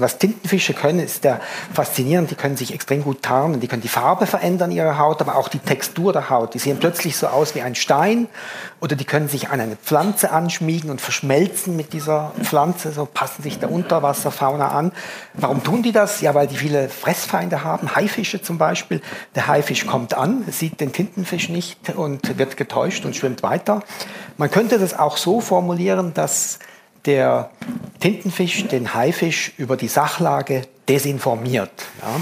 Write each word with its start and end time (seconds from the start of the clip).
Was 0.00 0.18
Tintenfische 0.18 0.74
können, 0.74 1.00
ist 1.00 1.24
der 1.24 1.40
faszinierend. 1.72 2.30
Die 2.30 2.34
können 2.34 2.56
sich 2.56 2.72
extrem 2.74 3.02
gut 3.02 3.22
tarnen. 3.22 3.60
Die 3.60 3.68
können 3.68 3.82
die 3.82 3.88
Farbe 3.88 4.26
verändern 4.26 4.70
ihrer 4.70 4.98
Haut, 4.98 5.20
aber 5.20 5.36
auch 5.36 5.48
die 5.48 5.58
Textur 5.58 6.12
der 6.12 6.30
Haut. 6.30 6.54
Die 6.54 6.58
sehen 6.58 6.78
plötzlich 6.78 7.16
so 7.16 7.26
aus 7.26 7.54
wie 7.54 7.62
ein 7.62 7.74
Stein. 7.74 8.28
Oder 8.80 8.96
die 8.96 9.04
können 9.04 9.28
sich 9.28 9.48
an 9.50 9.60
eine 9.60 9.76
Pflanze 9.76 10.30
anschmiegen 10.30 10.90
und 10.90 11.00
verschmelzen 11.00 11.76
mit 11.76 11.92
dieser 11.92 12.32
Pflanze. 12.42 12.92
So 12.92 13.06
passen 13.06 13.42
sich 13.42 13.58
der 13.58 13.70
Unterwasserfauna 13.70 14.68
an. 14.68 14.92
Warum 15.34 15.62
tun 15.62 15.82
die 15.82 15.92
das? 15.92 16.20
Ja, 16.20 16.34
weil 16.34 16.46
die 16.46 16.56
viele 16.56 16.88
Fressfeinde 16.88 17.64
haben. 17.64 17.94
Haifische 17.94 18.42
zum 18.42 18.58
Beispiel. 18.58 19.00
Der 19.34 19.46
Haifisch 19.46 19.86
kommt 19.86 20.14
an, 20.14 20.44
sieht 20.50 20.80
den 20.80 20.92
Tintenfisch 20.92 21.48
nicht 21.48 21.94
und 21.94 22.38
wird 22.38 22.56
getäuscht 22.56 23.04
und 23.04 23.16
schwimmt 23.16 23.42
weiter. 23.42 23.82
Man 24.36 24.50
könnte 24.50 24.78
das 24.78 24.98
auch 24.98 25.16
so 25.16 25.40
formulieren, 25.40 26.12
dass 26.14 26.58
der 27.06 27.50
Tintenfisch 28.00 28.66
den 28.68 28.94
Haifisch 28.94 29.52
über 29.58 29.76
die 29.76 29.88
Sachlage 29.88 30.62
desinformiert. 30.88 31.70
Ja. 32.00 32.20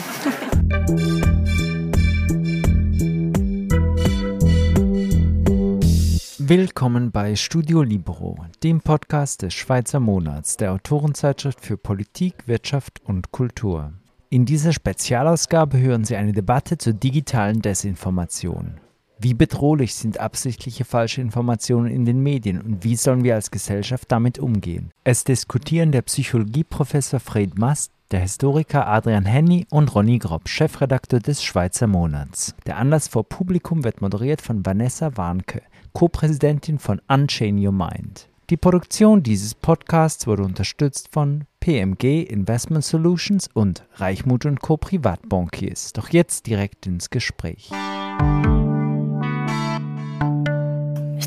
Willkommen 6.38 7.12
bei 7.12 7.34
Studio 7.34 7.82
Libero, 7.82 8.36
dem 8.62 8.80
Podcast 8.80 9.42
des 9.42 9.54
Schweizer 9.54 10.00
Monats, 10.00 10.56
der 10.56 10.72
Autorenzeitschrift 10.72 11.64
für 11.64 11.78
Politik, 11.78 12.46
Wirtschaft 12.46 13.00
und 13.04 13.30
Kultur. 13.30 13.92
In 14.28 14.44
dieser 14.44 14.72
Spezialausgabe 14.72 15.78
hören 15.78 16.04
Sie 16.04 16.16
eine 16.16 16.32
Debatte 16.32 16.78
zur 16.78 16.92
digitalen 16.94 17.62
Desinformation. 17.62 18.80
Wie 19.24 19.34
bedrohlich 19.34 19.94
sind 19.94 20.18
absichtliche 20.18 20.84
falsche 20.84 21.20
Informationen 21.20 21.86
in 21.86 22.04
den 22.04 22.24
Medien 22.24 22.60
und 22.60 22.82
wie 22.82 22.96
sollen 22.96 23.22
wir 23.22 23.36
als 23.36 23.52
Gesellschaft 23.52 24.10
damit 24.10 24.40
umgehen? 24.40 24.90
Es 25.04 25.22
diskutieren 25.22 25.92
der 25.92 26.02
Psychologieprofessor 26.02 27.20
Fred 27.20 27.56
Mast, 27.56 27.92
der 28.10 28.18
Historiker 28.18 28.88
Adrian 28.88 29.24
Henny 29.24 29.64
und 29.70 29.94
Ronny 29.94 30.18
Grob, 30.18 30.48
Chefredakteur 30.48 31.20
des 31.20 31.44
Schweizer 31.44 31.86
Monats. 31.86 32.56
Der 32.66 32.78
Anlass 32.78 33.06
vor 33.06 33.22
Publikum 33.22 33.84
wird 33.84 34.00
moderiert 34.00 34.42
von 34.42 34.66
Vanessa 34.66 35.16
Warnke, 35.16 35.62
Co-Präsidentin 35.92 36.80
von 36.80 37.00
Unchain 37.06 37.64
Your 37.64 37.70
Mind. 37.70 38.28
Die 38.50 38.56
Produktion 38.56 39.22
dieses 39.22 39.54
Podcasts 39.54 40.26
wurde 40.26 40.42
unterstützt 40.42 41.10
von 41.12 41.44
PMG 41.60 42.24
Investment 42.24 42.84
Solutions 42.84 43.48
und 43.54 43.84
Reichmut 43.94 44.44
Co. 44.60 44.76
Privatbankiers. 44.78 45.92
Doch 45.92 46.08
jetzt 46.08 46.48
direkt 46.48 46.88
ins 46.88 47.08
Gespräch. 47.08 47.70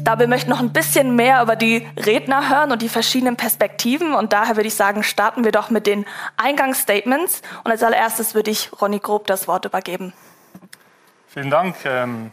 Glaube, 0.06 0.22
wir 0.22 0.28
möchten 0.28 0.50
noch 0.50 0.62
ein 0.62 0.72
bisschen 0.72 1.16
mehr 1.16 1.42
über 1.42 1.56
die 1.56 1.86
Redner 1.98 2.50
hören 2.50 2.72
und 2.72 2.82
die 2.82 2.90
verschiedenen 2.90 3.36
Perspektiven. 3.36 4.14
Und 4.14 4.32
daher 4.32 4.56
würde 4.56 4.68
ich 4.68 4.76
sagen, 4.76 5.04
starten 5.04 5.44
wir 5.44 5.52
doch 5.52 5.70
mit 5.70 5.88
den 5.88 6.06
Eingangsstatements. 6.38 7.42
Und 7.64 7.72
als 7.72 7.84
allererstes 7.84 8.36
würde 8.36 8.52
ich 8.52 8.72
Ronny 8.82 9.00
Grob 9.00 9.28
das 9.28 9.48
Wort 9.48 9.66
übergeben. 9.66 10.14
Vielen 11.28 11.50
Dank. 11.50 11.76
Ähm, 11.84 12.32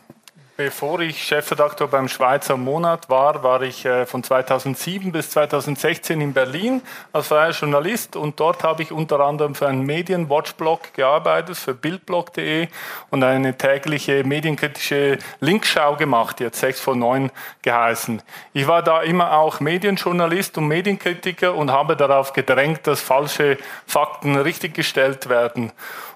Bevor 0.65 1.01
ich 1.01 1.25
Chefredakteur 1.25 1.89
beim 1.89 2.07
Schweizer 2.07 2.57
Monat 2.57 3.11
war, 3.11 3.43
war 3.43 3.63
ich 3.63 3.85
äh, 3.85 4.07
von 4.07 4.23
2007 4.23 5.11
bis 5.11 5.31
2016 5.31 6.21
in 6.21 6.33
Berlin 6.33 6.83
als 7.13 7.27
freier 7.27 7.51
Journalist 7.51 8.15
und 8.15 8.39
dort 8.39 8.63
habe 8.63 8.85
ich 8.85 8.93
unter 8.93 9.19
anderem 9.19 9.57
für 9.57 9.67
einen 9.67 9.83
Medienwatchblog 9.83 10.95
gearbeitet, 10.95 11.57
für 11.57 11.75
bildblog.de 11.75 12.69
und 13.11 13.25
eine 13.25 13.59
tägliche 13.59 14.23
medienkritische 14.23 15.19
Linkschau 15.41 15.97
gemacht, 15.97 16.39
jetzt 16.39 16.61
6 16.61 16.81
von 16.81 17.01
9 17.01 17.33
geheißen. 17.63 18.23
Ich 18.53 18.69
war 18.69 18.85
da 18.85 19.03
immer 19.03 19.33
auch 19.33 19.59
Medienjournalist 19.59 20.59
und 20.59 20.69
Medienkritiker 20.69 21.57
und 21.57 21.73
habe 21.73 21.97
darauf 21.97 22.35
gedrängt, 22.35 22.87
dass 22.87 23.01
falsche 23.01 23.59
Fakten 23.85 24.37
richtiggestellt 24.37 25.29
werden. 25.29 25.73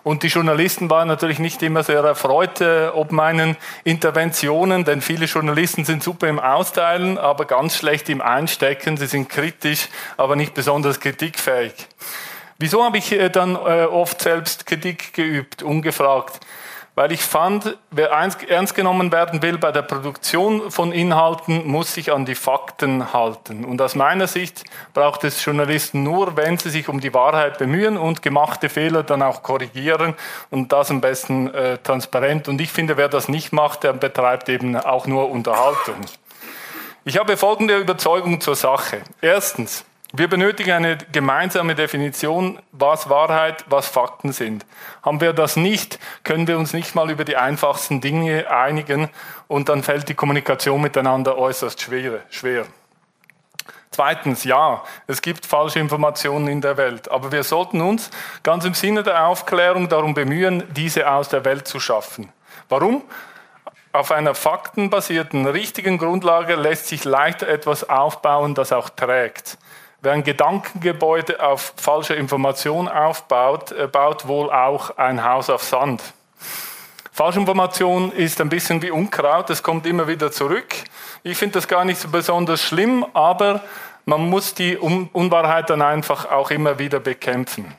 Und 0.07 0.23
die 0.23 0.29
Journalisten 0.29 0.89
waren 0.89 1.09
natürlich 1.09 1.41
nicht 1.41 1.65
immer 1.65 1.83
sehr 1.83 1.99
erfreut 1.99 2.61
äh, 2.61 2.91
ob 2.95 3.11
meinen 3.11 3.57
Interventionen, 3.83 4.85
denn 4.85 5.01
viele 5.01 5.27
Journalisten 5.27 5.85
sind 5.85 6.01
super 6.01 6.29
im 6.29 6.39
Austeilen, 6.39 7.19
aber 7.19 7.45
ganz 7.45 7.77
schlecht 7.77 8.09
im 8.09 8.21
Einstecken. 8.21 8.97
Sie 8.99 9.09
sind 9.09 9.29
kritisch, 9.29 9.89
aber 10.17 10.37
nicht 10.37 10.55
besonders 10.55 11.01
kritikfähig. 11.01 11.73
Wieso 12.57 12.85
habe 12.85 12.99
ich 12.99 13.11
äh, 13.11 13.31
dann 13.31 13.57
äh, 13.57 13.87
oft 13.87 14.23
selbst 14.23 14.65
Kritik 14.65 15.13
geübt, 15.13 15.65
ungefragt? 15.65 16.39
Weil 16.97 17.13
ich 17.13 17.21
fand, 17.21 17.77
wer 17.91 18.11
ernst 18.11 18.75
genommen 18.75 19.13
werden 19.13 19.43
will 19.43 19.59
bei 19.59 19.71
der 19.71 19.83
Produktion 19.83 20.71
von 20.71 20.93
Inhalten, 20.93 21.69
muss 21.69 21.93
sich 21.93 22.11
an 22.11 22.25
die 22.25 22.35
Fakten 22.35 23.13
halten. 23.13 23.67
Und 23.67 23.83
aus 23.83 23.95
meiner 23.95 24.27
Sicht 24.27 24.65
braucht 24.95 25.23
es 25.23 25.45
Journalisten 25.45 26.03
nur, 26.03 26.39
wenn 26.39 26.57
sie 26.57 26.71
sich 26.71 26.89
um 26.89 27.01
die 27.01 27.13
Wahrheit 27.13 27.59
bemühen 27.59 27.99
und 27.99 28.23
gemachte 28.23 28.71
Fehler 28.71 29.03
dann 29.03 29.23
auch 29.23 29.43
korrigieren 29.43 30.15
und 30.51 30.73
das 30.73 30.91
am 30.91 31.03
besten 31.03 31.53
äh, 31.53 31.77
transparent. 31.79 32.49
Und 32.49 32.63
ich 32.63 32.73
finde, 32.73 32.97
wer 32.97 33.11
das 33.11 33.29
nicht 33.29 33.53
macht, 33.53 33.85
der 33.85 33.93
betreibt 33.93 34.49
eben 34.49 34.75
auch 34.75 35.07
nur 35.07 35.31
Unterhaltung. 35.31 35.97
Ich 37.05 37.19
habe 37.19 37.37
folgende 37.37 37.77
Überzeugung 37.77 38.41
zur 38.41 38.57
Sache. 38.57 39.03
Erstens, 39.21 39.85
wir 40.13 40.29
benötigen 40.29 40.73
eine 40.73 40.99
gemeinsame 41.11 41.75
Definition, 41.75 42.61
was 42.73 43.09
Wahrheit, 43.09 43.65
was 43.69 43.89
Fakten 43.89 44.33
sind. 44.33 44.65
Haben 45.03 45.21
wir 45.21 45.33
das 45.33 45.57
nicht, 45.57 45.99
können 46.23 46.47
wir 46.47 46.59
uns 46.59 46.73
nicht 46.73 46.95
mal 46.95 47.11
über 47.11 47.25
die 47.25 47.37
einfachsten 47.37 48.01
Dinge 48.01 48.51
einigen 48.51 49.09
und 49.49 49.69
dann 49.69 49.83
fällt 49.83 50.09
die 50.09 50.15
Kommunikation 50.15 50.81
miteinander 50.81 51.37
äußerst 51.37 51.81
schwer. 51.81 52.21
schwer. 52.31 52.67
Zweitens, 53.91 54.45
ja, 54.45 54.85
es 55.07 55.23
gibt 55.23 55.47
falsche 55.47 55.79
Informationen 55.79 56.49
in 56.49 56.61
der 56.61 56.77
Welt, 56.77 57.11
aber 57.11 57.33
wir 57.33 57.43
sollten 57.43 57.81
uns 57.81 58.11
ganz 58.43 58.65
im 58.65 58.75
Sinne 58.75 59.03
der 59.03 59.27
Aufklärung 59.27 59.89
darum 59.89 60.15
bemühen, 60.15 60.65
diese 60.75 61.11
aus 61.11 61.31
der 61.31 61.45
Welt 61.45 61.67
zu 61.67 61.81
schaffen. 61.81 62.31
Warum? 62.69 63.03
Auf 63.93 64.13
einer 64.13 64.35
faktenbasierten, 64.35 65.47
richtigen 65.47 65.97
Grundlage 65.97 66.57
lässt 66.57 66.89
sich 66.89 67.05
leichter 67.05 67.49
etwas 67.49 67.89
aufbauen, 67.89 68.55
das 68.55 68.71
auch 68.71 68.91
trägt. 68.91 69.57
Wer 70.07 70.13
ein 70.13 70.23
Gedankengebäude 70.23 71.45
auf 71.45 71.75
falscher 71.77 72.17
Information 72.17 72.87
aufbaut, 72.87 73.73
äh, 73.73 73.89
baut 73.89 74.29
wohl 74.29 74.53
auch 74.53 74.97
ein 74.99 75.25
Haus 75.25 75.51
auf 75.51 75.65
Sand. 75.65 76.01
Falschinformation 77.11 78.13
ist 78.13 78.41
ein 78.41 78.49
bisschen 78.49 78.83
wie 78.83 78.93
Unkraut, 78.93 79.51
es 79.51 79.65
kommt 79.65 79.85
immer 79.85 80.07
wieder 80.07 80.31
zurück. 80.31 80.77
Ich 81.25 81.37
finde 81.37 81.55
das 81.55 81.67
gar 81.67 81.85
nicht 81.85 82.01
so 82.01 82.07
besonders 82.07 82.63
schlimm, 82.63 83.05
aber 83.15 83.65
man 84.05 84.31
muss 84.31 84.55
die 84.55 84.77
Unwahrheit 84.77 85.71
dann 85.71 85.83
einfach 85.83 86.31
auch 86.31 86.53
immer 86.53 86.79
wieder 86.79 87.01
bekämpfen. 87.01 87.75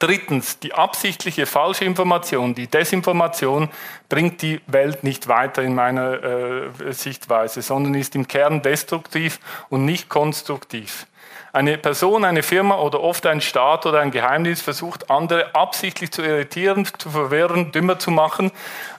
Drittens, 0.00 0.58
die 0.58 0.74
absichtliche 0.74 1.46
Falschinformation, 1.46 2.56
die 2.56 2.66
Desinformation 2.66 3.68
bringt 4.08 4.42
die 4.42 4.60
Welt 4.66 5.04
nicht 5.04 5.28
weiter 5.28 5.62
in 5.62 5.76
meiner 5.76 6.20
äh, 6.20 6.92
Sichtweise, 6.92 7.62
sondern 7.62 7.94
ist 7.94 8.16
im 8.16 8.26
Kern 8.26 8.60
destruktiv 8.60 9.38
und 9.68 9.84
nicht 9.84 10.08
konstruktiv. 10.08 11.06
Eine 11.54 11.78
Person, 11.78 12.24
eine 12.24 12.42
Firma 12.42 12.78
oder 12.78 13.00
oft 13.00 13.24
ein 13.26 13.40
Staat 13.40 13.86
oder 13.86 14.00
ein 14.00 14.10
Geheimnis 14.10 14.60
versucht, 14.60 15.08
andere 15.08 15.54
absichtlich 15.54 16.10
zu 16.10 16.20
irritieren, 16.20 16.84
zu 16.98 17.10
verwirren, 17.10 17.70
dümmer 17.70 17.96
zu 17.96 18.10
machen, 18.10 18.50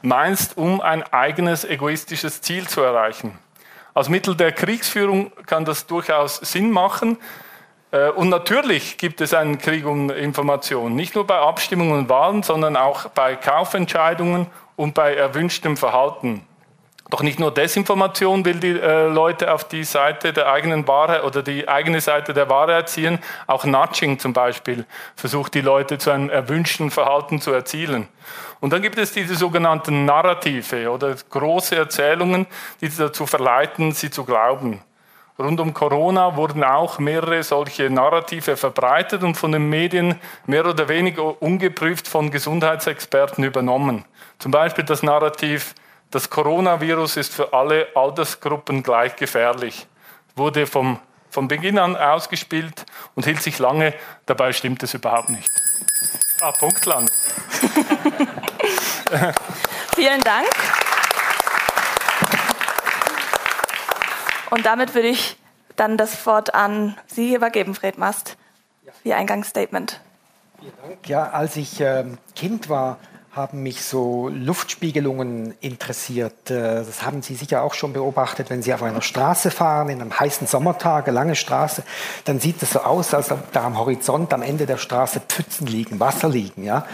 meinst, 0.01 0.57
um 0.57 0.79
ein 0.79 1.03
eigenes 1.03 1.65
egoistisches 1.65 2.39
Ziel 2.39 2.65
zu 2.65 2.79
erreichen. 2.79 3.37
Als 3.93 4.07
Mittel 4.07 4.37
der 4.37 4.53
Kriegsführung 4.53 5.33
kann 5.47 5.65
das 5.65 5.85
durchaus 5.85 6.37
Sinn 6.37 6.71
machen. 6.71 7.17
Äh, 7.91 8.11
und 8.11 8.29
natürlich 8.29 8.97
gibt 8.97 9.19
es 9.19 9.33
einen 9.33 9.57
Krieg 9.57 9.85
um 9.85 10.09
Informationen, 10.09 10.95
nicht 10.95 11.13
nur 11.13 11.27
bei 11.27 11.37
Abstimmungen 11.37 11.99
und 11.99 12.09
Wahlen, 12.09 12.41
sondern 12.41 12.77
auch 12.77 13.09
bei 13.09 13.35
Kaufentscheidungen 13.35 14.47
und 14.77 14.93
bei 14.93 15.13
erwünschtem 15.13 15.75
Verhalten. 15.75 16.47
Doch 17.11 17.21
nicht 17.21 17.39
nur 17.39 17.53
Desinformation 17.53 18.43
will 18.45 18.59
die 18.59 18.79
äh, 18.79 19.07
Leute 19.07 19.53
auf 19.53 19.67
die 19.67 19.83
Seite 19.83 20.33
der 20.33 20.51
eigenen 20.51 20.87
Wahrheit 20.87 21.23
oder 21.23 21.43
die 21.43 21.67
eigene 21.67 22.01
Seite 22.01 22.33
der 22.33 22.49
Wahrheit 22.49 22.89
ziehen, 22.89 23.19
auch 23.45 23.63
Nudging 23.63 24.17
zum 24.17 24.33
Beispiel 24.33 24.85
versucht 25.15 25.53
die 25.53 25.61
Leute 25.61 25.99
zu 25.99 26.09
einem 26.09 26.31
erwünschten 26.31 26.89
Verhalten 26.89 27.39
zu 27.41 27.51
erzielen. 27.51 28.07
Und 28.59 28.73
dann 28.73 28.81
gibt 28.81 28.97
es 28.97 29.11
diese 29.11 29.35
sogenannten 29.35 30.05
Narrative 30.05 30.89
oder 30.89 31.15
große 31.29 31.75
Erzählungen, 31.75 32.47
die 32.81 32.89
dazu 32.89 33.27
verleiten, 33.27 33.91
sie 33.91 34.09
zu 34.09 34.25
glauben. 34.25 34.81
Rund 35.37 35.59
um 35.59 35.73
Corona 35.73 36.37
wurden 36.37 36.63
auch 36.63 36.97
mehrere 36.97 37.43
solche 37.43 37.89
Narrative 37.89 38.55
verbreitet 38.55 39.21
und 39.21 39.35
von 39.35 39.51
den 39.51 39.69
Medien 39.69 40.15
mehr 40.47 40.65
oder 40.65 40.87
weniger 40.87 41.39
ungeprüft 41.41 42.07
von 42.07 42.31
Gesundheitsexperten 42.31 43.43
übernommen. 43.43 44.05
Zum 44.39 44.51
Beispiel 44.51 44.85
das 44.85 45.03
Narrativ, 45.03 45.75
das 46.11 46.29
Coronavirus 46.29 47.17
ist 47.17 47.33
für 47.33 47.53
alle 47.53 47.87
Altersgruppen 47.95 48.83
gleich 48.83 49.15
gefährlich. 49.15 49.87
Wurde 50.35 50.67
vom, 50.67 50.99
von 51.29 51.47
Beginn 51.47 51.79
an 51.79 51.95
ausgespielt 51.95 52.85
und 53.15 53.25
hielt 53.25 53.41
sich 53.41 53.57
lange, 53.59 53.93
dabei 54.25 54.51
stimmt 54.53 54.83
es 54.83 54.93
überhaupt 54.93 55.29
nicht. 55.29 55.49
Ah, 56.41 56.51
Punktland. 56.51 57.09
Vielen 59.95 60.21
Dank. 60.21 60.47
Und 64.49 64.65
damit 64.65 64.93
würde 64.93 65.07
ich 65.07 65.37
dann 65.75 65.97
das 65.97 66.25
Wort 66.25 66.53
an 66.53 66.97
Sie 67.07 67.35
übergeben, 67.35 67.75
Fred 67.75 67.97
Mast, 67.97 68.37
Ihr 69.03 69.17
Eingangsstatement. 69.17 69.99
Vielen 70.59 70.73
Dank. 70.81 71.09
Ja, 71.09 71.29
als 71.29 71.57
ich 71.57 71.81
äh, 71.81 72.05
Kind 72.35 72.69
war, 72.69 72.97
haben 73.35 73.63
mich 73.63 73.83
so 73.83 74.29
Luftspiegelungen 74.29 75.55
interessiert. 75.59 76.49
Äh, 76.49 76.85
das 76.85 77.05
haben 77.05 77.21
Sie 77.21 77.35
sicher 77.35 77.63
auch 77.63 77.73
schon 77.73 77.91
beobachtet, 77.91 78.49
wenn 78.49 78.61
Sie 78.61 78.73
auf 78.73 78.81
einer 78.81 79.01
Straße 79.01 79.51
fahren, 79.51 79.89
in 79.89 79.99
einem 79.99 80.17
heißen 80.17 80.47
Sommertag, 80.47 81.07
eine 81.07 81.15
lange 81.15 81.35
Straße, 81.35 81.83
dann 82.23 82.39
sieht 82.39 82.63
es 82.63 82.71
so 82.71 82.79
aus, 82.79 83.13
als 83.13 83.31
ob 83.31 83.51
da 83.51 83.65
am 83.65 83.77
Horizont 83.77 84.33
am 84.33 84.41
Ende 84.41 84.65
der 84.65 84.77
Straße 84.77 85.19
Pfützen 85.19 85.67
liegen, 85.67 85.99
Wasser 85.99 86.29
liegen. 86.29 86.63
Ja? 86.63 86.85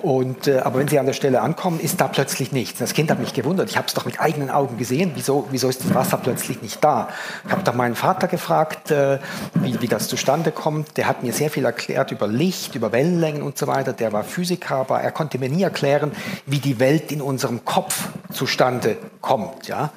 Und, 0.00 0.46
äh, 0.46 0.60
aber 0.60 0.78
wenn 0.78 0.88
Sie 0.88 0.98
an 0.98 1.04
der 1.04 1.12
Stelle 1.12 1.42
ankommen, 1.42 1.78
ist 1.78 2.00
da 2.00 2.08
plötzlich 2.08 2.50
nichts. 2.50 2.78
Das 2.78 2.94
Kind 2.94 3.10
hat 3.10 3.18
mich 3.18 3.34
gewundert, 3.34 3.68
ich 3.68 3.76
habe 3.76 3.86
es 3.86 3.92
doch 3.92 4.06
mit 4.06 4.20
eigenen 4.20 4.48
Augen 4.48 4.78
gesehen, 4.78 5.12
wieso, 5.16 5.48
wieso 5.50 5.68
ist 5.68 5.84
das 5.84 5.94
Wasser 5.94 6.16
plötzlich 6.16 6.62
nicht 6.62 6.82
da? 6.82 7.10
Ich 7.44 7.52
habe 7.52 7.62
doch 7.62 7.74
meinen 7.74 7.94
Vater 7.94 8.26
gefragt, 8.26 8.90
äh, 8.90 9.18
wie, 9.52 9.78
wie 9.82 9.88
das 9.88 10.08
zustande 10.08 10.50
kommt. 10.50 10.96
Der 10.96 11.06
hat 11.06 11.22
mir 11.22 11.34
sehr 11.34 11.50
viel 11.50 11.66
erklärt 11.66 12.10
über 12.10 12.26
Licht, 12.26 12.74
über 12.74 12.90
Wellenlängen 12.90 13.42
und 13.42 13.58
so 13.58 13.66
weiter. 13.66 13.92
Der 13.92 14.14
war 14.14 14.24
Physiker, 14.24 14.76
aber 14.76 15.00
er 15.02 15.12
konnte 15.12 15.38
mir 15.38 15.50
nie 15.50 15.62
erklären, 15.62 15.89
erklären, 15.90 16.12
wie 16.46 16.58
die 16.58 16.78
Welt 16.78 17.12
in 17.12 17.22
unserem 17.22 17.64
Kopf 17.64 18.08
zustande 18.32 18.96
kommt. 19.20 19.68
Ja? 19.68 19.90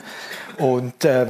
Und 0.58 1.06
äh, 1.06 1.28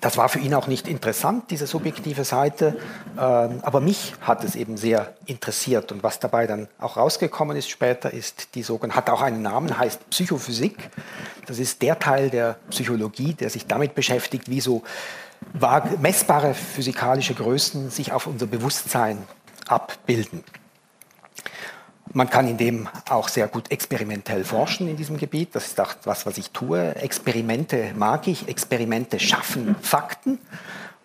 das 0.00 0.16
war 0.16 0.28
für 0.28 0.38
ihn 0.38 0.54
auch 0.54 0.66
nicht 0.66 0.86
interessant, 0.86 1.50
diese 1.50 1.66
subjektive 1.66 2.24
Seite, 2.24 2.78
äh, 3.16 3.20
aber 3.20 3.80
mich 3.80 4.14
hat 4.20 4.44
es 4.44 4.54
eben 4.54 4.76
sehr 4.76 5.14
interessiert. 5.26 5.92
Und 5.92 6.02
was 6.02 6.20
dabei 6.20 6.46
dann 6.46 6.68
auch 6.78 6.96
rausgekommen 6.96 7.56
ist 7.56 7.70
später, 7.70 8.12
ist 8.12 8.54
die 8.54 8.62
sogenannte, 8.62 8.96
hat 8.96 9.10
auch 9.10 9.22
einen 9.22 9.42
Namen, 9.42 9.78
heißt 9.78 10.10
Psychophysik. 10.10 10.90
Das 11.46 11.58
ist 11.58 11.80
der 11.82 11.98
Teil 11.98 12.30
der 12.30 12.56
Psychologie, 12.70 13.32
der 13.32 13.50
sich 13.50 13.66
damit 13.66 13.94
beschäftigt, 13.94 14.50
wie 14.50 14.60
so 14.60 14.82
messbare 16.00 16.52
physikalische 16.52 17.34
Größen 17.34 17.90
sich 17.90 18.12
auf 18.12 18.26
unser 18.26 18.46
Bewusstsein 18.46 19.18
abbilden. 19.68 20.44
Man 22.12 22.30
kann 22.30 22.48
in 22.48 22.56
dem 22.56 22.88
auch 23.08 23.28
sehr 23.28 23.48
gut 23.48 23.70
experimentell 23.70 24.44
forschen 24.44 24.88
in 24.88 24.96
diesem 24.96 25.18
Gebiet. 25.18 25.54
Das 25.54 25.66
ist 25.66 25.80
auch 25.80 25.94
was, 26.04 26.26
was 26.26 26.38
ich 26.38 26.50
tue. 26.50 26.94
Experimente 26.96 27.92
mag 27.96 28.26
ich. 28.28 28.48
Experimente 28.48 29.20
schaffen 29.20 29.76
Fakten. 29.80 30.38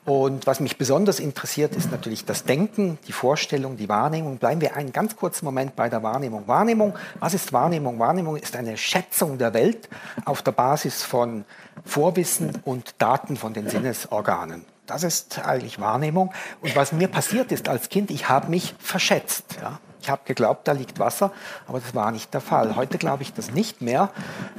Und 0.06 0.48
was 0.48 0.60
mich 0.60 0.78
besonders 0.78 1.20
interessiert, 1.20 1.76
ist 1.76 1.90
natürlich 1.90 2.26
das 2.26 2.44
Denken, 2.44 2.98
die 3.08 3.14
Vorstellung, 3.14 3.78
die 3.78 3.88
Wahrnehmung. 3.88 4.38
Bleiben 4.38 4.60
wir 4.60 4.76
einen 4.76 4.92
ganz 4.92 5.16
kurzen 5.16 5.46
Moment 5.46 5.78
bei 5.78 5.88
der 5.88 6.04
Wahrnehmung. 6.04 6.46
Wahrnehmung, 6.48 6.94
was 7.20 7.34
ist 7.34 7.54
Wahrnehmung? 7.54 8.00
Wahrnehmung 8.00 8.36
ist 8.36 8.58
eine 8.58 8.76
Schätzung 8.76 9.38
der 9.38 9.54
Welt 9.54 9.88
auf 10.26 10.42
der 10.42 10.52
Basis 10.52 11.04
von 11.04 11.46
Vorwissen 11.86 12.52
und 12.66 12.96
Daten 12.98 13.38
von 13.38 13.54
den 13.54 13.70
Sinnesorganen. 13.70 14.66
Das 14.88 15.04
ist 15.04 15.40
eigentlich 15.40 15.80
Wahrnehmung. 15.80 16.34
Und 16.62 16.76
was 16.76 16.92
mir 16.92 17.08
passiert 17.08 17.54
ist 17.54 17.70
als 17.70 17.88
Kind, 17.88 18.12
ich 18.12 18.28
habe 18.28 18.50
mich 18.50 18.76
verschätzt. 18.80 19.58
Ja. 19.62 19.80
Ich 20.04 20.10
habe 20.10 20.24
geglaubt, 20.26 20.68
da 20.68 20.74
liegt 20.74 21.00
Wasser, 21.00 21.32
aber 21.66 21.80
das 21.80 21.96
war 21.96 22.12
nicht 22.12 22.34
der 22.34 22.42
Fall. 22.42 22.76
Heute 22.76 22.98
glaube 22.98 23.24
ich 23.24 23.32
das 23.32 23.52
nicht 23.52 23.82
mehr. 23.82 24.10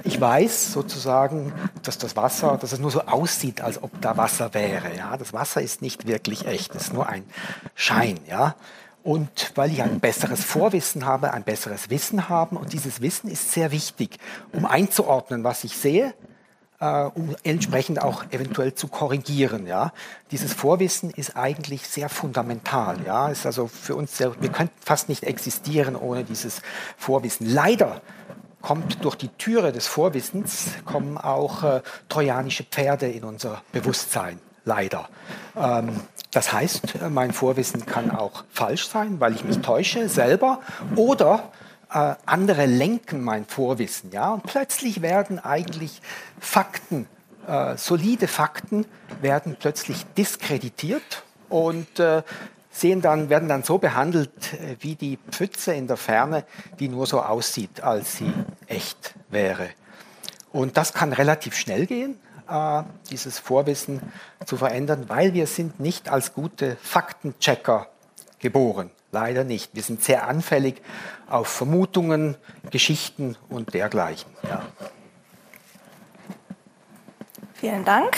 Ich 0.03 0.19
weiß 0.19 0.73
sozusagen, 0.73 1.53
dass 1.83 1.99
das 1.99 2.17
Wasser, 2.17 2.57
dass 2.59 2.73
es 2.73 2.79
nur 2.79 2.91
so 2.91 3.03
aussieht, 3.03 3.61
als 3.61 3.83
ob 3.83 4.01
da 4.01 4.17
Wasser 4.17 4.55
wäre. 4.55 4.97
Ja, 4.97 5.19
das 5.19 5.35
Wasser 5.35 5.61
ist 5.61 5.83
nicht 5.83 6.07
wirklich 6.07 6.47
echt, 6.47 6.75
es 6.75 6.85
ist 6.85 6.95
nur 6.95 7.11
ein 7.11 7.25
Schein. 7.75 8.21
Ja. 8.27 8.55
Und 9.03 9.53
weil 9.55 9.71
ich 9.71 9.83
ein 9.83 10.01
besseres 10.01 10.43
Vorwissen 10.43 11.05
habe, 11.05 11.35
ein 11.35 11.45
besseres 11.45 11.91
Wissen 11.91 12.31
habe, 12.31 12.57
und 12.57 12.73
dieses 12.73 13.03
Wissen 13.03 13.29
ist 13.29 13.53
sehr 13.53 13.71
wichtig, 13.71 14.17
um 14.53 14.65
einzuordnen, 14.65 15.45
was 15.45 15.63
ich 15.65 15.77
sehe, 15.77 16.15
äh, 16.85 17.11
um 17.15 17.35
entsprechend 17.45 18.03
auch 18.03 18.25
eventuell 18.31 18.75
zu 18.75 18.89
korrigieren. 18.89 19.67
Ja. 19.67 19.93
Dieses 20.31 20.53
Vorwissen 20.53 21.11
ist 21.11 21.37
eigentlich 21.37 21.89
sehr 21.89 22.09
fundamental. 22.09 22.99
Ja. 23.07 23.29
Ist 23.29 23.47
also 23.47 23.69
für 23.69 23.97
uns 23.97 24.17
sehr, 24.19 24.41
wir 24.41 24.51
könnten 24.51 24.75
fast 24.85 25.09
nicht 25.09 25.25
existieren 25.25 25.97
ohne 25.97 26.25
dieses 26.25 26.61
Vorwissen. 26.99 27.49
Leider 27.49 28.03
kommt 28.61 29.05
durch 29.05 29.15
die 29.15 29.29
Türe 29.29 29.73
des 29.73 29.87
Vorwissens 29.87 30.67
kommen 30.85 31.19
auch 31.19 31.63
äh, 31.63 31.83
trojanische 32.09 32.65
Pferde 32.65 33.09
in 33.09 33.25
unser 33.25 33.63
Bewusstsein. 33.73 34.39
Leider. 34.67 35.09
Ähm, 35.57 36.01
das 36.33 36.53
heißt, 36.53 37.09
mein 37.11 37.33
Vorwissen 37.33 37.87
kann 37.87 38.11
auch 38.11 38.45
falsch 38.51 38.89
sein, 38.89 39.21
weil 39.21 39.35
ich 39.35 39.45
mich 39.45 39.59
täusche 39.61 40.09
selber 40.09 40.61
oder 40.97 41.51
äh, 41.93 42.15
andere 42.27 42.67
lenken 42.67 43.23
mein 43.23 43.45
Vorwissen. 43.47 44.11
Ja? 44.13 44.35
Und 44.35 44.45
plötzlich 44.45 45.03
werden 45.03 45.39
eigentlich 45.39 46.01
Fakten, 46.41 47.07
äh, 47.47 47.77
solide 47.77 48.29
Fakten, 48.29 48.87
werden 49.21 49.57
plötzlich 49.59 50.05
diskreditiert 50.17 51.25
und 51.49 51.99
äh, 51.99 52.23
sehen 52.71 53.01
dann, 53.01 53.29
werden 53.31 53.49
dann 53.49 53.63
so 53.63 53.79
behandelt 53.79 54.53
äh, 54.55 54.77
wie 54.81 54.97
die 54.97 55.19
Pfütze 55.31 55.75
in 55.75 55.87
der 55.87 55.97
Ferne, 55.97 56.45
die 56.81 56.89
nur 56.89 57.07
so 57.07 57.23
aussieht, 57.23 57.83
als 57.83 58.17
sie 58.17 58.33
echt 58.67 59.15
wäre. 59.31 59.71
Und 60.53 60.77
das 60.77 60.93
kann 60.93 61.13
relativ 61.13 61.57
schnell 61.57 61.87
gehen, 61.87 62.19
äh, 62.49 62.83
dieses 63.11 63.39
Vorwissen 63.39 64.01
zu 64.45 64.57
verändern, 64.57 65.05
weil 65.09 65.35
wir 65.35 65.47
sind 65.47 65.81
nicht 65.81 66.09
als 66.09 66.35
gute 66.35 66.77
Faktenchecker 66.83 67.89
geboren. 68.39 68.91
Leider 69.15 69.45
nicht. 69.45 69.77
Wir 69.77 69.83
sind 69.85 70.03
sehr 70.03 70.27
anfällig 70.27 70.83
auf 71.29 71.47
Vermutungen, 71.47 72.37
Geschichten 72.73 73.37
und 73.49 73.73
dergleichen. 73.73 74.29
Ja. 74.43 74.63
Vielen 77.53 77.85
Dank. 77.85 78.11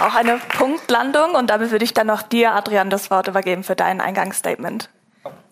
Auch 0.00 0.14
eine 0.14 0.38
Punktlandung 0.56 1.34
und 1.34 1.50
damit 1.50 1.70
würde 1.70 1.84
ich 1.84 1.92
dann 1.92 2.06
noch 2.06 2.22
dir, 2.22 2.52
Adrian, 2.52 2.88
das 2.88 3.10
Wort 3.10 3.28
übergeben 3.28 3.64
für 3.64 3.76
dein 3.76 4.00
Eingangsstatement. 4.00 4.88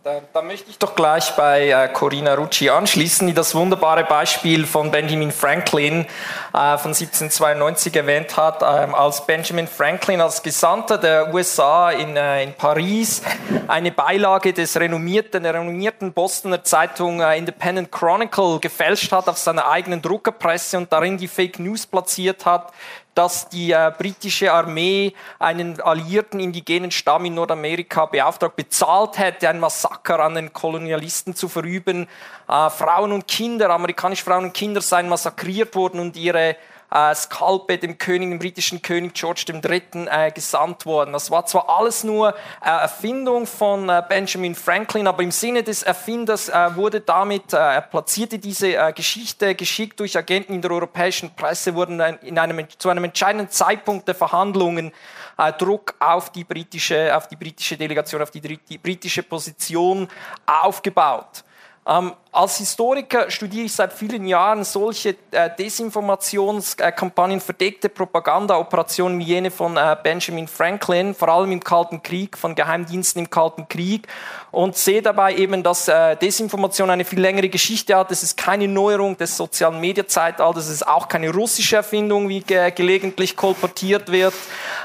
Da, 0.04 0.20
da, 0.34 0.42
möchte 0.42 0.68
ich 0.68 0.78
doch 0.78 0.94
gleich 0.94 1.34
bei 1.34 1.70
äh, 1.70 1.88
Corinna 1.88 2.34
Rucci 2.34 2.68
anschließen, 2.68 3.26
die 3.26 3.32
das 3.32 3.54
wunderbare 3.54 4.04
Beispiel 4.04 4.66
von 4.66 4.90
Benjamin 4.90 5.32
Franklin 5.32 6.04
äh, 6.52 6.76
von 6.76 6.92
1792 6.92 7.96
erwähnt 7.96 8.36
hat, 8.36 8.60
ähm, 8.60 8.94
als 8.94 9.24
Benjamin 9.24 9.66
Franklin 9.66 10.20
als 10.20 10.42
Gesandter 10.42 10.98
der 10.98 11.32
USA 11.32 11.90
in, 11.90 12.18
äh, 12.18 12.44
in 12.44 12.52
Paris 12.52 13.22
eine 13.66 13.92
Beilage 13.92 14.52
des 14.52 14.78
renommierten, 14.78 15.42
der 15.42 15.54
renommierten 15.54 16.12
Bostoner 16.12 16.62
Zeitung 16.62 17.22
äh, 17.22 17.38
Independent 17.38 17.90
Chronicle 17.90 18.58
gefälscht 18.60 19.10
hat 19.10 19.26
auf 19.26 19.38
seiner 19.38 19.70
eigenen 19.70 20.02
Druckerpresse 20.02 20.76
und 20.76 20.92
darin 20.92 21.16
die 21.16 21.28
Fake 21.28 21.58
News 21.58 21.86
platziert 21.86 22.44
hat, 22.44 22.74
dass 23.14 23.48
die 23.48 23.72
äh, 23.72 23.92
britische 23.96 24.52
Armee 24.52 25.14
einen 25.38 25.80
alliierten 25.80 26.40
indigenen 26.40 26.90
Stamm 26.90 27.24
in 27.24 27.34
Nordamerika 27.34 28.06
beauftragt, 28.06 28.56
bezahlt 28.56 29.18
hätte, 29.18 29.48
ein 29.48 29.60
Massaker 29.60 30.20
an 30.20 30.34
den 30.34 30.52
Kolonialisten 30.52 31.34
zu 31.34 31.48
verüben. 31.48 32.08
Äh, 32.48 32.70
Frauen 32.70 33.12
und 33.12 33.28
Kinder, 33.28 33.70
amerikanische 33.70 34.24
Frauen 34.24 34.44
und 34.44 34.54
Kinder 34.54 34.80
seien 34.80 35.08
massakriert 35.08 35.74
worden 35.74 36.00
und 36.00 36.16
ihre 36.16 36.56
äh, 36.90 37.14
Skalpe 37.14 37.78
dem 37.78 37.98
König, 37.98 38.30
dem 38.30 38.38
britischen 38.38 38.82
König 38.82 39.14
George 39.14 39.44
III. 39.48 40.06
Äh, 40.06 40.30
gesandt 40.30 40.86
worden. 40.86 41.12
Das 41.12 41.30
war 41.30 41.46
zwar 41.46 41.68
alles 41.68 42.04
nur 42.04 42.30
äh, 42.30 42.68
Erfindung 42.68 43.46
von 43.46 43.88
äh, 43.88 44.02
Benjamin 44.08 44.54
Franklin, 44.54 45.06
aber 45.06 45.22
im 45.22 45.30
Sinne 45.30 45.62
des 45.62 45.82
Erfinders 45.82 46.48
äh, 46.48 46.76
wurde 46.76 47.00
damit, 47.00 47.52
äh, 47.52 47.56
er 47.56 47.82
platzierte 47.82 48.38
diese 48.38 48.76
äh, 48.76 48.92
Geschichte 48.92 49.54
geschickt 49.54 50.00
durch 50.00 50.16
Agenten 50.16 50.54
in 50.54 50.62
der 50.62 50.70
europäischen 50.70 51.34
Presse, 51.34 51.74
wurden 51.74 52.00
in 52.22 52.38
einem, 52.38 52.66
zu 52.78 52.88
einem 52.88 53.04
entscheidenden 53.04 53.50
Zeitpunkt 53.50 54.08
der 54.08 54.14
Verhandlungen 54.14 54.92
äh, 55.38 55.52
Druck 55.52 55.94
auf 55.98 56.30
die 56.30 56.44
britische, 56.44 57.16
auf 57.16 57.28
die 57.28 57.36
britische 57.36 57.76
Delegation, 57.76 58.22
auf 58.22 58.30
die, 58.30 58.40
britische 58.78 59.22
Position 59.22 60.08
aufgebaut. 60.46 61.44
Ähm, 61.86 62.12
als 62.34 62.58
Historiker 62.58 63.30
studiere 63.30 63.66
ich 63.66 63.72
seit 63.72 63.92
vielen 63.92 64.26
Jahren 64.26 64.64
solche 64.64 65.16
äh, 65.30 65.50
Desinformationskampagnen, 65.56 67.40
verdeckte 67.40 67.88
Propagandaoperationen 67.88 69.18
wie 69.20 69.24
jene 69.24 69.50
von 69.52 69.76
äh, 69.76 69.96
Benjamin 70.02 70.48
Franklin, 70.48 71.14
vor 71.14 71.28
allem 71.28 71.52
im 71.52 71.62
Kalten 71.62 72.02
Krieg, 72.02 72.36
von 72.36 72.56
Geheimdiensten 72.56 73.22
im 73.22 73.30
Kalten 73.30 73.68
Krieg 73.68 74.08
und 74.50 74.76
sehe 74.76 75.00
dabei 75.00 75.36
eben, 75.36 75.62
dass 75.62 75.86
äh, 75.86 76.16
Desinformation 76.16 76.90
eine 76.90 77.04
viel 77.04 77.20
längere 77.20 77.48
Geschichte 77.48 77.94
hat. 77.94 78.10
Es 78.10 78.22
ist 78.22 78.36
keine 78.36 78.66
Neuerung 78.66 79.16
des 79.16 79.36
sozialen 79.36 79.80
Media-Zeitalters, 79.80 80.66
es 80.66 80.72
ist 80.72 80.88
auch 80.88 81.08
keine 81.08 81.30
russische 81.30 81.76
Erfindung, 81.76 82.28
wie 82.28 82.40
ge 82.40 82.70
gelegentlich 82.72 83.36
kolportiert 83.36 84.10
wird. 84.10 84.34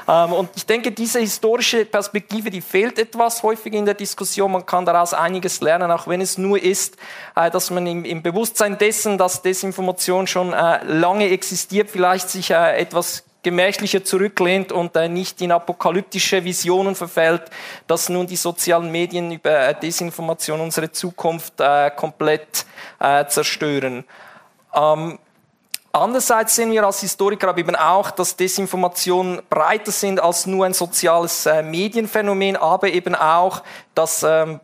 Ähm, 0.06 0.32
und 0.32 0.50
ich 0.54 0.66
denke, 0.66 0.92
diese 0.92 1.18
historische 1.18 1.84
Perspektive, 1.84 2.50
die 2.50 2.60
fehlt 2.60 2.98
etwas 2.98 3.42
häufig 3.42 3.72
in 3.72 3.84
der 3.84 3.94
Diskussion. 3.94 4.52
Man 4.52 4.66
kann 4.66 4.84
daraus 4.84 5.14
einiges 5.14 5.60
lernen, 5.60 5.90
auch 5.90 6.06
wenn 6.06 6.20
es 6.20 6.38
nur 6.38 6.62
ist, 6.62 6.96
äh, 7.36 7.39
dass 7.48 7.70
man 7.70 7.86
im, 7.86 8.22
Bewusstsein 8.22 8.76
dessen, 8.76 9.16
dass 9.16 9.40
Desinformation 9.40 10.26
schon 10.26 10.52
äh, 10.52 10.84
lange 10.84 11.30
existiert, 11.30 11.88
vielleicht 11.88 12.28
sich 12.28 12.50
äh, 12.50 12.76
etwas 12.76 13.24
gemächlicher 13.42 14.04
zurücklehnt 14.04 14.72
und 14.72 14.94
äh, 14.96 15.08
nicht 15.08 15.40
in 15.40 15.52
apokalyptische 15.52 16.44
Visionen 16.44 16.94
verfällt, 16.94 17.44
dass 17.86 18.10
nun 18.10 18.26
die 18.26 18.36
sozialen 18.36 18.90
Medien 18.90 19.32
über 19.32 19.68
äh, 19.68 19.74
Desinformation 19.80 20.60
unsere 20.60 20.92
Zukunft 20.92 21.54
äh, 21.60 21.90
komplett 21.90 22.66
zerstören. 23.28 24.04
Ähm, 24.74 25.18
Andererseits 25.92 26.54
sehen 26.54 26.70
wir 26.70 26.84
als 26.84 27.00
Historiker 27.00 27.48
aber 27.48 27.58
eben 27.58 27.74
auch, 27.74 28.12
dass 28.12 28.36
Desinformationen 28.36 29.42
breiter 29.50 29.90
sind 29.90 30.20
als 30.20 30.46
nur 30.46 30.64
ein 30.64 30.72
soziales 30.72 31.46
äh, 31.46 31.64
Medienphänomen, 31.64 32.56
aber 32.56 32.90
eben 32.90 33.16
auch, 33.16 33.64
dass 33.94 34.22
ähm, 34.22 34.60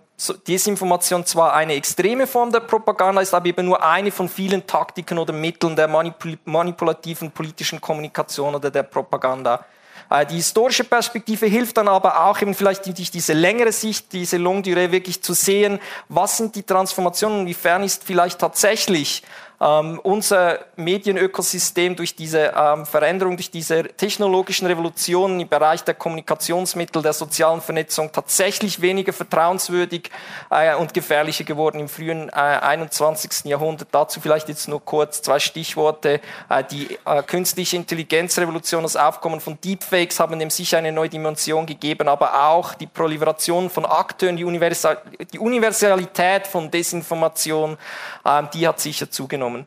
Desinformation 0.49 1.27
zwar 1.27 1.55
eine 1.55 1.75
extreme 1.75 2.27
Form 2.27 2.51
der 2.51 2.61
Propaganda 2.61 3.21
ist, 3.21 3.35
aber 3.35 3.47
eben 3.47 3.67
nur 3.67 3.85
eine 3.85 4.11
von 4.11 4.29
vielen 4.29 4.67
Taktiken 4.67 5.19
oder 5.19 5.33
Mitteln 5.33 5.77
der 5.77 5.89
manipul 5.89 6.39
manipulativen 6.47 7.31
politischen 7.31 7.81
Kommunikation 7.81 8.55
oder 8.55 8.71
der 8.71 8.83
Propaganda. 8.83 9.67
Äh, 10.11 10.25
die 10.25 10.37
historische 10.37 10.85
Perspektive 10.85 11.47
hilft 11.47 11.77
dann 11.77 11.89
aber 11.89 12.25
auch 12.25 12.41
eben 12.41 12.55
vielleicht 12.55 12.87
durch 12.87 13.11
diese 13.11 13.35
längere 13.35 13.73
Sicht, 13.73 14.13
diese 14.13 14.39
Longue 14.39 14.63
Durée 14.63 14.91
wirklich 14.91 15.23
zu 15.23 15.35
sehen, 15.35 15.81
was 16.09 16.39
sind 16.39 16.55
die 16.55 16.63
Transformationen, 16.63 17.41
inwiefern 17.41 17.83
ist 17.83 18.05
vielleicht 18.05 18.39
tatsächlich 18.39 19.23
ähm, 19.61 19.99
unser 20.03 20.59
Medienökosystem 20.77 21.97
durch 21.97 22.15
diese 22.15 22.53
ähm, 22.55 22.85
Veränderung, 22.85 23.37
durch 23.37 23.51
diese 23.51 23.85
technologischen 23.85 24.67
Revolutionen 24.67 25.41
im 25.41 25.49
Bereich 25.49 25.83
der 25.83 25.95
Kommunikationsmittel, 25.95 27.01
der 27.01 27.15
sozialen 27.15 27.63
Vernetzung 27.63 28.13
tatsächlich 28.13 28.81
weniger 28.83 29.13
vertrauenswürdig 29.13 30.11
äh, 30.51 30.75
und 30.75 30.93
gefährlicher 30.93 31.45
geworden 31.45 31.81
im 31.81 31.89
frühen 31.89 32.29
äh, 32.29 32.33
21. 32.33 33.47
Jahrhundert. 33.47 33.89
Dazu 33.93 34.21
vielleicht 34.21 34.49
jetzt 34.49 34.69
nur 34.69 34.85
kurz 34.85 35.23
zwei 35.23 35.39
Stichworte. 35.39 36.21
Äh, 36.51 36.65
die 36.65 36.99
äh, 37.07 37.23
künstliche 37.23 37.77
Intelligenzrevolution, 37.77 38.83
das 38.83 38.97
Aufkommen 38.97 39.41
von 39.41 39.59
Deepfakes 39.61 40.21
haben 40.21 40.39
dem 40.39 40.51
sicher 40.51 40.79
eine 40.79 40.93
neue 40.93 41.09
Dimension 41.09 41.65
gegeben, 41.65 42.09
aber 42.09 42.49
auch 42.49 42.75
die 42.75 42.87
Proliferation 42.87 43.71
von 43.71 43.87
Akteuren, 43.87 44.37
die, 44.37 44.45
Universal 44.45 44.99
die 45.33 45.39
Universalität 45.39 46.47
von 46.47 46.71
Desinformation, 46.71 47.79
äh, 48.23 48.43
die 48.53 48.69
hat 48.69 48.81
sicher 48.81 49.11
zugenommen 49.11 49.46
genommen. 49.47 49.67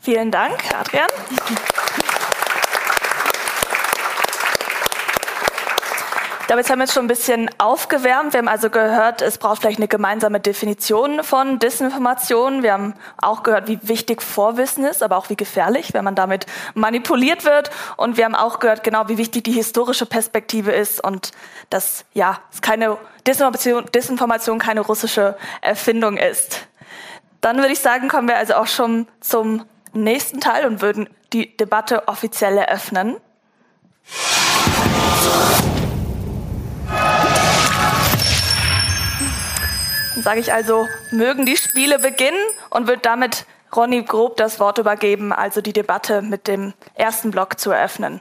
Vielen 0.00 0.30
Dank, 0.30 0.58
Adrian. 0.74 1.08
Damit 6.48 6.68
haben 6.68 6.80
wir 6.80 6.84
jetzt 6.84 6.92
schon 6.92 7.04
ein 7.04 7.08
bisschen 7.08 7.48
aufgewärmt. 7.58 8.34
Wir 8.34 8.38
haben 8.38 8.48
also 8.48 8.68
gehört, 8.68 9.22
es 9.22 9.38
braucht 9.38 9.62
vielleicht 9.62 9.78
eine 9.78 9.88
gemeinsame 9.88 10.38
Definition 10.38 11.22
von 11.22 11.58
Desinformation. 11.60 12.62
Wir 12.62 12.74
haben 12.74 12.94
auch 13.16 13.42
gehört, 13.42 13.68
wie 13.68 13.78
wichtig 13.82 14.20
Vorwissen 14.20 14.84
ist, 14.84 15.02
aber 15.02 15.16
auch 15.16 15.30
wie 15.30 15.36
gefährlich, 15.36 15.94
wenn 15.94 16.04
man 16.04 16.14
damit 16.14 16.44
manipuliert 16.74 17.44
wird. 17.44 17.70
Und 17.96 18.18
wir 18.18 18.26
haben 18.26 18.34
auch 18.34 18.58
gehört, 18.58 18.84
genau 18.84 19.08
wie 19.08 19.16
wichtig 19.18 19.44
die 19.44 19.52
historische 19.52 20.04
Perspektive 20.04 20.72
ist 20.72 21.02
und 21.02 21.30
dass 21.70 22.04
ja, 22.12 22.40
es 22.52 22.60
keine 22.60 22.98
Desinformation, 23.26 23.86
Desinformation 23.94 24.58
keine 24.58 24.80
russische 24.80 25.38
Erfindung 25.62 26.18
ist. 26.18 26.66
Dann 27.42 27.58
würde 27.58 27.72
ich 27.72 27.80
sagen, 27.80 28.08
kommen 28.08 28.28
wir 28.28 28.36
also 28.38 28.54
auch 28.54 28.68
schon 28.68 29.08
zum 29.20 29.66
nächsten 29.92 30.40
Teil 30.40 30.64
und 30.64 30.80
würden 30.80 31.10
die 31.32 31.54
Debatte 31.56 32.06
offiziell 32.06 32.56
eröffnen. 32.56 33.16
Dann 40.14 40.22
sage 40.22 40.38
ich 40.38 40.52
also, 40.52 40.86
mögen 41.10 41.44
die 41.44 41.56
Spiele 41.56 41.98
beginnen 41.98 42.38
und 42.70 42.86
würde 42.86 43.02
damit 43.02 43.44
Ronny 43.74 44.04
Grob 44.04 44.36
das 44.36 44.60
Wort 44.60 44.78
übergeben, 44.78 45.32
also 45.32 45.60
die 45.60 45.72
Debatte 45.72 46.22
mit 46.22 46.46
dem 46.46 46.74
ersten 46.94 47.32
Block 47.32 47.58
zu 47.58 47.72
eröffnen. 47.72 48.20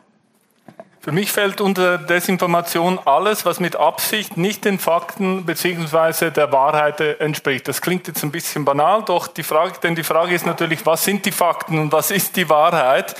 Für 1.04 1.12
mich 1.12 1.32
fällt 1.32 1.62
unter 1.62 1.98
Desinformation 1.98 3.00
alles, 3.06 3.44
was 3.44 3.60
mit 3.60 3.76
Absicht 3.76 4.38
nicht 4.38 4.66
den 4.66 4.78
Fakten 4.78 5.46
bzw. 5.46 6.30
der 6.30 6.52
Wahrheit 6.52 7.02
entspricht. 7.20 7.68
Das 7.68 7.82
klingt 7.82 8.08
jetzt 8.08 8.22
ein 8.22 8.30
bisschen 8.30 8.66
banal, 8.66 9.02
doch 9.04 9.26
die 9.26 9.42
Frage, 9.42 9.74
denn 9.82 9.96
die 9.96 10.04
Frage 10.04 10.36
ist 10.36 10.46
natürlich, 10.46 10.86
was 10.86 11.04
sind 11.04 11.26
die 11.26 11.32
Fakten 11.32 11.80
und 11.80 11.92
was 11.92 12.12
ist 12.12 12.36
die 12.36 12.48
Wahrheit? 12.50 13.16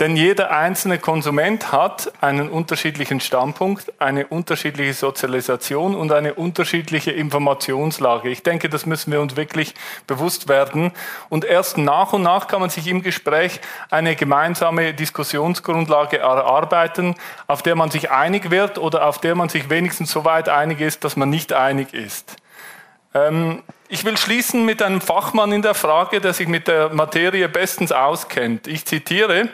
Denn 0.00 0.16
jeder 0.16 0.50
einzelne 0.50 0.98
Konsument 0.98 1.72
hat 1.72 2.10
einen 2.22 2.48
unterschiedlichen 2.48 3.20
Standpunkt, 3.20 3.92
eine 4.00 4.26
unterschiedliche 4.26 4.94
Sozialisation 4.94 5.94
und 5.94 6.10
eine 6.10 6.32
unterschiedliche 6.32 7.10
Informationslage. 7.10 8.30
Ich 8.30 8.42
denke, 8.42 8.70
das 8.70 8.86
müssen 8.86 9.12
wir 9.12 9.20
uns 9.20 9.36
wirklich 9.36 9.74
bewusst 10.06 10.48
werden. 10.48 10.92
Und 11.28 11.44
erst 11.44 11.76
nach 11.76 12.14
und 12.14 12.22
nach 12.22 12.48
kann 12.48 12.60
man 12.60 12.70
sich 12.70 12.86
im 12.86 13.02
Gespräch 13.02 13.60
eine 13.90 14.16
gemeinsame 14.16 14.94
Diskussionsgrundlage 14.94 16.16
erarbeiten, 16.16 17.14
auf 17.46 17.62
der 17.62 17.74
man 17.74 17.90
sich 17.90 18.10
einig 18.10 18.50
wird 18.50 18.78
oder 18.78 19.06
auf 19.06 19.18
der 19.18 19.34
man 19.34 19.50
sich 19.50 19.68
wenigstens 19.68 20.10
so 20.12 20.24
weit 20.24 20.48
einig 20.48 20.80
ist, 20.80 21.04
dass 21.04 21.16
man 21.16 21.28
nicht 21.28 21.52
einig 21.52 21.92
ist. 21.92 22.36
Ähm, 23.12 23.62
ich 23.88 24.06
will 24.06 24.16
schließen 24.16 24.64
mit 24.64 24.82
einem 24.82 25.02
Fachmann 25.02 25.52
in 25.52 25.60
der 25.60 25.74
Frage, 25.74 26.22
der 26.22 26.32
sich 26.32 26.48
mit 26.48 26.68
der 26.68 26.88
Materie 26.88 27.50
bestens 27.50 27.92
auskennt. 27.92 28.66
Ich 28.66 28.86
zitiere, 28.86 29.50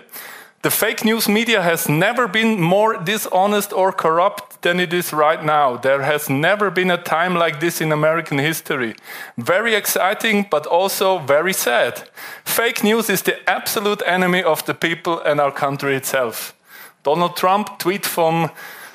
The 0.67 0.71
fake 0.73 1.05
news 1.05 1.29
media 1.29 1.63
has 1.63 1.89
never 1.89 2.27
been 2.27 2.61
more 2.61 2.97
dishonest 2.97 3.73
or 3.73 3.93
corrupt 3.93 4.63
than 4.63 4.81
it 4.81 4.93
is 4.93 5.13
right 5.13 5.41
now. 5.45 5.77
There 5.77 6.03
has 6.03 6.29
never 6.29 6.73
been 6.73 6.91
a 6.91 7.01
time 7.01 7.37
like 7.37 7.61
this 7.61 7.81
in 7.81 7.93
American 7.93 8.39
history. 8.39 8.97
Very 9.39 9.77
exciting, 9.77 10.49
but 10.51 10.67
also 10.67 11.19
very 11.19 11.53
sad. 11.53 12.09
Fake 12.45 12.83
news 12.83 13.09
is 13.09 13.23
the 13.23 13.49
absolute 13.49 14.03
enemy 14.07 14.43
of 14.43 14.65
the 14.65 14.75
people 14.75 15.21
and 15.21 15.41
our 15.41 15.53
country 15.53 15.95
itself. 15.95 16.53
Donald 17.05 17.37
Trump, 17.37 17.79
Tweet 17.79 18.05
vom 18.05 18.51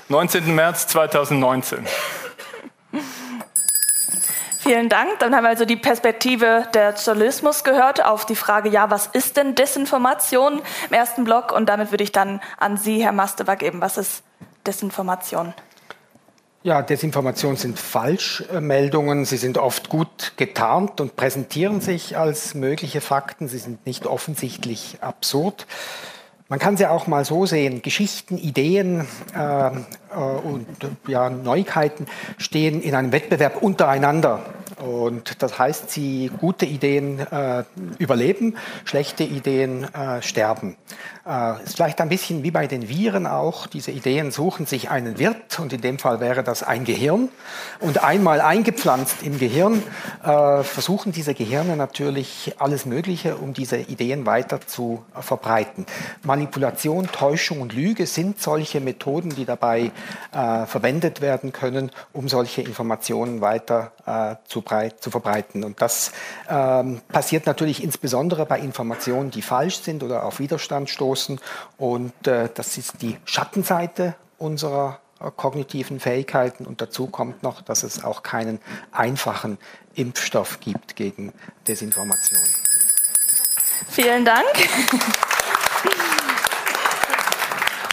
19. 0.10 0.54
März 0.54 0.86
2019. 0.86 1.88
Vielen 4.64 4.90
Dank. 4.90 5.18
Dann 5.18 5.36
haben 5.36 5.44
wir 5.44 5.50
also 5.50 5.66
die 5.66 5.76
Perspektive 5.76 6.68
der 6.76 6.94
Journalismus 6.94 7.64
gehört 7.64 8.06
auf 8.06 8.28
die 8.28 8.36
Frage, 8.36 8.70
ja, 8.70 8.92
was 8.92 9.08
ist 9.08 9.36
denn 9.36 9.56
Desinformation 9.56 10.62
im 10.88 10.94
ersten 10.94 11.24
Block? 11.24 11.52
Und 11.52 11.68
damit 11.68 11.90
würde 11.90 12.04
ich 12.04 12.12
dann 12.12 12.42
an 12.60 12.78
Sie, 12.78 13.04
Herr 13.04 13.12
Masteva, 13.12 13.56
geben. 13.56 13.82
Was 13.82 13.98
ist 13.98 14.22
Desinformation? 14.68 15.56
Ja, 16.62 16.84
Desinformation 16.84 17.56
sind 17.56 17.80
Falschmeldungen. 17.80 19.26
Sie 19.26 19.38
sind 19.38 19.58
oft 19.58 19.90
gut 19.90 20.34
getarnt 20.38 21.02
und 21.02 21.16
präsentieren 21.16 21.82
sich 21.82 22.16
als 22.16 22.54
mögliche 22.54 23.02
Fakten. 23.02 23.48
Sie 23.48 23.58
sind 23.58 23.88
nicht 23.88 24.06
offensichtlich 24.06 25.00
absurd. 25.02 25.66
Man 26.52 26.60
kann 26.60 26.76
sie 26.76 26.86
auch 26.86 27.08
mal 27.08 27.24
so 27.24 27.46
sehen, 27.46 27.82
Geschichten, 27.82 28.38
Ideen 28.38 29.08
äh, 29.34 29.68
äh, 29.68 29.72
und 30.44 30.68
ja, 31.08 31.30
Neuigkeiten 31.30 32.08
stehen 32.38 32.82
in 32.82 32.94
einem 32.94 33.14
Wettbewerb 33.14 33.62
untereinander. 33.62 34.42
Und 34.82 35.44
das 35.44 35.60
heißt, 35.60 35.92
sie 35.92 36.32
gute 36.40 36.66
Ideen 36.66 37.20
äh, 37.20 37.64
überleben, 38.00 38.56
schlechte 38.84 39.24
Ideen 39.24 39.84
äh, 39.94 40.22
sterben. 40.22 40.76
Äh, 41.26 41.64
ist 41.64 41.76
vielleicht 41.76 42.02
ein 42.02 42.10
bisschen 42.10 42.42
wie 42.42 42.50
bei 42.50 42.66
den 42.66 42.90
Viren 42.90 43.28
auch. 43.28 43.68
Diese 43.68 43.92
Ideen 43.92 44.32
suchen 44.32 44.66
sich 44.66 44.90
einen 44.90 45.20
Wirt 45.20 45.60
und 45.60 45.72
in 45.72 45.82
dem 45.82 46.00
Fall 46.00 46.20
wäre 46.20 46.44
das 46.44 46.64
ein 46.64 46.84
Gehirn. 46.84 47.30
Und 47.80 48.04
einmal 48.04 48.42
eingepflanzt 48.42 49.22
im 49.22 49.38
Gehirn 49.38 49.84
äh, 50.24 50.64
versuchen 50.64 51.12
diese 51.12 51.36
Gehirne 51.36 51.78
natürlich 51.78 52.56
alles 52.58 52.88
Mögliche, 52.88 53.38
um 53.38 53.54
diese 53.54 53.78
Ideen 53.78 54.26
weiter 54.26 54.62
zu 54.62 55.06
verbreiten. 55.20 55.86
Manipulation, 56.24 57.08
Täuschung 57.12 57.62
und 57.62 57.74
Lüge 57.74 58.08
sind 58.08 58.42
solche 58.42 58.82
Methoden, 58.82 59.30
die 59.30 59.46
dabei 59.46 59.92
äh, 60.32 60.66
verwendet 60.66 61.22
werden 61.22 61.52
können, 61.52 61.92
um 62.14 62.28
solche 62.28 62.64
Informationen 62.64 63.42
weiter 63.42 63.92
äh, 64.08 64.36
zu, 65.00 65.12
verbreiten. 65.12 65.64
Und 65.64 65.82
das 65.82 66.12
ähm, 66.50 67.02
passiert 67.10 67.46
natürlich 67.46 67.84
insbesondere 67.84 68.46
bei 68.46 68.60
Informationen, 68.60 69.30
die 69.30 69.42
falsch 69.42 69.82
sind 69.82 70.04
oder 70.04 70.24
auf 70.26 70.40
Widerstand 70.40 70.90
stoßen 70.90 71.02
stoßen. 71.02 71.40
Und 71.78 72.28
äh, 72.28 72.50
das 72.54 72.78
ist 72.78 73.02
die 73.02 73.18
Schattenseite 73.26 74.16
unserer 74.38 75.00
äh, 75.20 75.30
kognitiven 75.36 76.00
Fähigkeiten. 76.00 76.66
Und 76.66 76.82
dazu 76.82 77.08
kommt 77.08 77.44
noch, 77.44 77.62
dass 77.62 77.84
es 77.84 78.04
auch 78.04 78.24
keinen 78.24 78.60
einfachen 78.92 79.58
Impfstoff 79.96 80.60
gibt 80.60 80.96
gegen 80.96 81.34
Desinformation. 81.68 82.42
Vielen 83.90 84.26
Dank. 84.26 84.46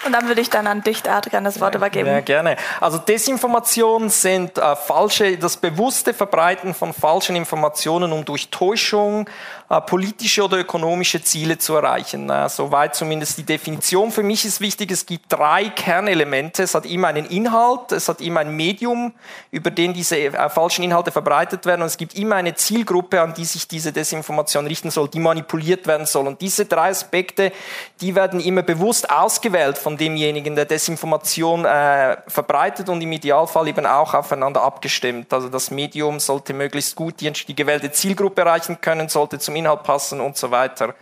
Und 0.08 0.14
dann 0.14 0.26
würde 0.26 0.40
ich 0.40 0.48
dann 0.48 0.66
an 0.66 0.82
dich, 0.82 1.06
Adrian, 1.06 1.44
das 1.44 1.60
Wort 1.60 1.74
übergeben. 1.74 2.08
Ja, 2.08 2.20
gerne. 2.20 2.56
Also 2.80 2.96
Desinformationen 2.96 4.08
sind 4.08 4.56
äh, 4.56 4.74
falsche, 4.74 5.36
das 5.36 5.58
bewusste 5.58 6.14
Verbreiten 6.14 6.72
von 6.72 6.94
falschen 6.94 7.36
Informationen, 7.36 8.12
um 8.12 8.24
durch 8.24 8.48
Täuschung 8.48 9.28
politische 9.68 10.44
oder 10.44 10.58
ökonomische 10.58 11.22
Ziele 11.22 11.58
zu 11.58 11.74
erreichen. 11.74 12.30
Äh, 12.30 12.48
soweit 12.48 12.94
zumindest 12.94 13.36
die 13.36 13.42
Definition. 13.42 14.10
Für 14.10 14.22
mich 14.22 14.46
ist 14.46 14.62
wichtig, 14.62 14.90
es 14.90 15.04
gibt 15.04 15.30
drei 15.30 15.68
Kernelemente. 15.68 16.62
Es 16.62 16.74
hat 16.74 16.86
immer 16.86 17.08
einen 17.08 17.26
Inhalt, 17.26 17.92
es 17.92 18.08
hat 18.08 18.22
immer 18.22 18.40
ein 18.40 18.56
Medium, 18.56 19.12
über 19.50 19.70
den 19.70 19.92
diese 19.92 20.18
äh, 20.18 20.48
falschen 20.48 20.84
Inhalte 20.84 21.12
verbreitet 21.12 21.66
werden 21.66 21.82
und 21.82 21.88
es 21.88 21.98
gibt 21.98 22.14
immer 22.14 22.36
eine 22.36 22.54
Zielgruppe, 22.54 23.20
an 23.20 23.34
die 23.34 23.44
sich 23.44 23.68
diese 23.68 23.92
Desinformation 23.92 24.66
richten 24.66 24.90
soll, 24.90 25.08
die 25.08 25.20
manipuliert 25.20 25.86
werden 25.86 26.06
soll. 26.06 26.26
Und 26.26 26.40
diese 26.40 26.64
drei 26.64 26.88
Aspekte, 26.88 27.52
die 28.00 28.14
werden 28.14 28.40
immer 28.40 28.62
bewusst 28.62 29.10
ausgewählt 29.10 29.76
von 29.76 29.98
demjenigen, 29.98 30.56
der 30.56 30.64
Desinformation 30.64 31.66
äh, 31.66 32.16
verbreitet 32.26 32.88
und 32.88 33.02
im 33.02 33.12
Idealfall 33.12 33.68
eben 33.68 33.84
auch 33.84 34.14
aufeinander 34.14 34.62
abgestimmt. 34.62 35.30
Also 35.30 35.50
das 35.50 35.70
Medium 35.70 36.20
sollte 36.20 36.54
möglichst 36.54 36.96
gut 36.96 37.20
die, 37.20 37.30
die 37.30 37.54
gewählte 37.54 37.92
Zielgruppe 37.92 38.40
erreichen 38.40 38.80
können, 38.80 39.10
sollte 39.10 39.38
zum 39.38 39.57
Inhalt 39.58 39.82
passen 39.82 40.20
und 40.20 40.36
so 40.36 40.50
weiter. 40.50 40.94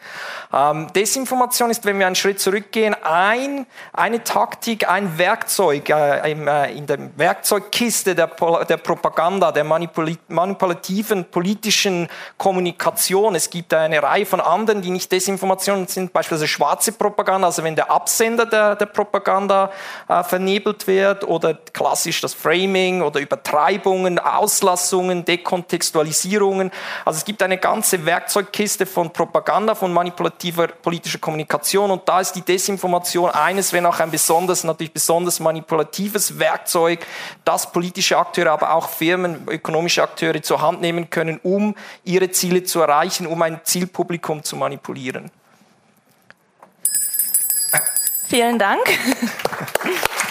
Ähm, 0.53 0.93
Desinformation 0.95 1.71
ist, 1.71 1.85
wenn 1.85 1.99
wir 1.99 2.07
einen 2.07 2.17
Schritt 2.17 2.41
zurückgehen, 2.41 2.95
ein, 3.03 3.67
eine 3.93 4.23
Taktik, 4.23 4.89
ein 4.89 5.19
Werkzeug 5.19 5.89
äh, 5.91 6.31
im, 6.31 6.47
äh, 6.47 6.73
in 6.73 6.87
der 6.87 6.99
Werkzeugkiste 7.17 8.15
der, 8.15 8.29
der 8.69 8.77
Propaganda, 8.77 9.53
der 9.53 9.65
manipulativen 9.65 11.25
politischen 11.25 12.09
Kommunikation. 12.37 13.35
Es 13.35 13.51
gibt 13.51 13.75
eine 13.75 14.03
Reihe 14.03 14.27
von 14.27 14.41
anderen, 14.41 14.83
die 14.83 14.91
nicht 14.91 15.11
Desinformation 15.11 15.87
sind, 15.87 16.13
beispielsweise 16.13 16.49
schwarze 16.49 16.93
Propaganda, 16.93 17.49
also 17.49 17.65
wenn 17.65 17.77
der 17.77 17.91
Absender 17.91 18.47
der, 18.47 18.77
der 18.77 18.87
Propaganda 18.87 19.71
äh, 20.09 20.23
vernebelt 20.23 20.87
wird 20.87 21.25
oder 21.25 21.55
klassisch 21.55 22.21
das 22.21 22.35
Framing 22.35 23.03
oder 23.03 23.21
Übertreibungen, 23.21 24.19
Auslassungen, 24.19 25.25
Dekontextualisierungen. 25.25 26.71
Also 27.05 27.19
es 27.19 27.25
gibt 27.25 27.43
eine 27.43 27.59
ganze 27.59 28.05
Werkzeugkiste 28.07 28.87
von 28.87 29.13
Propaganda, 29.13 29.75
von 29.75 29.93
manipulativer 30.37 30.69
politischer 30.69 31.19
Kommunikation 31.19 31.91
und 31.91 32.09
da 32.09 32.21
ist 32.21 32.33
die 32.33 32.43
Desinformation 32.43 33.31
eines, 33.31 33.73
wenn 33.73 33.87
auch 33.87 33.99
ein 34.01 34.11
besonders, 34.11 34.65
natürlich 34.65 34.93
besonders 34.93 35.41
manipulatives 35.41 36.39
Werkzeug, 36.39 37.07
das 37.45 37.71
politische 37.73 38.19
Akteure, 38.19 38.53
aber 38.53 38.75
auch 38.75 38.89
Firmen, 38.89 39.47
ökonomische 39.49 40.03
Akteure 40.03 40.43
zur 40.43 40.61
Hand 40.61 40.81
nehmen 40.81 41.11
können, 41.11 41.41
um 41.43 41.75
ihre 42.05 42.31
Ziele 42.31 42.65
zu 42.65 42.81
erreichen, 42.81 43.27
um 43.27 43.41
ein 43.43 43.61
Zielpublikum 43.65 44.43
zu 44.43 44.57
manipulieren. 44.57 45.31
Vielen 48.29 48.59
Dank. 48.59 48.81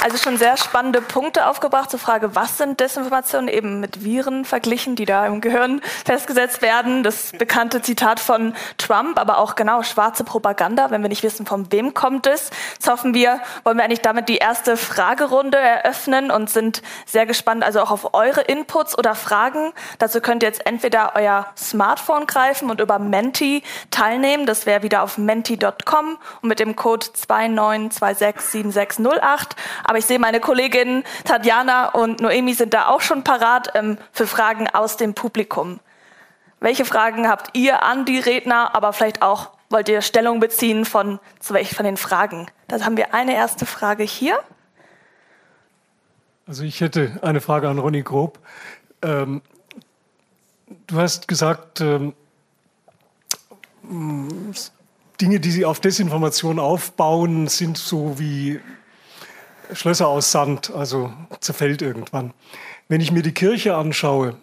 Also 0.00 0.16
schon 0.16 0.36
sehr 0.36 0.56
spannende 0.56 1.00
Punkte 1.00 1.48
aufgebracht 1.48 1.90
zur 1.90 1.98
Frage, 1.98 2.36
was 2.36 2.56
sind 2.56 2.78
Desinformationen, 2.78 3.48
eben 3.48 3.80
mit 3.80 4.04
Viren 4.04 4.44
verglichen, 4.44 4.94
die 4.94 5.06
da 5.06 5.26
im 5.26 5.40
Gehirn 5.40 5.80
festgesetzt 6.04 6.62
werden. 6.62 7.02
Das 7.02 7.32
bekannte 7.32 7.82
Zitat 7.82 8.20
von 8.20 8.54
Trump, 8.76 9.18
aber 9.18 9.38
auch 9.38 9.56
genau 9.56 9.82
schwarze 9.82 10.22
Propaganda, 10.22 10.92
wenn 10.92 11.02
wir 11.02 11.08
nicht 11.08 11.24
wissen, 11.24 11.46
von 11.46 11.72
wem 11.72 11.94
kommt 11.94 12.28
es. 12.28 12.50
Jetzt 12.74 12.88
hoffen 12.88 13.12
wir, 13.12 13.40
wollen 13.64 13.76
wir 13.76 13.82
eigentlich 13.84 14.00
damit 14.00 14.28
die 14.28 14.36
erste 14.36 14.76
Fragerunde 14.76 15.58
eröffnen 15.58 16.30
und 16.30 16.48
sind 16.48 16.82
sehr 17.04 17.26
gespannt, 17.26 17.64
also 17.64 17.80
auch 17.80 17.90
auf 17.90 18.14
eure 18.14 18.42
Inputs 18.42 18.96
oder 18.96 19.16
Fragen. 19.16 19.72
Dazu 19.98 20.20
könnt 20.20 20.44
ihr 20.44 20.48
jetzt 20.48 20.64
entweder 20.64 21.14
euer 21.16 21.46
Smartphone 21.56 22.28
greifen 22.28 22.70
und 22.70 22.80
über 22.80 23.00
Menti 23.00 23.64
teilnehmen. 23.90 24.46
Das 24.46 24.64
wäre 24.64 24.84
wieder 24.84 25.02
auf 25.02 25.18
menti.com 25.18 26.18
und 26.40 26.48
mit 26.48 26.60
dem 26.60 26.76
Code 26.76 27.06
29267608 27.06 29.56
aber 29.88 29.96
ich 29.96 30.04
sehe, 30.04 30.18
meine 30.18 30.38
Kolleginnen 30.38 31.02
Tatjana 31.24 31.88
und 31.88 32.20
Noemi 32.20 32.52
sind 32.52 32.74
da 32.74 32.88
auch 32.88 33.00
schon 33.00 33.24
parat 33.24 33.70
ähm, 33.74 33.96
für 34.12 34.26
Fragen 34.26 34.68
aus 34.68 34.98
dem 34.98 35.14
Publikum. 35.14 35.80
Welche 36.60 36.84
Fragen 36.84 37.26
habt 37.26 37.56
ihr 37.56 37.82
an 37.82 38.04
die 38.04 38.18
Redner, 38.18 38.74
aber 38.74 38.92
vielleicht 38.92 39.22
auch 39.22 39.50
wollt 39.70 39.88
ihr 39.88 40.02
Stellung 40.02 40.40
beziehen 40.40 40.84
von, 40.84 41.20
zu 41.40 41.54
welchen 41.54 41.74
von 41.74 41.86
den 41.86 41.96
Fragen? 41.96 42.48
Da 42.66 42.84
haben 42.84 42.98
wir 42.98 43.14
eine 43.14 43.34
erste 43.34 43.64
Frage 43.64 44.02
hier. 44.04 44.38
Also 46.46 46.64
ich 46.64 46.82
hätte 46.82 47.18
eine 47.22 47.40
Frage 47.40 47.70
an 47.70 47.78
Ronny 47.78 48.02
Grob. 48.02 48.38
Ähm, 49.00 49.40
du 50.86 50.98
hast 50.98 51.28
gesagt, 51.28 51.80
ähm, 51.80 52.12
Dinge, 55.18 55.40
die 55.40 55.50
Sie 55.50 55.64
auf 55.64 55.80
Desinformation 55.80 56.58
aufbauen, 56.58 57.48
sind 57.48 57.78
so 57.78 58.18
wie 58.18 58.60
Schlösser 59.72 60.08
aus 60.08 60.32
Sand, 60.32 60.72
also 60.74 61.12
zerfällt 61.40 61.82
irgendwann. 61.82 62.32
Wenn 62.88 63.00
ich 63.00 63.12
mir 63.12 63.22
die 63.22 63.32
Kirche 63.32 63.76
anschaue, 63.76 64.36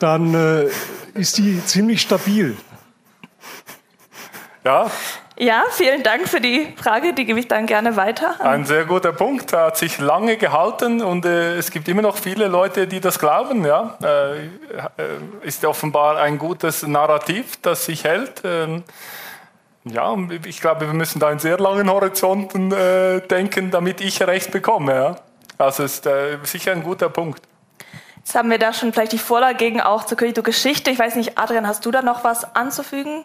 dann 0.00 0.34
äh, 0.34 0.68
ist 1.14 1.38
die 1.38 1.64
ziemlich 1.64 2.00
stabil. 2.02 2.56
Ja. 4.64 4.90
Ja, 5.36 5.64
vielen 5.70 6.04
Dank 6.04 6.28
für 6.28 6.40
die 6.40 6.72
Frage, 6.76 7.12
die 7.12 7.24
gebe 7.24 7.40
ich 7.40 7.48
dann 7.48 7.66
gerne 7.66 7.96
weiter. 7.96 8.36
Ein 8.40 8.64
sehr 8.64 8.84
guter 8.84 9.12
Punkt, 9.12 9.52
Er 9.52 9.66
hat 9.66 9.76
sich 9.76 9.98
lange 9.98 10.36
gehalten 10.36 11.02
und 11.02 11.26
äh, 11.26 11.56
es 11.56 11.72
gibt 11.72 11.88
immer 11.88 12.02
noch 12.02 12.16
viele 12.16 12.46
Leute, 12.46 12.86
die 12.86 13.00
das 13.00 13.18
glauben. 13.18 13.64
Ja, 13.64 13.98
äh, 14.00 14.36
äh 14.36 14.48
ist 15.42 15.64
offenbar 15.64 16.18
ein 16.18 16.38
gutes 16.38 16.86
Narrativ, 16.86 17.58
das 17.62 17.84
sich 17.84 18.04
hält. 18.04 18.42
Ähm, 18.44 18.84
ja, 19.84 20.16
ich 20.46 20.60
glaube, 20.60 20.86
wir 20.86 20.94
müssen 20.94 21.20
da 21.20 21.30
in 21.30 21.38
sehr 21.38 21.58
langen 21.58 21.90
Horizonten 21.90 22.72
äh, 22.72 23.20
denken, 23.20 23.70
damit 23.70 24.00
ich 24.00 24.22
Recht 24.22 24.50
bekomme. 24.50 24.94
Ja? 24.94 25.16
Also 25.58 25.84
ist 25.84 26.06
äh, 26.06 26.38
sicher 26.42 26.72
ein 26.72 26.82
guter 26.82 27.08
Punkt. 27.08 27.42
Jetzt 28.16 28.34
haben 28.34 28.50
wir 28.50 28.58
da 28.58 28.72
schon 28.72 28.92
vielleicht 28.92 29.12
die 29.12 29.18
Vorlage 29.18 29.86
auch 29.86 30.04
zur 30.04 30.16
Geschichte. 30.16 30.90
Ich 30.90 30.98
weiß 30.98 31.16
nicht, 31.16 31.36
Adrian, 31.36 31.66
hast 31.66 31.84
du 31.84 31.90
da 31.90 32.00
noch 32.00 32.24
was 32.24 32.56
anzufügen? 32.56 33.24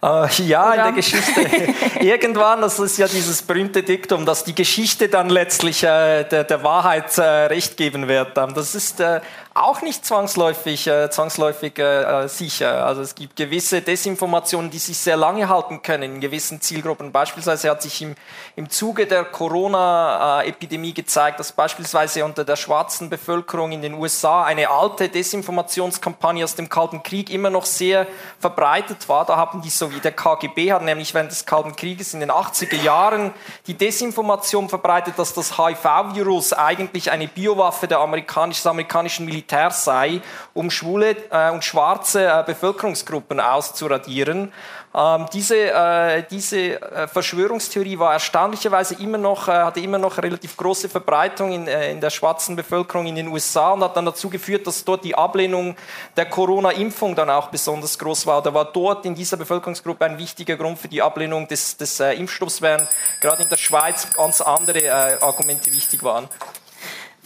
Äh, 0.00 0.28
ja, 0.44 0.66
Oder? 0.66 0.74
in 0.76 0.82
der 0.82 0.92
Geschichte. 0.92 1.74
Irgendwann, 2.00 2.60
das 2.60 2.78
ist 2.78 2.98
ja 2.98 3.08
dieses 3.08 3.42
berühmte 3.42 3.82
Diktum, 3.82 4.24
dass 4.24 4.44
die 4.44 4.54
Geschichte 4.54 5.08
dann 5.08 5.28
letztlich 5.28 5.82
äh, 5.82 6.22
der, 6.22 6.44
der, 6.44 6.62
Wahrheit 6.62 7.18
äh, 7.18 7.22
recht 7.22 7.76
geben 7.76 8.06
wird. 8.06 8.38
Ähm, 8.38 8.54
das 8.54 8.76
ist 8.76 9.00
äh, 9.00 9.20
auch 9.62 9.82
nicht 9.82 10.04
zwangsläufig, 10.04 10.86
äh, 10.86 11.10
zwangsläufig 11.10 11.78
äh, 11.78 12.24
äh, 12.24 12.28
sicher. 12.28 12.86
Also 12.86 13.02
es 13.02 13.14
gibt 13.14 13.36
gewisse 13.36 13.82
Desinformationen, 13.82 14.70
die 14.70 14.78
sich 14.78 14.98
sehr 14.98 15.16
lange 15.16 15.48
halten 15.48 15.82
können 15.82 16.14
in 16.14 16.20
gewissen 16.20 16.60
Zielgruppen. 16.60 17.12
Beispielsweise 17.12 17.70
hat 17.70 17.82
sich 17.82 18.00
im, 18.02 18.14
im 18.56 18.70
Zuge 18.70 19.06
der 19.06 19.24
Corona-Epidemie 19.24 20.94
gezeigt, 20.94 21.40
dass 21.40 21.52
beispielsweise 21.52 22.24
unter 22.24 22.44
der 22.44 22.56
schwarzen 22.56 23.10
Bevölkerung 23.10 23.72
in 23.72 23.82
den 23.82 23.94
USA 23.94 24.44
eine 24.44 24.70
alte 24.70 25.08
Desinformationskampagne 25.08 26.44
aus 26.44 26.54
dem 26.54 26.68
Kalten 26.68 27.02
Krieg 27.02 27.28
immer 27.30 27.50
noch 27.50 27.64
sehr 27.64 28.06
verbreitet 28.38 29.08
war. 29.08 29.24
Da 29.24 29.36
haben 29.36 29.60
die 29.62 29.70
so 29.70 29.92
wie 29.92 30.00
der 30.00 30.12
KGB 30.12 30.72
hat 30.72 30.82
nämlich 30.82 31.14
während 31.14 31.30
des 31.30 31.44
Kalten 31.44 31.74
Krieges 31.74 32.14
in 32.14 32.20
den 32.20 32.30
80er 32.30 32.80
Jahren 32.80 33.32
die 33.66 33.74
Desinformation 33.74 34.68
verbreitet, 34.68 35.14
dass 35.18 35.34
das 35.34 35.58
HIV-Virus 35.58 36.52
eigentlich 36.52 37.10
eine 37.10 37.26
Biowaffe 37.28 37.88
der 37.88 37.98
amerikanischen, 37.98 38.62
des 38.62 38.66
amerikanischen 38.66 39.24
Militärs 39.24 39.47
Militär 39.48 39.70
sei, 39.70 40.20
um 40.52 40.70
schwule 40.70 41.16
äh, 41.30 41.50
und 41.50 41.64
schwarze 41.64 42.26
äh, 42.26 42.42
Bevölkerungsgruppen 42.44 43.40
auszuradieren. 43.40 44.52
Ähm, 44.94 45.26
diese 45.32 45.70
äh, 45.70 46.24
diese 46.30 46.80
Verschwörungstheorie 47.12 47.98
war 47.98 48.14
erstaunlicherweise 48.14 48.94
immer 48.96 49.18
noch, 49.18 49.46
hatte 49.46 49.80
immer 49.80 49.98
noch 49.98 50.18
relativ 50.18 50.56
große 50.56 50.88
Verbreitung 50.88 51.52
in, 51.52 51.66
in 51.66 52.00
der 52.00 52.10
schwarzen 52.10 52.56
Bevölkerung 52.56 53.06
in 53.06 53.14
den 53.14 53.28
USA 53.28 53.72
und 53.72 53.82
hat 53.84 53.96
dann 53.96 54.06
dazu 54.06 54.28
geführt, 54.28 54.66
dass 54.66 54.84
dort 54.84 55.04
die 55.04 55.14
Ablehnung 55.14 55.76
der 56.16 56.26
Corona-Impfung 56.26 57.14
dann 57.14 57.30
auch 57.30 57.48
besonders 57.48 57.98
groß 57.98 58.26
war. 58.26 58.42
Da 58.42 58.52
war 58.52 58.66
dort 58.66 59.06
in 59.06 59.14
dieser 59.14 59.36
Bevölkerungsgruppe 59.36 60.04
ein 60.04 60.18
wichtiger 60.18 60.56
Grund 60.56 60.78
für 60.78 60.88
die 60.88 61.02
Ablehnung 61.02 61.48
des, 61.48 61.76
des 61.76 62.00
Impfstoffs, 62.00 62.60
während 62.62 62.88
gerade 63.20 63.42
in 63.42 63.48
der 63.48 63.56
Schweiz 63.56 64.08
ganz 64.14 64.40
andere 64.40 65.20
Argumente 65.22 65.70
wichtig 65.70 66.02
waren. 66.02 66.28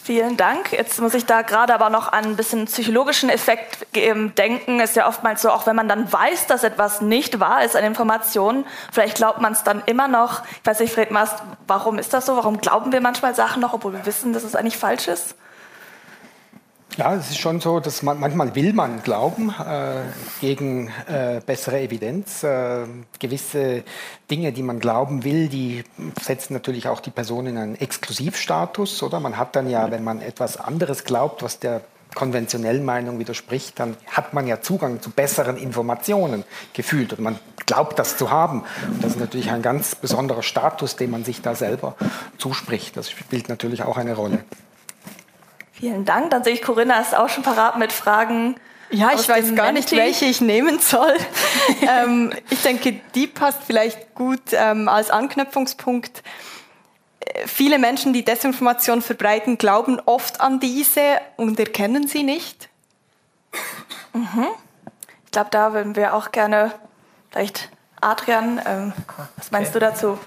Vielen 0.05 0.37
Dank. 0.37 0.73
Jetzt 0.73 1.01
muss 1.01 1.15
ich 1.15 1.27
da 1.27 1.43
gerade 1.43 1.73
aber 1.73 1.89
noch 1.89 2.13
an 2.13 2.25
ein 2.25 2.35
bisschen 2.35 2.65
psychologischen 2.65 3.31
Effekt 3.31 3.87
denken. 3.95 4.81
Ist 4.81 4.97
ja 4.97 5.07
oftmals 5.07 5.43
so, 5.43 5.51
auch 5.51 5.65
wenn 5.67 5.77
man 5.77 5.89
dann 5.89 6.13
weiß, 6.13 6.49
dass 6.49 6.65
etwas 6.65 7.03
nicht 7.03 7.39
wahr 7.39 7.63
ist 7.65 7.77
an 7.77 7.85
Informationen, 7.85 8.67
vielleicht 8.91 9.19
glaubt 9.19 9.41
man 9.41 9.53
es 9.53 9.63
dann 9.63 9.81
immer 9.87 10.09
noch. 10.09 10.43
Ich 10.61 10.67
weiß 10.67 10.81
nicht, 10.81 10.93
Fred 10.93 11.13
Mast, 11.13 11.45
warum 11.69 11.99
ist 12.01 12.13
das 12.13 12.27
so? 12.27 12.37
Warum 12.37 12.61
glauben 12.61 12.91
wir 12.91 13.01
manchmal 13.01 13.37
Sachen 13.37 13.63
noch, 13.63 13.75
obwohl 13.75 13.93
wir 13.93 14.05
wissen, 14.05 14.33
dass 14.33 14.43
es 14.43 14.57
eigentlich 14.57 14.77
falsch 14.77 15.07
ist? 15.07 15.37
Ja, 16.99 17.15
es 17.15 17.31
ist 17.31 17.39
schon 17.39 17.59
so, 17.59 17.81
dass 17.81 18.03
man, 18.03 18.21
manchmal 18.21 18.55
will 18.55 18.75
man 18.75 19.03
glauben 19.03 19.49
äh, 19.49 20.03
gegen 20.43 20.89
äh, 21.09 21.41
bessere 21.45 21.81
Evidenz. 21.81 22.43
Äh, 22.43 22.85
gewisse 23.19 23.83
Dinge, 24.31 24.53
die 24.53 24.63
man 24.63 24.79
glauben 24.79 25.25
will, 25.25 25.49
die 25.49 25.85
setzen 26.21 26.53
natürlich 26.53 26.89
auch 26.89 27.01
die 27.01 27.11
Person 27.11 27.47
in 27.47 27.57
einen 27.57 27.77
Exklusivstatus, 27.77 29.03
oder? 29.03 29.21
Man 29.21 29.39
hat 29.39 29.57
dann 29.57 29.71
ja, 29.71 29.91
wenn 29.91 30.05
man 30.05 30.21
etwas 30.21 30.59
anderes 30.59 31.05
glaubt, 31.05 31.43
was 31.43 31.59
der 31.59 31.81
konventionellen 32.15 32.85
Meinung 32.85 33.19
widerspricht, 33.19 33.81
dann 33.81 33.97
hat 34.07 34.35
man 34.35 34.47
ja 34.47 34.61
Zugang 34.61 35.01
zu 35.01 35.09
besseren 35.09 35.57
Informationen 35.57 36.45
gefühlt 36.75 37.15
und 37.15 37.21
man 37.21 37.39
glaubt 37.65 37.99
das 37.99 38.19
zu 38.19 38.31
haben. 38.31 38.65
Und 38.87 39.03
das 39.03 39.13
ist 39.13 39.21
natürlich 39.21 39.51
ein 39.51 39.63
ganz 39.63 39.95
besonderer 39.95 40.43
Status, 40.43 40.97
den 40.97 41.11
man 41.11 41.25
sich 41.25 41.41
da 41.41 41.55
selber 41.55 41.97
zuspricht. 42.37 42.99
Das 42.99 43.11
spielt 43.11 43.49
natürlich 43.49 43.83
auch 43.83 43.97
eine 43.97 44.15
Rolle. 44.15 44.45
Vielen 45.83 46.05
Dank. 46.05 46.31
Dann 46.31 46.45
sehe 46.45 46.53
ich, 46.53 46.63
Corinna 46.63 47.01
ist 47.01 47.13
auch 47.13 47.29
schon 47.29 47.43
parat 47.43 47.77
mit 47.77 47.93
Fragen. 47.93 48.55
Ja, 48.91 49.11
ich 49.15 49.29
weiß 49.29 49.53
gar 49.57 49.73
Menti. 49.73 49.81
nicht, 49.81 49.91
welche 49.91 50.27
ich 50.27 50.41
nehmen 50.41 50.79
soll. 50.79 51.13
ähm, 51.83 52.33
ich 52.51 52.63
denke, 52.63 53.01
die 53.17 53.27
passt 53.27 53.65
vielleicht 53.67 54.15
gut 54.15 54.53
ähm, 54.53 54.89
als 54.89 55.11
Anknüpfungspunkt. 55.11 56.23
Äh, 57.19 57.49
viele 57.49 57.81
Menschen, 57.81 58.13
die 58.13 58.25
Desinformation 58.25 59.03
verbreiten, 59.03 59.59
glauben 59.59 59.99
oft 60.07 60.41
an 60.41 60.61
diese 60.61 61.21
und 61.37 61.59
erkennen 61.59 62.07
sie 62.07 62.23
nicht. 62.23 62.69
Mhm. 64.13 64.47
Ich 65.25 65.33
glaube, 65.33 65.51
da 65.51 65.73
würden 65.73 65.97
wir 65.97 66.15
auch 66.15 66.31
gerne 66.31 66.71
vielleicht 67.33 67.71
Adrian, 68.01 68.61
ähm, 68.65 68.93
was 69.37 69.51
meinst 69.51 69.75
okay. 69.75 69.81
du 69.81 69.91
dazu? 69.91 70.19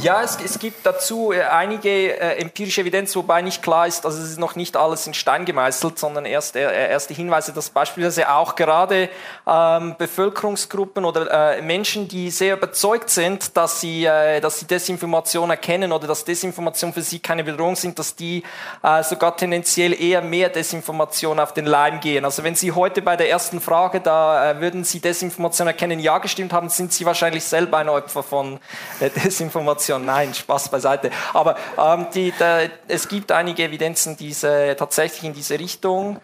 Ja, 0.00 0.22
es, 0.22 0.38
es, 0.44 0.60
gibt 0.60 0.86
dazu 0.86 1.32
äh, 1.32 1.42
einige 1.42 1.88
äh, 1.88 2.40
empirische 2.40 2.82
Evidenz, 2.82 3.16
wobei 3.16 3.42
nicht 3.42 3.64
klar 3.64 3.88
ist, 3.88 4.06
also 4.06 4.22
es 4.22 4.30
ist 4.30 4.38
noch 4.38 4.54
nicht 4.54 4.76
alles 4.76 5.08
in 5.08 5.14
Stein 5.14 5.44
gemeißelt, 5.44 5.98
sondern 5.98 6.24
erst 6.24 6.54
äh, 6.54 6.88
erste 6.88 7.14
Hinweise, 7.14 7.52
dass 7.52 7.70
beispielsweise 7.70 8.30
auch 8.30 8.54
gerade 8.54 9.08
ähm, 9.44 9.96
Bevölkerungsgruppen 9.98 11.04
oder 11.04 11.56
äh, 11.56 11.62
Menschen, 11.62 12.06
die 12.06 12.30
sehr 12.30 12.56
überzeugt 12.56 13.10
sind, 13.10 13.56
dass 13.56 13.80
sie, 13.80 14.04
äh, 14.04 14.40
dass 14.40 14.60
sie 14.60 14.66
Desinformation 14.66 15.50
erkennen 15.50 15.90
oder 15.90 16.06
dass 16.06 16.24
Desinformation 16.24 16.92
für 16.92 17.02
sie 17.02 17.18
keine 17.18 17.42
Bedrohung 17.42 17.74
sind, 17.74 17.98
dass 17.98 18.14
die 18.14 18.44
äh, 18.84 19.02
sogar 19.02 19.36
tendenziell 19.36 20.00
eher 20.00 20.22
mehr 20.22 20.48
Desinformation 20.48 21.40
auf 21.40 21.54
den 21.54 21.66
Leim 21.66 21.98
gehen. 21.98 22.24
Also 22.24 22.44
wenn 22.44 22.54
Sie 22.54 22.70
heute 22.70 23.02
bei 23.02 23.16
der 23.16 23.30
ersten 23.30 23.60
Frage, 23.60 24.00
da 24.00 24.60
würden 24.60 24.84
Sie 24.84 25.00
Desinformation 25.00 25.66
erkennen, 25.66 25.98
ja 25.98 26.18
gestimmt 26.18 26.52
haben, 26.52 26.68
sind 26.68 26.92
Sie 26.92 27.04
wahrscheinlich 27.04 27.42
selber 27.42 27.78
ein 27.78 27.88
Opfer 27.88 28.22
von 28.22 28.60
Desinformation. 29.00 29.87
Desinformation. 29.88 30.04
Nein, 30.04 30.34
Spaß 30.34 30.68
beiseite. 30.68 31.10
Aber 31.32 31.56
ähm, 31.78 32.06
die, 32.14 32.32
der, 32.32 32.70
es 32.86 33.08
gibt 33.08 33.32
einige 33.32 33.64
Evidenzen 33.64 34.16
diese, 34.16 34.76
tatsächlich 34.78 35.24
in 35.24 35.32
diese 35.32 35.58
Richtung. 35.58 36.20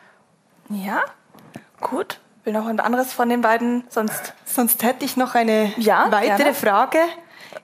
Ja, 0.68 1.02
gut. 1.80 2.20
Will 2.44 2.52
noch 2.52 2.66
ein 2.66 2.80
anderes 2.80 3.12
von 3.12 3.28
den 3.28 3.40
beiden? 3.40 3.84
Sonst, 3.88 4.34
Sonst 4.44 4.82
hätte 4.82 5.04
ich 5.04 5.16
noch 5.16 5.34
eine 5.34 5.72
ja, 5.78 6.06
weitere 6.10 6.36
gerne. 6.36 6.54
Frage. 6.54 6.98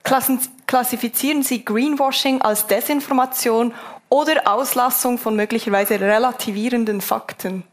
Klassen, 0.04 0.40
klassifizieren 0.66 1.42
Sie 1.42 1.64
Greenwashing 1.64 2.40
als 2.40 2.66
Desinformation 2.66 3.74
oder 4.08 4.42
Auslassung 4.46 5.18
von 5.18 5.36
möglicherweise 5.36 6.00
relativierenden 6.00 7.00
Fakten? 7.00 7.64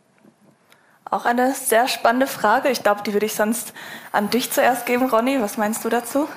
Auch 1.10 1.24
eine 1.24 1.54
sehr 1.54 1.88
spannende 1.88 2.28
Frage. 2.28 2.68
Ich 2.70 2.84
glaube, 2.84 3.02
die 3.06 3.14
würde 3.14 3.26
ich 3.26 3.34
sonst 3.34 3.74
an 4.12 4.30
dich 4.30 4.52
zuerst 4.52 4.86
geben, 4.86 5.10
Ronny. 5.10 5.42
Was 5.42 5.56
meinst 5.56 5.86
du 5.86 5.90
dazu? 5.90 6.28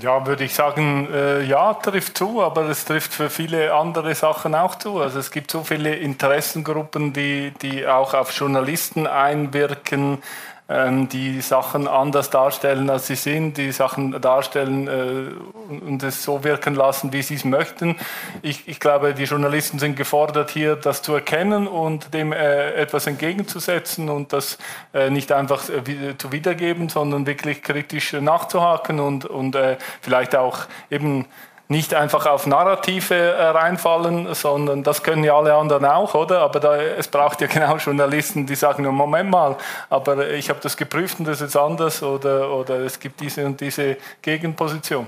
Ja, 0.00 0.26
würde 0.26 0.44
ich 0.44 0.54
sagen, 0.54 1.06
äh, 1.12 1.42
ja, 1.42 1.74
trifft 1.74 2.16
zu, 2.16 2.42
aber 2.42 2.62
es 2.62 2.86
trifft 2.86 3.12
für 3.12 3.28
viele 3.28 3.74
andere 3.74 4.14
Sachen 4.14 4.54
auch 4.54 4.76
zu. 4.76 4.98
Also 5.00 5.18
es 5.18 5.30
gibt 5.30 5.50
so 5.50 5.64
viele 5.64 5.94
Interessengruppen, 5.96 7.12
die, 7.12 7.52
die 7.60 7.86
auch 7.86 8.14
auf 8.14 8.32
Journalisten 8.32 9.06
einwirken, 9.06 10.22
die 10.68 11.40
Sachen 11.42 11.86
anders 11.86 12.30
darstellen, 12.30 12.88
als 12.88 13.06
sie 13.06 13.16
sind, 13.16 13.58
die 13.58 13.72
Sachen 13.72 14.18
darstellen 14.20 14.88
äh, 14.88 15.74
und 15.84 16.02
es 16.02 16.22
so 16.22 16.44
wirken 16.44 16.74
lassen, 16.74 17.12
wie 17.12 17.20
sie 17.20 17.34
es 17.34 17.44
möchten. 17.44 17.96
Ich, 18.40 18.68
ich, 18.68 18.80
glaube, 18.80 19.12
die 19.12 19.24
Journalisten 19.24 19.78
sind 19.78 19.96
gefordert, 19.96 20.50
hier 20.50 20.76
das 20.76 21.02
zu 21.02 21.14
erkennen 21.14 21.66
und 21.66 22.14
dem 22.14 22.32
äh, 22.32 22.72
etwas 22.74 23.06
entgegenzusetzen 23.06 24.08
und 24.08 24.32
das 24.32 24.56
äh, 24.94 25.10
nicht 25.10 25.32
einfach 25.32 25.68
äh, 25.68 26.16
zu 26.16 26.32
wiedergeben, 26.32 26.88
sondern 26.88 27.26
wirklich 27.26 27.62
kritisch 27.62 28.14
nachzuhaken 28.14 29.00
und, 29.00 29.26
und 29.26 29.54
äh, 29.56 29.76
vielleicht 30.00 30.34
auch 30.36 30.60
eben 30.90 31.26
nicht 31.68 31.94
einfach 31.94 32.26
auf 32.26 32.46
Narrative 32.46 33.14
äh, 33.14 33.42
reinfallen, 33.44 34.34
sondern 34.34 34.82
das 34.82 35.02
können 35.02 35.24
ja 35.24 35.36
alle 35.36 35.54
anderen 35.54 35.84
auch, 35.84 36.14
oder? 36.14 36.40
Aber 36.40 36.60
da, 36.60 36.76
es 36.76 37.08
braucht 37.08 37.40
ja 37.40 37.46
genau 37.52 37.76
Journalisten, 37.76 38.46
die 38.46 38.54
sagen, 38.54 38.84
Moment 38.86 39.30
mal, 39.30 39.56
aber 39.88 40.30
ich 40.30 40.50
habe 40.50 40.60
das 40.62 40.76
geprüft 40.76 41.18
und 41.18 41.26
das 41.26 41.40
ist 41.40 41.56
anders 41.56 42.02
oder, 42.02 42.50
oder 42.50 42.80
es 42.80 43.00
gibt 43.00 43.20
diese 43.20 43.46
und 43.46 43.60
diese 43.60 43.96
Gegenposition. 44.20 45.06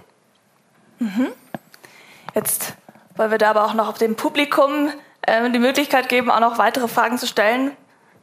Mhm. 0.99 1.29
Jetzt 2.35 2.75
wollen 3.17 3.31
wir 3.31 3.39
da 3.39 3.51
aber 3.51 3.65
auch 3.65 3.75
noch 3.75 3.89
auf 3.89 3.99
dem 3.99 4.17
Publikum 4.17 4.91
äh, 5.23 5.51
die 5.51 5.59
Möglichkeit 5.59 6.09
geben, 6.09 6.31
auch 6.31 6.41
noch 6.41 6.59
weitere 6.59 6.89
Fragen 6.89 7.19
zu 7.19 7.27
stellen. 7.27 7.73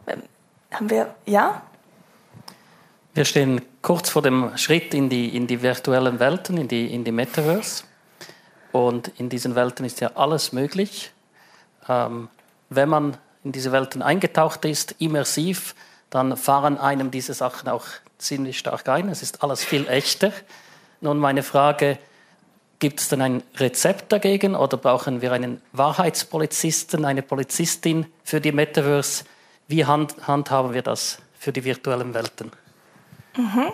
Ähm, 0.08 0.24
haben 0.72 0.90
wir, 0.90 1.14
ja? 1.26 1.62
Wir 3.14 3.26
stehen 3.26 3.62
kurz 3.82 4.10
vor 4.10 4.22
dem 4.22 4.58
Schritt 4.58 4.94
in 4.94 5.10
die, 5.10 5.36
in 5.36 5.48
die 5.48 5.62
virtuellen 5.62 6.20
Welten, 6.20 6.58
in 6.58 6.68
die, 6.68 6.94
in 6.94 7.04
die 7.04 7.12
Metaverse. 7.12 7.84
Und 8.72 9.10
in 9.20 9.30
diesen 9.30 9.56
Welten 9.56 9.86
ist 9.86 10.00
ja 10.00 10.12
alles 10.16 10.54
möglich. 10.54 11.12
Ähm, 11.88 12.30
wenn 12.70 12.90
man 12.90 13.18
in 13.44 13.52
diese 13.52 13.72
Welten 13.72 14.02
eingetaucht 14.02 14.66
ist, 14.66 14.96
immersiv, 15.00 15.76
dann 16.10 16.38
fahren 16.38 16.78
einem 16.78 17.12
diese 17.12 17.34
Sachen 17.34 17.70
auch 17.70 17.86
ziemlich 18.18 18.60
stark 18.60 18.88
ein. 18.88 19.10
Es 19.10 19.24
ist 19.24 19.44
alles 19.44 19.64
viel 19.64 19.88
echter. 19.88 20.32
Nun 21.02 21.18
meine 21.18 21.44
Frage, 21.44 21.98
gibt 22.80 23.00
es 23.00 23.10
denn 23.10 23.22
ein 23.22 23.44
Rezept 23.58 24.12
dagegen 24.12 24.56
oder 24.56 24.78
brauchen 24.78 25.22
wir 25.22 25.32
einen 25.32 25.62
Wahrheitspolizisten, 25.72 27.06
eine 27.06 27.22
Polizistin 27.22 28.06
für 28.24 28.42
die 28.42 28.52
Metaverse? 28.52 29.26
Wie 29.68 29.86
hand, 29.86 30.16
handhaben 30.28 30.74
wir 30.74 30.82
das 30.82 31.20
für 31.40 31.52
die 31.52 31.64
virtuellen 31.64 32.14
Welten? 32.14 32.52
Mhm 33.36 33.74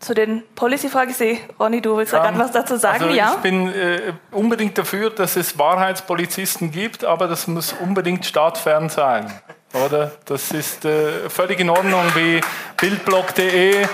zu 0.00 0.14
den 0.14 0.42
Policy-Fragen. 0.54 1.10
Ich 1.10 1.16
sehe, 1.16 1.38
Ronny, 1.58 1.80
du 1.80 1.96
willst 1.96 2.12
ja, 2.12 2.20
da 2.20 2.26
gerade 2.26 2.38
was 2.38 2.52
dazu 2.52 2.76
sagen, 2.76 3.04
also 3.04 3.16
ja? 3.16 3.32
Ich 3.34 3.42
bin 3.42 3.68
äh, 3.72 4.12
unbedingt 4.30 4.78
dafür, 4.78 5.10
dass 5.10 5.36
es 5.36 5.58
Wahrheitspolizisten 5.58 6.70
gibt, 6.70 7.04
aber 7.04 7.26
das 7.26 7.46
muss 7.46 7.74
unbedingt 7.80 8.24
staatsfern 8.24 8.88
sein. 8.88 9.32
Oder? 9.74 10.12
Das 10.24 10.50
ist 10.52 10.84
äh, 10.84 11.28
völlig 11.28 11.60
in 11.60 11.68
Ordnung 11.68 12.04
wie 12.14 12.40
bildblog.de. 12.80 13.82
Äh, 13.82 13.86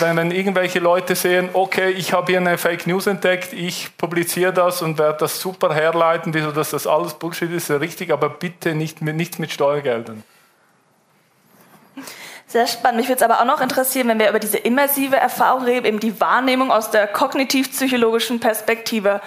wenn, 0.00 0.16
wenn 0.16 0.30
irgendwelche 0.30 0.78
Leute 0.78 1.14
sehen, 1.14 1.48
okay, 1.52 1.90
ich 1.90 2.12
habe 2.12 2.30
hier 2.30 2.38
eine 2.38 2.58
Fake 2.58 2.86
News 2.86 3.06
entdeckt, 3.06 3.52
ich 3.52 3.96
publiziere 3.96 4.52
das 4.52 4.82
und 4.82 4.98
werde 4.98 5.18
das 5.20 5.40
super 5.40 5.74
herleiten, 5.74 6.34
wieso 6.34 6.52
dass 6.52 6.70
das 6.70 6.86
alles 6.86 7.14
Bullshit 7.14 7.50
ist, 7.50 7.70
richtig, 7.70 8.12
aber 8.12 8.28
bitte 8.28 8.74
nicht 8.74 9.00
mit, 9.00 9.16
nichts 9.16 9.38
mit 9.38 9.50
Steuergeldern. 9.50 10.22
Sehr 12.54 12.68
spannend. 12.68 13.00
Mich 13.00 13.08
würde 13.08 13.16
es 13.16 13.28
aber 13.28 13.40
auch 13.40 13.46
noch 13.46 13.60
interessieren, 13.60 14.06
wenn 14.06 14.20
wir 14.20 14.28
über 14.30 14.38
diese 14.38 14.58
immersive 14.58 15.16
Erfahrung 15.16 15.64
reden, 15.64 15.86
eben 15.86 15.98
die 15.98 16.20
Wahrnehmung 16.20 16.70
aus 16.70 16.88
der 16.88 17.08
kognitiv-psychologischen 17.08 18.38
Perspektive. 18.38 19.20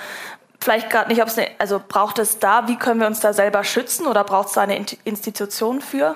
Vielleicht 0.62 0.90
gerade 0.90 1.10
nicht, 1.10 1.22
ob 1.22 1.28
es 1.28 1.38
eine, 1.38 1.50
also 1.58 1.82
braucht 1.86 2.20
es 2.20 2.40
da, 2.40 2.70
wie 2.70 2.78
können 2.78 3.02
wir 3.02 3.08
uns 3.08 3.20
da 3.20 3.34
selber 3.34 3.66
schützen 3.66 4.08
oder 4.08 4.24
braucht 4.24 4.48
es 4.48 4.54
da 4.54 4.62
eine 4.62 4.78
Institution 5.04 5.82
für? 5.82 6.16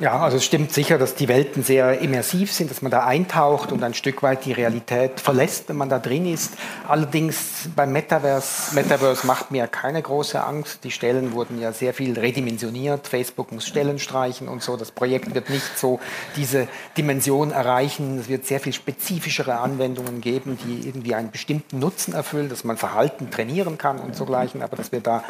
Ja, 0.00 0.20
also 0.20 0.36
es 0.36 0.44
stimmt 0.44 0.72
sicher, 0.72 0.98
dass 0.98 1.14
die 1.14 1.28
Welten 1.28 1.62
sehr 1.62 2.00
immersiv 2.00 2.52
sind, 2.52 2.70
dass 2.70 2.82
man 2.82 2.90
da 2.90 3.04
eintaucht 3.04 3.72
und 3.72 3.82
ein 3.82 3.94
Stück 3.94 4.22
weit 4.22 4.44
die 4.44 4.52
Realität 4.52 5.20
verlässt, 5.20 5.68
wenn 5.68 5.76
man 5.76 5.88
da 5.88 5.98
drin 5.98 6.26
ist. 6.26 6.54
Allerdings 6.88 7.68
beim 7.74 7.92
Metaverse, 7.92 8.74
Metaverse 8.74 9.26
macht 9.26 9.50
mir 9.50 9.66
keine 9.66 10.02
große 10.02 10.42
Angst. 10.42 10.84
Die 10.84 10.90
Stellen 10.90 11.32
wurden 11.32 11.60
ja 11.60 11.72
sehr 11.72 11.94
viel 11.94 12.18
redimensioniert. 12.18 13.06
Facebook 13.06 13.52
muss 13.52 13.66
Stellen 13.66 13.98
streichen 13.98 14.48
und 14.48 14.62
so. 14.62 14.76
Das 14.76 14.90
Projekt 14.90 15.34
wird 15.34 15.50
nicht 15.50 15.78
so 15.78 16.00
diese 16.36 16.68
Dimension 16.96 17.50
erreichen. 17.50 18.18
Es 18.18 18.28
wird 18.28 18.46
sehr 18.46 18.60
viel 18.60 18.72
spezifischere 18.72 19.58
Anwendungen 19.58 20.20
geben, 20.20 20.58
die 20.64 20.86
irgendwie 20.88 21.14
einen 21.14 21.30
bestimmten 21.30 21.78
Nutzen 21.78 22.14
erfüllen, 22.14 22.48
dass 22.48 22.64
man 22.64 22.76
Verhalten 22.76 23.30
trainieren 23.30 23.78
kann 23.78 23.98
und 23.98 24.16
so 24.16 24.24
gleichen. 24.24 24.62
Aber 24.62 24.76
dass 24.76 24.92
wir 24.92 25.00
da 25.00 25.24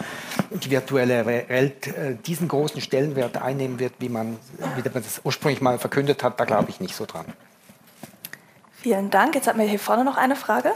die 0.51 0.71
virtuelle 0.71 1.27
Welt 1.27 1.87
äh, 1.89 2.17
diesen 2.27 2.49
großen 2.49 2.81
Stellenwert 2.81 3.37
einnehmen 3.37 3.79
wird, 3.79 3.93
wie 3.99 4.09
man 4.09 4.34
wie 4.77 4.83
man 4.83 5.03
das 5.03 5.21
ursprünglich 5.25 5.61
mal 5.61 5.79
verkündet 5.79 6.23
hat, 6.23 6.39
da 6.41 6.45
glaube 6.45 6.71
ich 6.71 6.81
nicht 6.81 6.95
so 6.95 7.07
dran. 7.07 7.27
Vielen 8.73 9.11
Dank. 9.11 9.35
Jetzt 9.35 9.47
hatten 9.47 9.59
wir 9.59 9.67
hier 9.67 9.79
vorne 9.79 10.05
noch 10.05 10.17
eine 10.17 10.37
Frage. 10.37 10.73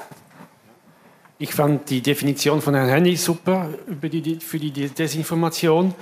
Ich 1.38 1.54
fand 1.54 1.88
die 1.90 2.00
Definition 2.00 2.60
von 2.60 2.74
Herrn 2.74 2.88
Henny 2.88 3.16
super 3.16 3.68
die, 3.86 4.40
für 4.40 4.58
die 4.58 4.72
Desinformation, 4.72 5.94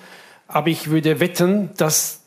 aber 0.48 0.68
ich 0.68 0.88
würde 0.88 1.20
wetten, 1.20 1.70
dass 1.76 2.20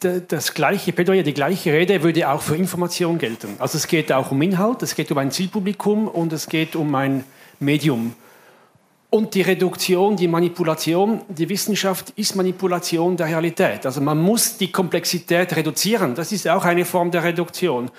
das 0.00 0.54
gleiche 0.54 0.92
Plädoyer, 0.92 1.22
die 1.22 1.34
gleiche 1.34 1.72
Rede 1.72 2.02
würde 2.02 2.28
auch 2.28 2.40
für 2.40 2.56
Information 2.56 3.18
gelten. 3.18 3.56
Also 3.58 3.76
es 3.76 3.86
geht 3.86 4.12
auch 4.12 4.30
um 4.30 4.40
Inhalt, 4.40 4.82
es 4.82 4.94
geht 4.94 5.10
um 5.10 5.18
ein 5.18 5.30
Zielpublikum 5.30 6.08
und 6.08 6.32
es 6.32 6.48
geht 6.48 6.76
um 6.76 6.94
ein 6.94 7.24
Medium. 7.58 8.14
Und 9.10 9.34
die 9.34 9.42
Reduktion, 9.42 10.16
die 10.16 10.28
Manipulation, 10.28 11.22
die 11.28 11.48
Wissenschaft 11.48 12.10
ist 12.14 12.36
Manipulation 12.36 13.16
der 13.16 13.26
Realität. 13.26 13.84
Also 13.84 14.00
man 14.00 14.18
muss 14.18 14.56
die 14.56 14.70
Komplexität 14.70 15.54
reduzieren. 15.56 16.14
Das 16.14 16.30
ist 16.30 16.46
auch 16.46 16.64
eine 16.64 16.84
Form 16.84 17.10
der 17.10 17.24
Reduktion. 17.24 17.90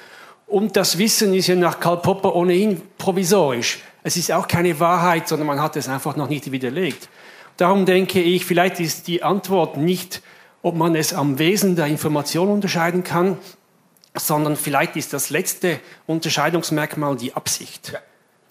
Und 0.47 0.77
das 0.77 0.97
Wissen 0.97 1.33
ist 1.33 1.47
ja 1.47 1.55
nach 1.55 1.81
Karl 1.81 1.97
Popper 1.97 2.33
ohnehin 2.33 2.81
provisorisch. 2.97 3.79
Es 4.03 4.15
ist 4.15 4.31
auch 4.31 4.47
keine 4.47 4.79
Wahrheit, 4.79 5.27
sondern 5.27 5.47
man 5.47 5.61
hat 5.61 5.75
es 5.75 5.89
einfach 5.89 6.15
noch 6.15 6.29
nicht 6.29 6.49
widerlegt. 6.51 7.09
Darum 7.57 7.85
denke 7.85 8.21
ich, 8.21 8.45
vielleicht 8.45 8.79
ist 8.79 9.07
die 9.07 9.21
Antwort 9.21 9.75
nicht, 9.77 10.21
ob 10.61 10.75
man 10.75 10.95
es 10.95 11.13
am 11.13 11.39
Wesen 11.39 11.75
der 11.75 11.87
Information 11.87 12.49
unterscheiden 12.49 13.03
kann, 13.03 13.37
sondern 14.15 14.55
vielleicht 14.55 14.95
ist 14.95 15.13
das 15.13 15.29
letzte 15.29 15.79
Unterscheidungsmerkmal 16.07 17.17
die 17.17 17.33
Absicht. 17.33 17.93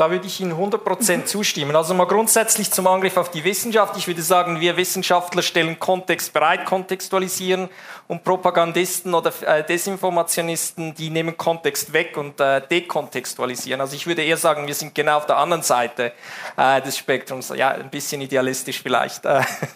Da 0.01 0.11
würde 0.11 0.27
ich 0.27 0.41
Ihnen 0.41 0.55
100% 0.55 1.27
zustimmen. 1.27 1.77
Also 1.77 1.93
mal 1.93 2.07
grundsätzlich 2.07 2.71
zum 2.71 2.87
Angriff 2.87 3.19
auf 3.19 3.31
die 3.31 3.45
Wissenschaft. 3.45 3.99
Ich 3.99 4.07
würde 4.07 4.23
sagen, 4.23 4.59
wir 4.59 4.79
Wissenschaftler 4.79 5.43
stellen 5.43 5.79
Kontext 5.79 6.33
bereit, 6.33 6.65
kontextualisieren 6.65 7.69
und 8.09 8.25
Propagandisten 8.25 9.13
oder 9.13 9.31
äh, 9.43 9.63
Desinformationisten, 9.63 10.95
die 10.95 11.11
nehmen 11.11 11.37
Kontext 11.37 11.93
weg 11.93 12.17
und 12.17 12.41
äh, 12.41 12.63
dekontextualisieren. 12.67 13.83
Also 13.83 13.95
ich 13.95 14.07
würde 14.07 14.25
eher 14.25 14.39
sagen, 14.39 14.67
wir 14.67 14.75
sind 14.75 14.95
genau 14.95 15.19
auf 15.19 15.27
der 15.27 15.37
anderen 15.37 15.63
Seite 15.63 16.13
äh, 16.57 16.81
des 16.81 16.97
Spektrums. 16.97 17.53
Ja, 17.55 17.69
ein 17.69 17.91
bisschen 17.91 18.23
idealistisch 18.23 18.81
vielleicht. 18.81 19.25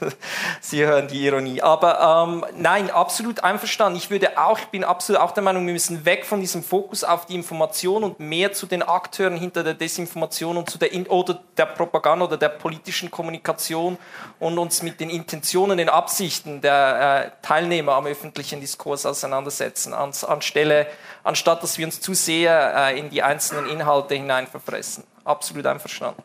Sie 0.62 0.86
hören 0.86 1.06
die 1.06 1.22
Ironie. 1.26 1.60
Aber 1.60 2.26
ähm, 2.26 2.46
nein, 2.56 2.90
absolut 2.90 3.44
einverstanden. 3.44 3.98
Ich 3.98 4.08
würde 4.08 4.38
auch, 4.38 4.58
ich 4.58 4.68
bin 4.68 4.84
absolut 4.84 5.20
auch 5.20 5.32
der 5.32 5.42
Meinung, 5.42 5.66
wir 5.66 5.74
müssen 5.74 6.06
weg 6.06 6.24
von 6.24 6.40
diesem 6.40 6.62
Fokus 6.62 7.04
auf 7.04 7.26
die 7.26 7.34
Information 7.34 8.04
und 8.04 8.20
mehr 8.20 8.54
zu 8.54 8.64
den 8.64 8.82
Akteuren 8.82 9.36
hinter 9.36 9.62
der 9.62 9.74
Desinformation 9.74 10.13
und 10.22 10.70
zu 10.70 10.78
der 10.78 10.92
In 10.92 11.06
oder 11.06 11.40
der 11.56 11.66
Propaganda 11.66 12.26
oder 12.26 12.36
der 12.36 12.48
politischen 12.48 13.10
Kommunikation 13.10 13.98
und 14.38 14.58
uns 14.58 14.82
mit 14.82 15.00
den 15.00 15.10
Intentionen, 15.10 15.78
den 15.78 15.88
Absichten 15.88 16.60
der 16.60 17.32
äh, 17.42 17.46
Teilnehmer 17.46 17.94
am 17.94 18.06
öffentlichen 18.06 18.60
Diskurs 18.60 19.06
auseinandersetzen, 19.06 19.92
anstelle, 19.94 20.86
anstatt 21.22 21.62
dass 21.62 21.78
wir 21.78 21.86
uns 21.86 22.00
zu 22.00 22.14
sehr 22.14 22.74
äh, 22.76 22.98
in 22.98 23.10
die 23.10 23.22
einzelnen 23.22 23.68
Inhalte 23.68 24.14
hinein 24.14 24.46
verfressen. 24.46 25.04
Absolut 25.24 25.66
einverstanden. 25.66 26.22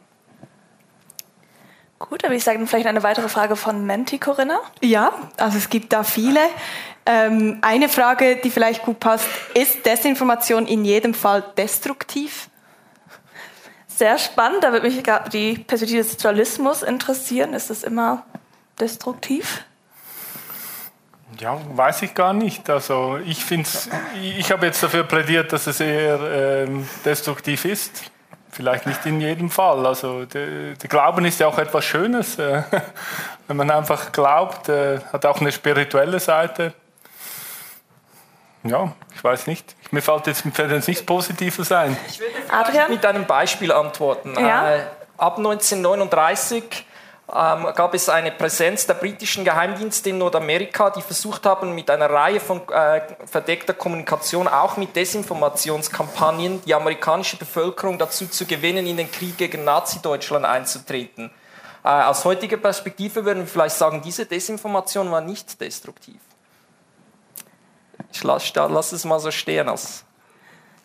Gut, 2.00 2.24
aber 2.24 2.34
ich 2.34 2.46
sage 2.46 2.66
vielleicht 2.66 2.88
eine 2.88 3.04
weitere 3.04 3.28
Frage 3.28 3.58
von 3.58 3.86
Menti, 3.86 4.20
Corinna. 4.20 4.62
Ja, 4.82 5.12
also 5.36 5.58
es 5.58 5.70
gibt 5.70 5.92
da 5.92 6.04
viele. 6.04 6.40
Ähm, 7.06 7.58
eine 7.62 7.90
Frage, 7.90 8.38
die 8.38 8.50
vielleicht 8.50 8.84
gut 8.84 9.00
passt, 9.00 9.28
ist 9.54 9.86
Desinformation 9.86 10.66
in 10.66 10.86
jedem 10.86 11.14
Fall 11.14 11.44
destruktiv? 11.58 12.49
Sehr 14.00 14.18
spannend, 14.18 14.64
da 14.64 14.72
würde 14.72 14.88
mich 14.88 15.04
die 15.34 15.58
Perspektive 15.58 16.02
des 16.02 16.24
Journalismus 16.24 16.84
interessieren. 16.84 17.54
Ist 17.54 17.70
es 17.70 17.84
immer 17.84 18.24
destruktiv? 18.80 19.66
Ja, 21.38 21.60
weiß 21.76 22.04
ich 22.04 22.16
gar 22.16 22.32
nicht. 22.32 22.70
Also 22.70 23.20
ich 23.26 23.44
finde, 23.44 23.68
ich 24.24 24.54
habe 24.54 24.68
jetzt 24.68 24.82
dafür 24.82 25.04
plädiert, 25.04 25.52
dass 25.52 25.68
es 25.68 25.82
eher 25.82 26.18
ähm, 26.66 26.88
destruktiv 27.04 27.66
ist. 27.66 28.10
Vielleicht 28.50 28.88
nicht 28.88 29.06
in 29.06 29.20
jedem 29.20 29.50
Fall. 29.50 29.86
Also 29.86 30.24
der, 30.24 30.76
der 30.76 30.90
Glauben 30.90 31.26
ist 31.26 31.42
ja 31.42 31.48
auch 31.48 31.60
etwas 31.60 31.84
Schönes. 31.84 32.38
Wenn 33.48 33.58
man 33.58 33.70
einfach 33.70 34.14
glaubt, 34.14 34.70
äh, 34.70 35.00
hat 35.12 35.26
auch 35.26 35.42
eine 35.42 35.52
spirituelle 35.52 36.22
Seite. 36.22 36.74
Ja, 38.64 38.94
ich 39.16 39.24
weiß 39.24 39.48
nicht. 39.48 39.76
Mir 39.92 40.02
fällt 40.02 40.28
jetzt, 40.28 40.44
fällt 40.54 40.72
jetzt 40.72 40.88
nichts 40.88 41.04
Positives 41.04 41.72
ein. 41.72 41.96
Ich 42.10 42.20
würde 42.20 42.34
Adrian? 42.52 42.92
mit 42.92 43.06
einem 43.06 43.26
Beispiel 43.26 43.72
antworten. 43.72 44.36
Ja? 44.38 44.76
Äh, 44.76 44.82
ab 45.18 45.38
1939 45.38 46.86
ähm, 47.34 47.68
gab 47.76 47.94
es 47.94 48.10
eine 48.10 48.32
Präsenz 48.32 48.88
der 48.88 48.96
britischen 48.96 49.46
Geheimdienste 49.46 50.10
in 50.10 50.18
Nordamerika, 50.18 50.90
die 50.90 51.02
versucht 51.02 51.46
haben, 51.46 51.76
mit 51.76 51.90
einer 51.90 52.10
Reihe 52.10 52.40
von 52.40 52.62
äh, 52.70 53.02
verdeckter 53.26 53.74
Kommunikation, 53.74 54.48
auch 54.48 54.78
mit 54.78 54.96
Desinformationskampagnen, 54.96 56.62
die 56.66 56.74
amerikanische 56.74 57.38
Bevölkerung 57.38 57.98
dazu 57.98 58.28
zu 58.28 58.46
gewinnen, 58.46 58.88
in 58.88 58.98
den 58.98 59.12
Krieg 59.12 59.38
gegen 59.38 59.64
Nazi-Deutschland 59.64 60.44
einzutreten. 60.44 61.30
Äh, 61.84 61.90
aus 61.90 62.26
heutiger 62.26 62.58
Perspektive 62.58 63.24
würden 63.24 63.40
wir 63.40 63.48
vielleicht 63.48 63.76
sagen, 63.76 64.02
diese 64.02 64.26
Desinformation 64.26 65.12
war 65.12 65.22
nicht 65.22 65.62
destruktiv. 65.62 66.20
Ich 68.12 68.24
lasse 68.24 68.52
lass 68.56 68.92
es 68.92 69.06
mal 69.06 69.20
so 69.20 69.32
stehen 69.32 69.70
als 69.70 70.04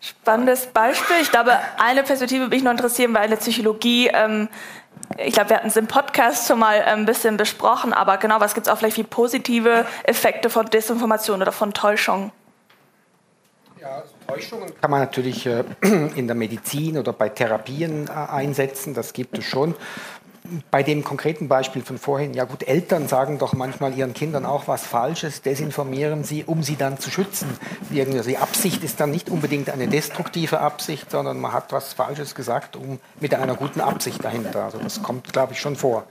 Spannendes 0.00 0.66
Beispiel. 0.66 1.16
Ich 1.22 1.30
glaube, 1.30 1.52
eine 1.78 2.02
Perspektive 2.02 2.42
würde 2.42 2.54
mich 2.54 2.62
noch 2.62 2.72
interessieren, 2.72 3.14
weil 3.14 3.24
in 3.24 3.30
der 3.30 3.38
Psychologie 3.38 4.08
ähm, 4.12 4.48
ich 5.18 5.34
glaube, 5.34 5.50
wir 5.50 5.56
hatten 5.56 5.68
es 5.68 5.76
im 5.76 5.87
Podcast 5.87 6.48
schon 6.48 6.58
mal 6.58 6.82
ein 6.82 7.06
bisschen 7.06 7.37
besprochen, 7.37 7.92
aber 7.92 8.16
genau, 8.16 8.40
was 8.40 8.54
gibt 8.54 8.66
es 8.66 8.72
auch 8.72 8.78
vielleicht 8.78 8.96
wie 8.96 9.04
positive 9.04 9.87
Effekte 10.04 10.50
von 10.50 10.66
Desinformation 10.66 11.40
oder 11.42 11.52
von 11.52 11.72
Täuschung? 11.72 12.32
Ja, 13.80 13.96
also 13.96 14.14
Täuschungen 14.26 14.72
kann 14.80 14.90
man 14.90 15.00
natürlich 15.00 15.46
äh, 15.46 15.64
in 15.82 16.26
der 16.26 16.34
Medizin 16.34 16.98
oder 16.98 17.12
bei 17.12 17.28
Therapien 17.28 18.08
äh, 18.08 18.12
einsetzen, 18.12 18.94
das 18.94 19.12
gibt 19.12 19.38
es 19.38 19.44
schon 19.44 19.74
bei 20.70 20.83
dem 20.83 21.04
konkreten 21.04 21.48
Beispiel 21.48 21.83
von 21.83 21.96
vorhin, 21.96 22.35
ja 22.35 22.44
gut, 22.44 22.68
Eltern 22.68 23.09
sagen 23.09 23.38
doch 23.38 23.54
manchmal 23.54 23.96
ihren 23.96 24.12
Kindern 24.12 24.44
auch 24.44 24.68
was 24.68 24.87
Falsches, 24.87 25.40
desinformieren 25.40 26.22
sie, 26.22 26.44
um 26.44 26.62
sie 26.62 26.76
dann 26.76 26.98
zu 26.98 27.11
schützen. 27.11 27.48
Irgendwie, 27.90 28.18
also 28.18 28.28
die 28.28 28.37
Absicht 28.37 28.85
ist 28.85 29.00
dann 29.00 29.11
nicht 29.11 29.30
unbedingt 29.30 29.70
eine 29.70 29.88
destruktive 29.88 30.61
Absicht, 30.61 31.11
sondern 31.11 31.40
man 31.40 31.52
hat 31.52 31.72
was 31.72 31.94
Falsches 31.94 32.35
gesagt, 32.35 32.76
um 32.76 32.98
mit 33.20 33.35
einer 33.35 33.54
guten 33.54 33.80
Absicht 33.80 34.22
dahinter. 34.22 34.64
Also 34.64 34.78
das 34.78 35.02
kommt, 35.02 35.33
glaube 35.33 35.54
ich, 35.54 35.61
schon 35.61 35.76
vor. 35.76 36.04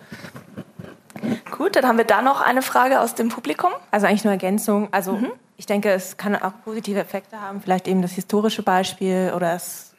Gut, 1.51 1.75
dann 1.75 1.85
haben 1.85 1.97
wir 1.99 2.05
da 2.05 2.23
noch 2.23 2.41
eine 2.41 2.63
Frage 2.63 3.01
aus 3.01 3.13
dem 3.13 3.29
Publikum. 3.29 3.71
Also 3.91 4.07
eigentlich 4.07 4.23
nur 4.23 4.33
Ergänzung. 4.33 4.87
Also 4.91 5.13
mhm. 5.13 5.31
ich 5.57 5.67
denke, 5.67 5.91
es 5.91 6.17
kann 6.17 6.35
auch 6.35 6.53
positive 6.65 6.99
Effekte 6.99 7.39
haben, 7.39 7.61
vielleicht 7.61 7.87
eben 7.87 8.01
das 8.01 8.13
historische 8.13 8.63
Beispiel 8.63 9.31
oder 9.35 9.53
es 9.53 9.92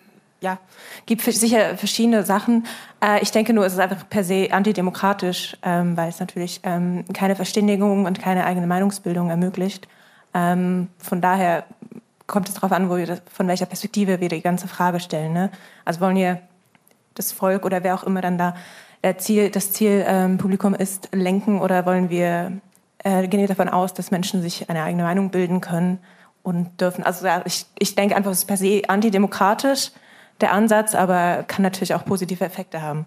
ja, 0.44 0.58
gibt 1.06 1.22
sicher 1.22 1.76
verschiedene 1.76 2.22
Sachen. 2.22 2.66
Äh, 3.02 3.22
ich 3.22 3.32
denke 3.32 3.52
nur, 3.52 3.64
es 3.66 3.72
ist 3.72 3.78
einfach 3.78 4.08
per 4.08 4.22
se 4.22 4.48
antidemokratisch, 4.50 5.56
ähm, 5.62 5.96
weil 5.96 6.10
es 6.10 6.20
natürlich 6.20 6.60
ähm, 6.62 7.04
keine 7.12 7.34
Verständigung 7.34 8.04
und 8.04 8.20
keine 8.20 8.44
eigene 8.44 8.66
Meinungsbildung 8.66 9.30
ermöglicht. 9.30 9.88
Ähm, 10.34 10.88
von 10.98 11.20
daher 11.20 11.64
kommt 12.26 12.48
es 12.48 12.54
darauf 12.54 12.72
an, 12.72 12.90
wo 12.90 12.96
wir 12.96 13.06
das, 13.06 13.22
von 13.32 13.48
welcher 13.48 13.66
Perspektive 13.66 14.20
wir 14.20 14.28
die 14.28 14.42
ganze 14.42 14.68
Frage 14.68 15.00
stellen. 15.00 15.32
Ne? 15.32 15.50
Also 15.84 16.00
wollen 16.00 16.16
wir 16.16 16.40
das 17.14 17.32
Volk 17.32 17.64
oder 17.64 17.82
wer 17.82 17.94
auch 17.94 18.04
immer 18.04 18.20
dann 18.20 18.38
da 18.38 18.54
äh, 19.02 19.16
Ziel, 19.16 19.50
das 19.50 19.72
Zielpublikum 19.72 20.74
ist, 20.74 21.08
lenken 21.12 21.60
oder 21.60 21.86
wollen 21.86 22.10
wir, 22.10 22.52
äh, 22.98 23.26
gehen 23.28 23.40
wir 23.40 23.48
davon 23.48 23.68
aus, 23.68 23.94
dass 23.94 24.10
Menschen 24.10 24.42
sich 24.42 24.68
eine 24.68 24.82
eigene 24.82 25.04
Meinung 25.04 25.30
bilden 25.30 25.60
können 25.60 25.98
und 26.42 26.80
dürfen. 26.80 27.02
Also 27.02 27.26
ja, 27.26 27.42
ich, 27.46 27.66
ich 27.78 27.94
denke 27.94 28.14
einfach, 28.14 28.30
es 28.30 28.38
ist 28.38 28.46
per 28.46 28.56
se 28.56 28.82
antidemokratisch 28.88 29.90
der 30.40 30.52
Ansatz, 30.52 30.94
aber 30.94 31.44
kann 31.46 31.62
natürlich 31.62 31.94
auch 31.94 32.04
positive 32.04 32.44
Effekte 32.44 32.82
haben. 32.82 33.06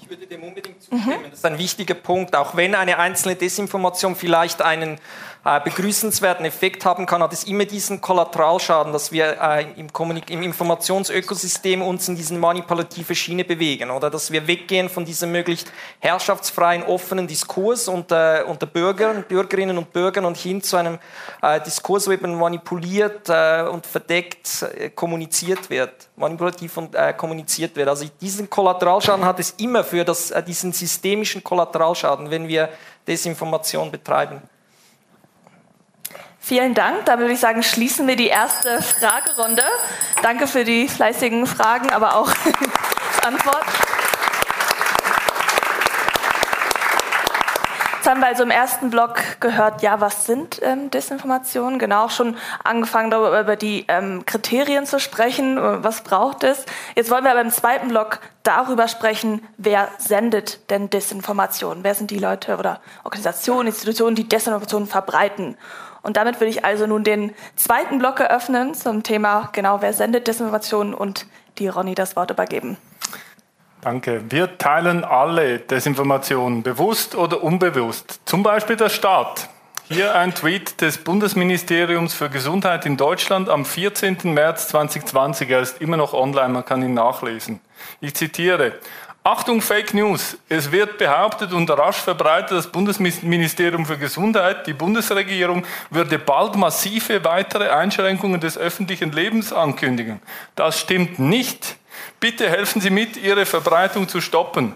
Ich 0.00 0.08
würde 0.08 0.26
dem 0.26 0.42
unbedingt 0.42 0.82
zustimmen. 0.82 1.20
Mhm. 1.20 1.30
Das 1.30 1.40
ist 1.40 1.46
ein 1.46 1.58
wichtiger 1.58 1.94
Punkt. 1.94 2.34
Auch 2.34 2.56
wenn 2.56 2.74
eine 2.74 2.98
einzelne 2.98 3.36
Desinformation 3.36 4.16
vielleicht 4.16 4.62
einen 4.62 4.98
begrüßenswerten 5.42 6.44
Effekt 6.44 6.84
haben 6.84 7.06
kann, 7.06 7.22
hat 7.22 7.32
es 7.32 7.44
immer 7.44 7.64
diesen 7.64 8.02
Kollateralschaden, 8.02 8.92
dass 8.92 9.10
wir 9.10 9.40
äh, 9.40 9.64
im, 9.76 9.88
im, 10.28 10.42
Informationsökosystem 10.42 11.80
uns 11.80 12.06
in 12.08 12.16
diese 12.16 12.34
manipulative 12.34 13.14
Schiene 13.14 13.44
bewegen 13.44 13.90
oder 13.90 14.10
dass 14.10 14.30
wir 14.30 14.46
weggehen 14.46 14.90
von 14.90 15.06
diesem 15.06 15.32
möglichst 15.32 15.72
herrschaftsfreien, 16.00 16.82
offenen 16.82 17.26
Diskurs 17.26 17.88
unter, 17.88 18.46
unter 18.48 18.66
Bürgern, 18.66 19.24
Bürgerinnen 19.26 19.78
und 19.78 19.94
Bürgern 19.94 20.26
und 20.26 20.36
hin 20.36 20.62
zu 20.62 20.76
einem 20.76 20.98
äh, 21.40 21.58
Diskurs, 21.62 22.06
wo 22.06 22.12
eben 22.12 22.34
manipuliert 22.34 23.30
äh, 23.30 23.62
und 23.62 23.86
verdeckt 23.86 24.62
äh, 24.62 24.90
kommuniziert 24.90 25.70
wird, 25.70 26.08
manipulativ 26.16 26.76
und 26.76 26.94
äh, 26.94 27.14
kommuniziert 27.14 27.76
wird. 27.76 27.88
Also 27.88 28.04
diesen 28.20 28.50
Kollateralschaden 28.50 29.24
hat 29.24 29.40
es 29.40 29.52
immer 29.52 29.84
für 29.84 30.04
das, 30.04 30.34
diesen 30.46 30.72
systemischen 30.72 31.42
Kollateralschaden, 31.42 32.30
wenn 32.30 32.46
wir 32.46 32.68
Desinformation 33.06 33.90
betreiben. 33.90 34.42
Vielen 36.42 36.74
Dank. 36.74 37.04
Da 37.04 37.18
würde 37.18 37.34
ich 37.34 37.40
sagen, 37.40 37.62
schließen 37.62 38.08
wir 38.08 38.16
die 38.16 38.28
erste 38.28 38.82
Fragerunde. 38.82 39.62
Danke 40.22 40.46
für 40.46 40.64
die 40.64 40.88
fleißigen 40.88 41.46
Fragen, 41.46 41.90
aber 41.90 42.16
auch 42.16 42.32
Antwort. 43.24 43.64
Jetzt 47.96 48.08
haben 48.08 48.20
wir 48.20 48.28
also 48.28 48.42
im 48.44 48.50
ersten 48.50 48.88
Block 48.88 49.20
gehört, 49.40 49.82
ja, 49.82 50.00
was 50.00 50.24
sind 50.24 50.58
ähm, 50.62 50.90
Desinformationen? 50.90 51.78
Genau, 51.78 52.08
schon 52.08 52.34
angefangen 52.64 53.10
darüber 53.10 53.38
über 53.38 53.56
die 53.56 53.84
ähm, 53.88 54.24
Kriterien 54.24 54.86
zu 54.86 54.98
sprechen, 54.98 55.58
äh, 55.58 55.84
was 55.84 56.00
braucht 56.00 56.42
es. 56.42 56.64
Jetzt 56.96 57.10
wollen 57.10 57.24
wir 57.24 57.30
aber 57.32 57.42
im 57.42 57.50
zweiten 57.50 57.88
Block 57.88 58.20
darüber 58.42 58.88
sprechen, 58.88 59.46
wer 59.58 59.88
sendet 59.98 60.70
denn 60.70 60.88
Desinformationen? 60.88 61.84
Wer 61.84 61.94
sind 61.94 62.10
die 62.10 62.18
Leute 62.18 62.56
oder 62.56 62.80
Organisationen, 63.04 63.66
Institutionen, 63.66 64.16
die 64.16 64.26
Desinformationen 64.26 64.88
verbreiten? 64.88 65.58
Und 66.02 66.16
damit 66.16 66.40
würde 66.40 66.50
ich 66.50 66.64
also 66.64 66.86
nun 66.86 67.04
den 67.04 67.34
zweiten 67.56 67.98
Block 67.98 68.20
eröffnen 68.20 68.74
zum 68.74 69.02
Thema, 69.02 69.50
genau, 69.52 69.82
wer 69.82 69.92
sendet 69.92 70.26
Desinformation 70.26 70.94
und 70.94 71.26
die 71.58 71.68
Ronny 71.68 71.94
das 71.94 72.16
Wort 72.16 72.30
übergeben. 72.30 72.76
Danke. 73.80 74.22
Wir 74.28 74.58
teilen 74.58 75.04
alle 75.04 75.58
Desinformationen, 75.58 76.62
bewusst 76.62 77.14
oder 77.14 77.42
unbewusst. 77.42 78.20
Zum 78.26 78.42
Beispiel 78.42 78.76
der 78.76 78.90
Staat. 78.90 79.48
Hier 79.84 80.14
ein 80.14 80.34
Tweet 80.34 80.82
des 80.82 80.98
Bundesministeriums 80.98 82.14
für 82.14 82.28
Gesundheit 82.28 82.86
in 82.86 82.96
Deutschland 82.96 83.48
am 83.48 83.64
14. 83.64 84.18
März 84.22 84.68
2020. 84.68 85.50
Er 85.50 85.60
ist 85.60 85.80
immer 85.80 85.96
noch 85.96 86.12
online, 86.12 86.50
man 86.50 86.64
kann 86.64 86.82
ihn 86.82 86.94
nachlesen. 86.94 87.60
Ich 88.00 88.14
zitiere. 88.14 88.74
Achtung, 89.22 89.60
Fake 89.60 89.92
News. 89.92 90.38
Es 90.48 90.72
wird 90.72 90.96
behauptet 90.96 91.52
und 91.52 91.70
rasch 91.70 91.98
verbreitet, 91.98 92.52
das 92.52 92.66
Bundesministerium 92.68 93.84
für 93.84 93.98
Gesundheit, 93.98 94.66
die 94.66 94.72
Bundesregierung, 94.72 95.66
würde 95.90 96.18
bald 96.18 96.56
massive 96.56 97.22
weitere 97.22 97.68
Einschränkungen 97.68 98.40
des 98.40 98.56
öffentlichen 98.56 99.12
Lebens 99.12 99.52
ankündigen. 99.52 100.22
Das 100.54 100.80
stimmt 100.80 101.18
nicht. 101.18 101.76
Bitte 102.18 102.48
helfen 102.48 102.80
Sie 102.80 102.88
mit, 102.88 103.18
ihre 103.18 103.44
Verbreitung 103.44 104.08
zu 104.08 104.22
stoppen. 104.22 104.74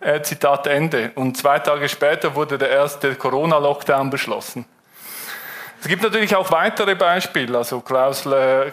Äh, 0.00 0.20
Zitat 0.20 0.66
Ende. 0.66 1.12
Und 1.14 1.38
zwei 1.38 1.58
Tage 1.58 1.88
später 1.88 2.34
wurde 2.34 2.58
der 2.58 2.68
erste 2.68 3.14
Corona-Lockdown 3.14 4.10
beschlossen. 4.10 4.66
Es 5.82 5.88
gibt 5.88 6.04
natürlich 6.04 6.36
auch 6.36 6.52
weitere 6.52 6.94
Beispiele. 6.94 7.58
Also 7.58 7.80
Klaus, 7.80 8.22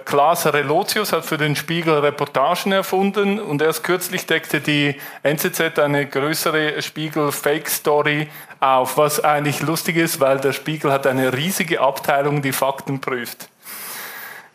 Klaas 0.06 0.46
Relotius 0.46 1.12
hat 1.12 1.26
für 1.26 1.40
den 1.40 1.56
Spiegel 1.56 1.96
Reportagen 1.98 2.72
erfunden 2.72 3.40
und 3.40 3.64
erst 3.64 3.84
kürzlich 3.84 4.28
deckte 4.28 4.62
die 4.62 4.96
NZZ 5.24 5.80
eine 5.80 6.06
größere 6.06 6.80
Spiegel-Fake-Story 6.80 8.28
auf, 8.60 8.98
was 8.98 9.24
eigentlich 9.24 9.62
lustig 9.62 9.98
ist, 9.98 10.20
weil 10.20 10.38
der 10.38 10.54
Spiegel 10.54 10.92
hat 10.92 11.08
eine 11.08 11.34
riesige 11.34 11.82
Abteilung, 11.82 12.44
die 12.44 12.52
Fakten 12.52 13.02
prüft. 13.02 13.50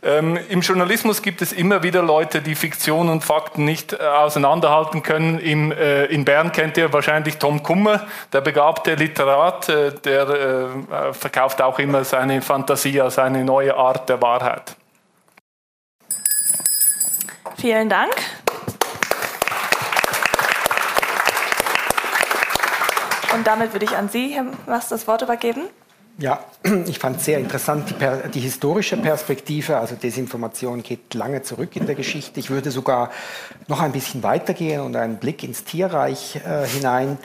Ähm, 0.04 0.38
Im 0.50 0.60
Journalismus 0.60 1.22
gibt 1.22 1.40
es 1.40 1.52
immer 1.52 1.82
wieder 1.82 2.02
Leute, 2.02 2.42
die 2.42 2.54
Fiktion 2.54 3.08
und 3.08 3.24
Fakten 3.24 3.64
nicht 3.64 3.94
äh, 3.94 3.96
auseinanderhalten 3.96 5.02
können. 5.02 5.38
Im, 5.38 5.72
äh, 5.72 6.04
in 6.06 6.26
Bern 6.26 6.52
kennt 6.52 6.76
ihr 6.76 6.92
wahrscheinlich 6.92 7.38
Tom 7.38 7.62
Kummer, 7.62 8.06
der 8.30 8.42
begabte 8.42 8.96
Literat, 8.96 9.70
äh, 9.70 9.92
der 9.92 10.28
äh, 10.28 11.14
verkauft 11.14 11.62
auch 11.62 11.78
immer 11.78 12.04
seine 12.04 12.42
Fantasie 12.42 13.00
als 13.00 13.18
eine 13.18 13.44
neue 13.44 13.74
Art 13.74 14.06
der 14.10 14.20
Wahrheit. 14.20 14.76
Vielen 17.56 17.88
Dank. 17.88 18.12
Und 23.32 23.46
damit 23.46 23.72
würde 23.72 23.86
ich 23.86 23.96
an 23.96 24.10
Sie, 24.10 24.34
Herr 24.34 24.44
Was, 24.66 24.88
das 24.88 25.08
Wort 25.08 25.22
übergeben. 25.22 25.62
Ja, 26.18 26.44
ich 26.86 27.00
fand 27.00 27.20
sehr 27.20 27.38
interessant 27.38 27.90
die, 27.90 28.30
die, 28.30 28.40
historische 28.40 28.96
Perspektive. 28.96 29.78
Also 29.78 29.96
Desinformation 29.96 30.82
geht 30.82 31.12
lange 31.14 31.42
zurück 31.42 31.74
in 31.74 31.86
der 31.86 31.96
Geschichte. 31.96 32.38
Ich 32.38 32.50
würde 32.50 32.70
sogar 32.70 33.10
noch 33.66 33.80
ein 33.80 33.90
bisschen 33.90 34.22
weitergehen 34.22 34.80
und 34.80 34.94
einen 34.94 35.16
Blick 35.16 35.42
ins 35.42 35.64
Tierreich 35.64 36.36
äh, 36.36 36.66
hinein 36.66 37.18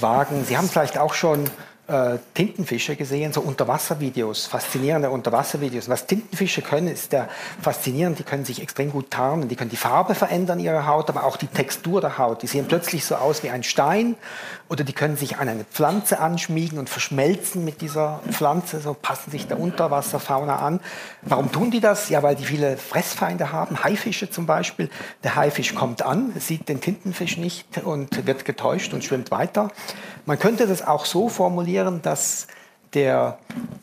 wagen. 0.00 0.44
Sie 0.44 0.56
haben 0.56 0.68
vielleicht 0.68 0.96
auch 0.96 1.14
schon 1.14 1.50
äh, 1.88 2.18
Tintenfische 2.34 2.96
gesehen, 2.96 3.32
so 3.32 3.40
Unterwasservideos, 3.40 4.46
faszinierende 4.46 5.10
Unterwasservideos. 5.10 5.88
Was 5.88 6.06
Tintenfische 6.06 6.62
können, 6.62 6.88
ist 6.88 7.12
der 7.12 7.28
faszinierend. 7.62 8.18
Die 8.18 8.24
können 8.24 8.44
sich 8.44 8.60
extrem 8.60 8.90
gut 8.90 9.10
tarnen, 9.10 9.48
die 9.48 9.56
können 9.56 9.70
die 9.70 9.76
Farbe 9.76 10.14
verändern 10.14 10.58
ihrer 10.58 10.86
Haut, 10.86 11.08
aber 11.08 11.24
auch 11.24 11.36
die 11.36 11.46
Textur 11.46 12.00
der 12.00 12.18
Haut. 12.18 12.42
Die 12.42 12.46
sehen 12.46 12.66
plötzlich 12.66 13.04
so 13.04 13.14
aus 13.14 13.42
wie 13.42 13.50
ein 13.50 13.62
Stein 13.62 14.16
oder 14.68 14.82
die 14.82 14.92
können 14.92 15.16
sich 15.16 15.38
an 15.38 15.48
eine 15.48 15.64
Pflanze 15.64 16.18
anschmiegen 16.18 16.78
und 16.78 16.88
verschmelzen 16.88 17.64
mit 17.64 17.80
dieser 17.80 18.20
Pflanze, 18.30 18.80
so 18.80 18.94
passen 18.94 19.30
sich 19.30 19.46
der 19.46 19.60
Unterwasserfauna 19.60 20.56
an. 20.56 20.80
Warum 21.22 21.52
tun 21.52 21.70
die 21.70 21.80
das? 21.80 22.08
Ja, 22.08 22.22
weil 22.22 22.34
die 22.34 22.44
viele 22.44 22.76
Fressfeinde 22.76 23.52
haben, 23.52 23.84
Haifische 23.84 24.28
zum 24.28 24.46
Beispiel. 24.46 24.90
Der 25.22 25.36
Haifisch 25.36 25.74
kommt 25.74 26.02
an, 26.02 26.32
sieht 26.38 26.68
den 26.68 26.80
Tintenfisch 26.80 27.36
nicht 27.36 27.78
und 27.84 28.26
wird 28.26 28.44
getäuscht 28.44 28.92
und 28.92 29.04
schwimmt 29.04 29.30
weiter. 29.30 29.70
Man 30.24 30.40
könnte 30.40 30.66
das 30.66 30.84
auch 30.84 31.04
so 31.04 31.28
formulieren, 31.28 31.75
dass 31.84 32.46
der 32.94 33.38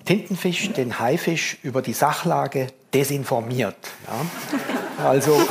Tintenfisch 0.05 0.71
den 0.73 0.99
Haifisch 0.99 1.57
über 1.63 1.81
die 1.81 1.93
Sachlage 1.93 2.67
desinformiert. 2.93 3.75
Ja? 4.07 5.05
Also 5.05 5.41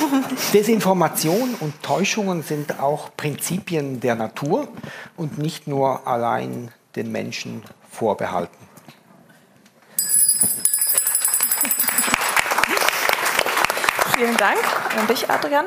Desinformation 0.53 1.55
und 1.61 1.83
Täuschungen 1.83 2.43
sind 2.43 2.81
auch 2.81 3.11
Prinzipien 3.17 4.01
der 4.01 4.15
Natur 4.15 4.69
und 5.17 5.39
nicht 5.39 5.67
nur 5.67 6.07
allein 6.07 6.71
den 6.97 7.11
Menschen 7.13 7.63
vorbehalten. 7.91 8.57
Vielen 14.17 14.37
Dank. 14.37 14.59
Und 15.01 15.11
dich, 15.11 15.29
Adrian? 15.29 15.67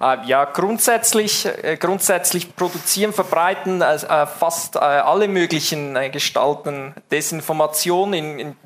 Äh, 0.00 0.26
ja, 0.26 0.44
grundsätzlich, 0.44 1.46
äh, 1.46 1.76
grundsätzlich 1.76 2.54
produzieren, 2.54 3.12
verbreiten 3.12 3.82
äh, 3.82 4.26
fast 4.26 4.76
alle 4.76 5.28
möglichen 5.28 5.96
Gestalten 6.12 6.94
Desinformation 7.10 8.12
in, 8.12 8.38
in 8.38 8.56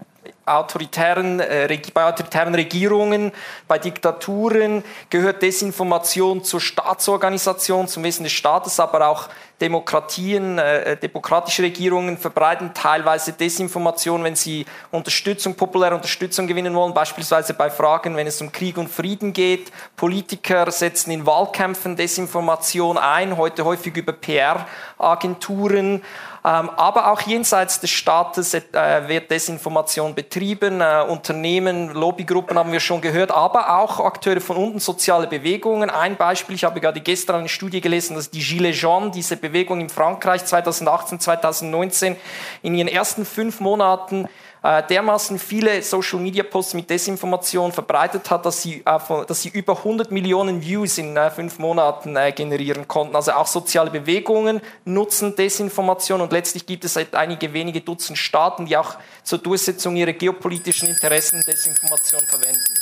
autoritären, 0.45 1.41
äh, 1.41 1.81
bei 1.95 2.05
autoritären 2.05 2.55
Regierungen, 2.55 3.33
bei 3.69 3.79
Diktaturen 3.79 4.85
gehört 5.11 5.43
Desinformation 5.43 6.43
zur 6.45 6.61
Staatsorganisation, 6.61 7.89
zum 7.89 8.03
Wesen 8.03 8.25
des 8.25 8.33
Staates, 8.33 8.81
aber 8.81 9.09
auch 9.09 9.29
Demokratien, 9.63 10.59
äh, 10.59 10.97
demokratische 10.97 11.63
Regierungen 11.63 12.19
verbreiten 12.19 12.73
teilweise 12.75 13.33
Desinformation, 13.33 14.25
wenn 14.25 14.35
sie 14.35 14.67
Unterstützung, 14.91 15.55
populäre 15.55 15.95
Unterstützung 15.95 16.49
gewinnen 16.49 16.75
wollen, 16.75 16.93
beispielsweise 16.93 17.55
bei 17.55 17.71
Fragen, 17.71 18.17
wenn 18.17 18.27
es 18.27 18.43
um 18.43 18.51
Krieg 18.51 18.77
und 18.77 18.89
Frieden 18.89 19.33
geht. 19.33 19.71
Politiker 19.95 20.69
setzen 20.73 21.13
in 21.13 21.25
Wahlkämpfen 21.27 21.95
Desinformation 21.95 22.99
ein, 22.99 23.37
heute 23.37 23.65
häufig 23.65 23.97
über 23.97 24.13
PR-Agenturen. 24.13 26.03
Ähm, 26.45 26.71
aber 26.71 27.13
auch 27.13 27.21
jenseits 27.21 27.79
des 27.79 27.91
Staates 27.91 28.53
äh, 28.53 28.63
wird 29.07 29.31
Desinformation 29.31 30.13
betrieben. 30.13 30.81
Äh, 30.81 31.05
Unternehmen, 31.09 31.95
Lobbygruppen 31.95 32.59
haben 32.59 32.73
wir 32.73 32.81
schon 32.81 33.01
gehört, 33.01 33.31
aber 33.31 33.79
auch 33.79 34.01
Akteure 34.01 34.41
von 34.41 34.57
unten, 34.57 34.81
soziale 34.81 35.29
Bewegungen. 35.29 35.89
Ein 35.89 36.17
Beispiel, 36.17 36.57
ich 36.57 36.65
habe 36.65 36.81
gerade 36.81 37.01
gestern 37.01 37.37
eine 37.37 37.49
Studie 37.49 37.81
gelesen, 37.81 38.17
dass 38.17 38.29
die 38.29 38.41
Gilets 38.41 38.81
jaunes, 38.81 39.13
diese 39.13 39.37
Bewegung 39.37 39.52
in 39.55 39.89
Frankreich 39.89 40.45
2018, 40.45 41.21
2019, 41.21 42.17
in 42.63 42.75
ihren 42.75 42.89
ersten 42.89 43.25
fünf 43.25 43.61
Monaten 43.61 44.29
äh, 44.63 44.83
dermaßen 44.85 45.41
viele 45.41 45.83
Social 45.83 46.21
Media 46.21 46.45
Posts 46.45 46.75
mit 46.75 46.89
Desinformation 46.89 47.73
verbreitet 47.73 48.31
hat, 48.31 48.47
dass 48.47 48.63
sie, 48.63 48.83
äh, 48.87 49.25
dass 49.27 49.43
sie 49.43 49.49
über 49.49 49.77
100 49.79 50.13
Millionen 50.13 50.63
Views 50.63 50.99
in 50.99 51.17
äh, 51.17 51.31
fünf 51.31 51.59
Monaten 51.59 52.17
generieren 52.37 52.87
konnten. 52.87 53.17
Also 53.17 53.33
auch 53.33 53.49
soziale 53.49 53.91
Bewegungen 53.91 54.61
nutzen 54.85 55.35
Desinformation 55.35 56.21
und 56.21 56.31
letztlich 56.31 56.65
gibt 56.65 56.85
es 56.85 56.95
halt 56.95 57.15
einige 57.15 57.53
wenige 57.53 57.81
Dutzend 57.81 58.19
Staaten, 58.19 58.67
die 58.67 58.77
auch 58.77 58.95
zur 59.25 59.39
Durchsetzung 59.39 59.97
ihrer 59.97 60.13
geopolitischen 60.13 60.89
Interessen 60.89 61.43
Desinformation 61.45 62.21
verwenden. 62.21 62.75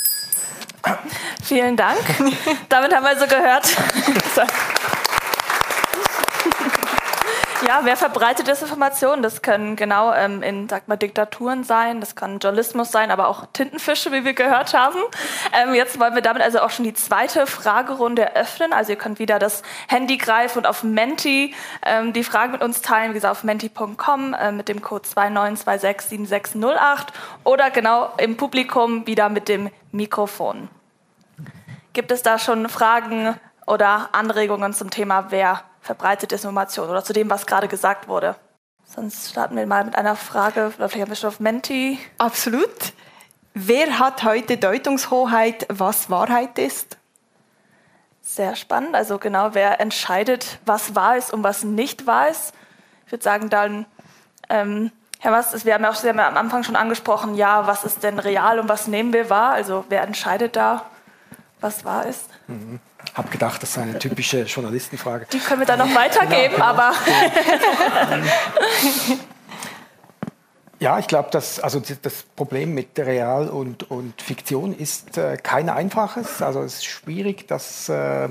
Vielen 1.43 1.75
Dank. 1.75 1.99
Damit 2.69 2.93
haben 2.93 3.03
wir 3.03 3.09
also 3.09 3.25
gehört. 3.27 3.67
Ja, 7.71 7.79
wer 7.85 7.95
verbreitet 7.95 8.47
Desinformation? 8.49 9.23
Das 9.23 9.41
können 9.41 9.77
genau 9.77 10.11
ähm, 10.11 10.43
in, 10.43 10.67
sag 10.67 10.89
mal, 10.89 10.97
Diktaturen 10.97 11.63
sein, 11.63 12.01
das 12.01 12.17
kann 12.17 12.39
Journalismus 12.39 12.91
sein, 12.91 13.11
aber 13.11 13.29
auch 13.29 13.45
Tintenfische, 13.53 14.11
wie 14.11 14.25
wir 14.25 14.33
gehört 14.33 14.73
haben. 14.73 14.97
Ähm, 15.53 15.73
jetzt 15.73 15.97
wollen 15.97 16.13
wir 16.13 16.21
damit 16.21 16.43
also 16.43 16.59
auch 16.59 16.69
schon 16.69 16.83
die 16.83 16.93
zweite 16.93 17.47
Fragerunde 17.47 18.23
eröffnen. 18.23 18.73
Also 18.73 18.91
ihr 18.91 18.97
könnt 18.97 19.19
wieder 19.19 19.39
das 19.39 19.63
Handy 19.87 20.17
greifen 20.17 20.57
und 20.57 20.65
auf 20.65 20.83
Menti 20.83 21.55
ähm, 21.85 22.11
die 22.11 22.25
Fragen 22.25 22.51
mit 22.51 22.61
uns 22.61 22.81
teilen, 22.81 23.11
wie 23.11 23.13
gesagt, 23.13 23.31
auf 23.31 23.45
menti.com 23.45 24.33
äh, 24.33 24.51
mit 24.51 24.67
dem 24.67 24.81
Code 24.81 25.07
29267608 25.07 27.05
oder 27.45 27.71
genau 27.71 28.11
im 28.17 28.35
Publikum 28.35 29.07
wieder 29.07 29.29
mit 29.29 29.47
dem 29.47 29.69
Mikrofon. 29.93 30.67
Gibt 31.93 32.11
es 32.11 32.21
da 32.21 32.37
schon 32.37 32.67
Fragen 32.67 33.39
oder 33.65 34.09
Anregungen 34.11 34.73
zum 34.73 34.89
Thema, 34.89 35.27
wer 35.29 35.63
verbreitete 35.81 36.35
Information 36.35 36.89
oder 36.89 37.03
zu 37.03 37.13
dem, 37.13 37.29
was 37.29 37.45
gerade 37.45 37.67
gesagt 37.67 38.07
wurde. 38.07 38.35
Sonst 38.85 39.29
starten 39.29 39.55
wir 39.55 39.65
mal 39.65 39.83
mit 39.83 39.95
einer 39.95 40.15
Frage, 40.15 40.71
vielleicht 40.75 40.95
haben 40.95 41.09
wir 41.09 41.15
schon 41.15 41.29
auf 41.29 41.39
Menti. 41.39 41.99
Absolut. 42.17 42.93
Wer 43.53 43.99
hat 43.99 44.23
heute 44.23 44.57
Deutungshoheit, 44.57 45.65
was 45.69 46.09
Wahrheit 46.09 46.57
ist? 46.59 46.97
Sehr 48.21 48.55
spannend. 48.55 48.95
Also 48.95 49.17
genau, 49.17 49.53
wer 49.53 49.79
entscheidet, 49.79 50.59
was 50.65 50.95
wahr 50.95 51.17
ist 51.17 51.33
und 51.33 51.43
was 51.43 51.63
nicht 51.63 52.05
wahr 52.05 52.29
ist. 52.29 52.53
Ich 53.05 53.11
würde 53.11 53.23
sagen, 53.23 53.49
dann, 53.49 53.85
ähm, 54.49 54.91
Herr 55.19 55.31
Was, 55.31 55.65
wir 55.65 55.73
haben 55.73 55.83
ja 55.83 55.89
auch 55.89 55.95
sehr 55.95 56.11
am 56.11 56.37
Anfang 56.37 56.63
schon 56.63 56.75
angesprochen, 56.75 57.35
ja, 57.35 57.67
was 57.67 57.83
ist 57.83 58.03
denn 58.03 58.19
real 58.19 58.59
und 58.59 58.69
was 58.69 58.87
nehmen 58.87 59.13
wir 59.13 59.29
wahr? 59.29 59.51
Also 59.51 59.85
wer 59.89 60.01
entscheidet 60.03 60.55
da, 60.55 60.85
was 61.59 61.85
wahr 61.85 62.05
ist? 62.05 62.29
Mhm 62.47 62.79
habe 63.13 63.29
gedacht, 63.29 63.61
das 63.61 63.71
ist 63.71 63.77
eine 63.77 63.99
typische 63.99 64.43
Journalistenfrage. 64.43 65.27
Die 65.31 65.39
können 65.39 65.61
wir 65.61 65.67
dann 65.67 65.79
noch 65.79 65.93
weitergeben, 65.93 66.55
genau, 66.55 66.55
genau. 66.55 66.65
aber. 66.65 66.93
Ja, 70.81 70.97
ich 70.97 71.05
glaube, 71.05 71.29
dass 71.29 71.59
also 71.59 71.79
das 71.79 72.23
Problem 72.35 72.73
mit 72.73 72.97
Real 72.97 73.49
und, 73.49 73.91
und 73.91 74.19
Fiktion 74.19 74.75
ist 74.75 75.15
äh, 75.15 75.37
kein 75.37 75.69
einfaches. 75.69 76.41
Also 76.41 76.63
es 76.63 76.77
ist 76.77 76.85
schwierig, 76.85 77.47
das 77.47 77.87
äh, 77.87 78.29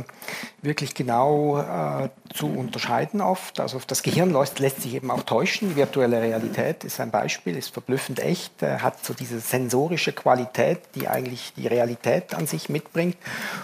wirklich 0.61 0.97
genau 0.97 1.61
äh, 1.61 2.09
zu 2.35 2.49
unterscheiden 2.49 3.21
oft. 3.21 3.61
Also 3.61 3.81
das 3.87 4.03
Gehirn 4.03 4.33
lässt, 4.33 4.59
lässt, 4.59 4.83
sich 4.83 4.95
eben 4.95 5.13
auch 5.13 5.23
täuschen. 5.23 5.69
Die 5.69 5.77
virtuelle 5.77 6.21
Realität 6.21 6.83
ist 6.83 6.99
ein 6.99 7.13
Beispiel, 7.13 7.57
ist 7.57 7.73
verblüffend 7.73 8.19
echt, 8.19 8.65
äh, 8.65 8.81
hat 8.81 9.05
so 9.07 9.15
diese 9.15 9.39
sensorische 9.39 10.13
Qualität, 10.13 10.81
die 10.97 11.07
eigentlich 11.07 11.53
die 11.57 11.69
Realität 11.69 12.35
an 12.35 12.49
sich 12.49 12.69
mitbringt. 12.69 13.17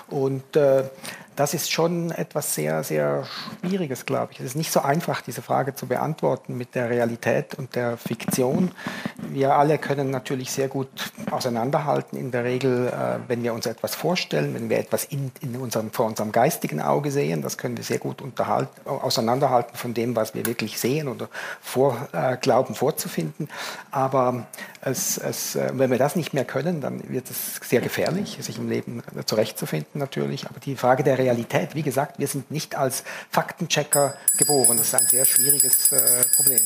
Und 0.06 0.54
äh, 0.54 0.84
das 1.36 1.52
ist 1.52 1.70
schon 1.70 2.10
etwas 2.10 2.54
sehr, 2.54 2.82
sehr 2.82 3.24
Schwieriges, 3.60 4.06
glaube 4.06 4.32
ich. 4.32 4.40
Es 4.40 4.46
ist 4.46 4.56
nicht 4.56 4.72
so 4.72 4.80
einfach, 4.80 5.20
diese 5.20 5.42
Frage 5.42 5.74
zu 5.74 5.86
beantworten 5.86 6.56
mit 6.56 6.74
der 6.74 6.88
Realität 6.88 7.54
und 7.54 7.76
der 7.76 7.98
Fiktion. 7.98 8.72
Wir 9.18 9.54
alle 9.54 9.78
können 9.78 10.10
natürlich 10.10 10.50
sehr 10.50 10.68
gut 10.68 10.88
auseinanderhalten. 11.30 12.18
In 12.18 12.30
der 12.30 12.44
Regel, 12.44 12.88
äh, 12.88 13.28
wenn 13.28 13.42
wir 13.42 13.52
uns 13.52 13.66
etwas 13.66 13.94
vorstellen, 13.94 14.54
wenn 14.54 14.70
wir 14.70 14.78
etwas 14.78 15.04
in, 15.04 15.30
in 15.42 15.56
unserem, 15.56 15.90
vor 15.90 16.06
unserem 16.06 16.32
geistigen 16.32 16.80
Auge 16.80 17.10
sehen, 17.10 17.42
das 17.42 17.58
können 17.58 17.76
wir 17.76 17.84
sehr 17.84 17.98
gut 17.98 18.22
auseinanderhalten 18.86 19.76
von 19.76 19.92
dem, 19.92 20.16
was 20.16 20.34
wir 20.34 20.46
wirklich 20.46 20.80
sehen 20.80 21.06
oder 21.06 21.28
vor, 21.60 22.08
äh, 22.12 22.38
glauben 22.38 22.74
vorzufinden. 22.74 23.48
Aber 23.90 24.46
es, 24.80 25.18
es, 25.18 25.54
äh, 25.56 25.70
wenn 25.74 25.90
wir 25.90 25.98
das 25.98 26.16
nicht 26.16 26.32
mehr 26.32 26.44
können, 26.46 26.80
dann 26.80 27.08
wird 27.10 27.30
es 27.30 27.60
sehr 27.62 27.82
gefährlich, 27.82 28.38
sich 28.40 28.56
im 28.56 28.70
Leben 28.70 29.02
zurechtzufinden 29.26 29.98
natürlich. 29.98 30.46
Aber 30.46 30.60
die 30.60 30.76
Frage 30.76 31.02
der 31.02 31.18
wie 31.74 31.82
gesagt, 31.82 32.18
wir 32.18 32.26
sind 32.26 32.50
nicht 32.50 32.76
als 32.76 33.04
Faktenchecker 33.30 34.14
geboren. 34.38 34.76
Das 34.76 34.88
ist 34.88 34.94
ein 34.94 35.06
sehr 35.06 35.24
schwieriges 35.24 35.92
äh, 35.92 36.24
Problem. 36.36 36.60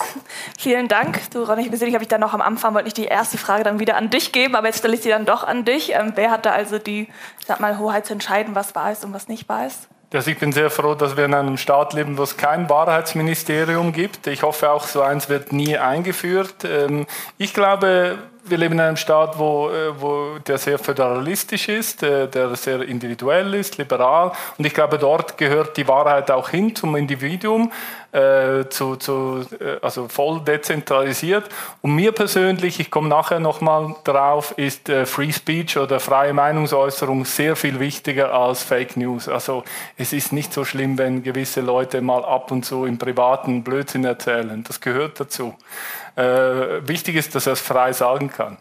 Vielen 0.58 0.88
Dank. 0.88 1.30
Du, 1.30 1.42
Ronny, 1.42 1.70
ich 1.72 1.94
habe 1.94 2.02
ich 2.02 2.08
dann 2.08 2.20
noch 2.20 2.34
am 2.34 2.40
Anfang, 2.40 2.74
wollte 2.74 2.88
ich 2.88 2.94
die 2.94 3.04
erste 3.04 3.38
Frage 3.38 3.64
dann 3.64 3.78
wieder 3.78 3.96
an 3.96 4.10
dich 4.10 4.32
geben, 4.32 4.54
aber 4.54 4.68
jetzt 4.68 4.78
stelle 4.78 4.94
ich 4.94 5.02
sie 5.02 5.08
dann 5.08 5.26
doch 5.26 5.44
an 5.44 5.64
dich. 5.64 5.92
Ähm, 5.92 6.12
wer 6.14 6.30
hat 6.30 6.46
da 6.46 6.52
also 6.52 6.78
die, 6.78 7.08
sag 7.46 7.60
mal, 7.60 7.78
Hoheit 7.78 8.06
zu 8.06 8.12
entscheiden, 8.12 8.54
was 8.54 8.74
wahr 8.74 8.92
ist 8.92 9.04
und 9.04 9.12
was 9.12 9.28
nicht 9.28 9.48
wahr 9.48 9.66
ist? 9.66 9.88
Also 10.12 10.30
ich 10.30 10.38
bin 10.38 10.52
sehr 10.52 10.70
froh, 10.70 10.94
dass 10.94 11.16
wir 11.16 11.24
in 11.24 11.34
einem 11.34 11.56
Staat 11.56 11.92
leben, 11.92 12.16
wo 12.16 12.22
es 12.22 12.36
kein 12.36 12.70
Wahrheitsministerium 12.70 13.92
gibt. 13.92 14.26
Ich 14.28 14.42
hoffe 14.42 14.70
auch, 14.70 14.86
so 14.86 15.02
eins 15.02 15.28
wird 15.28 15.52
nie 15.52 15.76
eingeführt. 15.76 16.64
Ähm, 16.64 17.06
ich 17.38 17.52
glaube, 17.52 18.18
wir 18.48 18.58
leben 18.58 18.74
in 18.74 18.80
einem 18.80 18.96
Staat, 18.96 19.38
wo, 19.38 19.70
äh, 19.70 20.00
wo 20.00 20.38
der 20.46 20.58
sehr 20.58 20.78
föderalistisch 20.78 21.68
ist, 21.68 22.02
äh, 22.02 22.28
der 22.28 22.54
sehr 22.56 22.82
individuell 22.82 23.54
ist, 23.54 23.78
liberal. 23.78 24.32
Und 24.58 24.64
ich 24.64 24.74
glaube, 24.74 24.98
dort 24.98 25.36
gehört 25.36 25.76
die 25.76 25.88
Wahrheit 25.88 26.30
auch 26.30 26.48
hin 26.48 26.74
zum 26.74 26.96
Individuum, 26.96 27.72
äh, 28.12 28.68
zu, 28.68 28.96
zu, 28.96 29.44
also 29.82 30.08
voll 30.08 30.40
dezentralisiert. 30.40 31.44
Und 31.82 31.94
mir 31.94 32.12
persönlich, 32.12 32.80
ich 32.80 32.90
komme 32.90 33.08
nachher 33.08 33.40
nochmal 33.40 33.94
drauf, 34.04 34.54
ist 34.56 34.90
Free 35.04 35.32
Speech 35.32 35.76
oder 35.76 36.00
freie 36.00 36.32
Meinungsäußerung 36.32 37.24
sehr 37.24 37.56
viel 37.56 37.78
wichtiger 37.80 38.32
als 38.32 38.62
Fake 38.62 38.96
News. 38.96 39.28
Also 39.28 39.64
es 39.98 40.12
ist 40.12 40.32
nicht 40.32 40.52
so 40.52 40.64
schlimm, 40.64 40.96
wenn 40.98 41.22
gewisse 41.22 41.60
Leute 41.60 42.00
mal 42.00 42.24
ab 42.24 42.50
und 42.50 42.64
zu 42.64 42.86
im 42.86 42.96
privaten 42.96 43.62
Blödsinn 43.62 44.04
erzählen. 44.04 44.64
Das 44.66 44.80
gehört 44.80 45.20
dazu 45.20 45.48
äh, 45.48 46.05
wichtig 46.16 47.16
ist, 47.16 47.34
dass 47.34 47.46
er 47.46 47.54
es 47.54 47.60
frei 47.60 47.92
sagen 47.92 48.30
kann. 48.30 48.58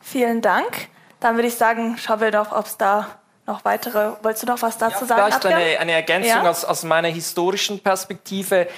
Vielen 0.00 0.42
Dank. 0.42 0.88
Dann 1.20 1.36
würde 1.36 1.48
ich 1.48 1.54
sagen, 1.54 1.96
schauen 1.98 2.20
wir 2.20 2.30
doch, 2.30 2.50
ob 2.50 2.66
es 2.66 2.76
da 2.76 3.06
noch 3.46 3.64
weitere, 3.64 4.12
wolltest 4.22 4.44
du 4.44 4.46
noch 4.46 4.62
was 4.62 4.78
dazu 4.78 5.04
ja, 5.04 5.06
sagen? 5.06 5.22
Vielleicht 5.26 5.46
eine, 5.46 5.78
eine, 5.80 5.92
Ergänzung 5.92 6.44
ja? 6.44 6.50
aus, 6.50 6.64
aus 6.64 6.82
meiner 6.84 7.08
historischen 7.08 7.80
Perspektive 7.80 8.68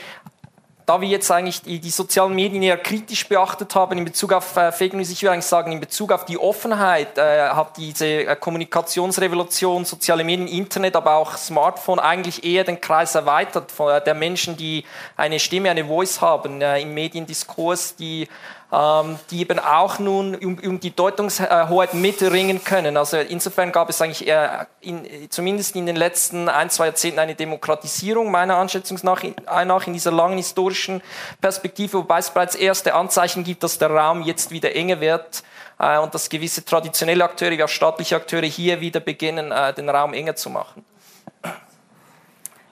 da 0.93 1.01
wir 1.01 1.09
jetzt 1.09 1.31
eigentlich 1.31 1.63
die, 1.63 1.79
die, 1.79 1.89
sozialen 1.89 2.35
Medien 2.35 2.63
eher 2.63 2.77
kritisch 2.77 3.27
beachtet 3.27 3.75
haben 3.75 3.97
in 3.97 4.05
Bezug 4.05 4.35
auf 4.35 4.55
äh, 4.59 4.71
Fake 4.73 4.93
News, 4.93 5.09
ich 5.09 5.23
würde 5.23 5.33
eigentlich 5.33 5.47
sagen, 5.47 5.73
in 5.73 5.81
Bezug 5.81 6.13
auf 6.13 6.27
die 6.27 6.37
Offenheit 6.37 7.17
äh, 7.17 7.49
hat 7.49 7.79
diese 7.79 8.07
äh, 8.07 8.37
Kommunikationsrevolution, 8.37 9.87
soziale 9.87 10.23
Medien, 10.23 10.49
Internet, 10.49 10.95
aber 10.95 11.15
auch 11.15 11.39
Smartphone 11.39 11.99
eigentlich 11.99 12.45
eher 12.45 12.65
den 12.65 12.79
Kreis 12.79 13.15
erweitert 13.15 13.73
von, 13.73 13.91
äh, 13.91 14.05
der 14.05 14.13
Menschen, 14.13 14.59
die 14.59 14.85
eine 15.17 15.39
Stimme, 15.39 15.71
eine 15.71 15.87
Voice 15.87 16.21
haben 16.21 16.61
äh, 16.61 16.83
im 16.83 16.93
Mediendiskurs, 16.93 17.97
die 17.97 18.29
die 18.73 19.41
eben 19.41 19.59
auch 19.59 19.99
nun 19.99 20.35
um, 20.35 20.59
um, 20.59 20.81
die 20.81 20.97
Deutungshoheit 20.97 21.93
mitringen 21.93 22.65
können. 22.65 22.97
Also 22.97 23.19
insofern 23.19 23.71
gab 23.71 23.91
es 23.91 24.01
eigentlich 24.01 24.27
eher 24.27 24.67
in, 24.81 25.07
zumindest 25.29 25.77
in 25.77 25.85
den 25.85 25.97
letzten 25.97 26.49
ein, 26.49 26.71
zwei 26.71 26.87
Jahrzehnten 26.87 27.19
eine 27.19 27.35
Demokratisierung 27.35 28.31
meiner 28.31 28.57
Anschätzung 28.57 28.99
nach 29.03 29.25
in, 29.25 29.35
nach 29.67 29.87
in 29.87 29.93
dieser 29.93 30.11
langen 30.11 30.39
historischen 30.39 31.03
Perspektive, 31.43 31.99
wobei 31.99 32.21
es 32.21 32.31
bereits 32.31 32.55
erste 32.55 32.95
Anzeichen 32.95 33.45
gibt, 33.45 33.63
dass 33.63 33.77
der 33.77 33.91
Raum 33.91 34.23
jetzt 34.23 34.51
wieder 34.51 34.75
enger 34.75 35.01
wird 35.01 35.43
äh, 35.79 35.99
und 35.99 36.15
dass 36.15 36.31
gewisse 36.31 36.65
traditionelle 36.65 37.25
Akteure 37.25 37.51
wie 37.51 37.65
auch 37.65 37.69
staatliche 37.69 38.17
Akteure 38.17 38.47
hier 38.47 38.81
wieder 38.81 39.01
beginnen, 39.01 39.53
äh, 39.53 39.75
den 39.75 39.91
Raum 39.91 40.15
enger 40.15 40.35
zu 40.35 40.49
machen. 40.49 40.83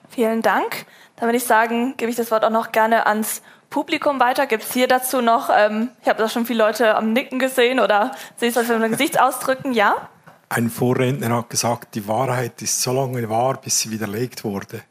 Vielen 0.09 0.41
Dank. 0.41 0.87
Dann 1.17 1.27
würde 1.27 1.37
ich 1.37 1.45
sagen, 1.45 1.95
gebe 1.97 2.09
ich 2.09 2.17
das 2.17 2.31
Wort 2.31 2.43
auch 2.43 2.49
noch 2.49 2.71
gerne 2.71 3.05
ans 3.05 3.43
Publikum 3.71 4.19
weiter? 4.19 4.47
Gibt 4.47 4.63
es 4.63 4.73
hier 4.73 4.87
dazu 4.87 5.21
noch, 5.21 5.49
ähm, 5.49 5.89
ich 6.01 6.09
habe 6.09 6.19
da 6.19 6.27
schon 6.27 6.45
viele 6.45 6.59
Leute 6.59 6.93
am 6.93 7.13
Nicken 7.13 7.39
gesehen 7.39 7.79
oder 7.79 8.11
sehe 8.35 8.49
ich 8.49 8.53
das 8.53 8.67
mit 8.67 8.91
Gesichtsausdrücken? 8.91 9.73
Ja? 9.73 10.09
Ein 10.49 10.69
Vorredner 10.69 11.37
hat 11.37 11.49
gesagt, 11.49 11.95
die 11.95 12.05
Wahrheit 12.05 12.61
ist 12.61 12.81
so 12.81 12.91
lange 12.91 13.27
wahr, 13.29 13.59
bis 13.61 13.79
sie 13.79 13.89
widerlegt 13.89 14.43
wurde. 14.43 14.81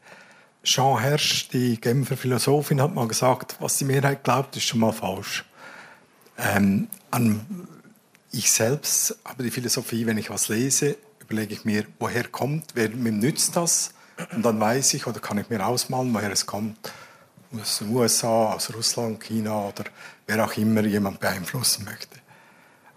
Jean 0.63 0.99
Hersch, 0.99 1.47
die 1.49 1.79
Genfer 1.79 2.17
Philosophin, 2.17 2.81
hat 2.81 2.95
mal 2.95 3.07
gesagt, 3.07 3.55
was 3.59 3.77
die 3.77 3.85
Mehrheit 3.85 4.23
glaubt, 4.23 4.57
ist 4.57 4.63
schon 4.65 4.79
mal 4.79 4.91
falsch. 4.91 5.45
Ähm, 6.39 6.87
an 7.11 7.67
ich 8.31 8.51
selbst 8.51 9.15
habe 9.25 9.43
die 9.43 9.51
Philosophie, 9.51 10.07
wenn 10.07 10.17
ich 10.17 10.31
was 10.31 10.49
lese, 10.49 10.97
überlege 11.19 11.53
ich 11.53 11.65
mir, 11.65 11.85
woher 11.99 12.23
kommt, 12.23 12.73
wem 12.73 13.19
nützt 13.19 13.55
das? 13.55 13.93
Und 14.33 14.43
dann 14.43 14.59
weiß 14.59 14.95
ich 14.95 15.05
oder 15.05 15.19
kann 15.19 15.37
ich 15.37 15.49
mir 15.49 15.63
ausmalen, 15.63 16.11
woher 16.13 16.31
es 16.31 16.47
kommt 16.47 16.91
aus 17.59 17.79
den 17.79 17.95
USA, 17.95 18.53
aus 18.53 18.73
Russland, 18.73 19.19
China 19.21 19.67
oder 19.67 19.85
wer 20.27 20.45
auch 20.45 20.55
immer 20.57 20.81
jemand 20.81 21.19
beeinflussen 21.19 21.85
möchte. 21.85 22.19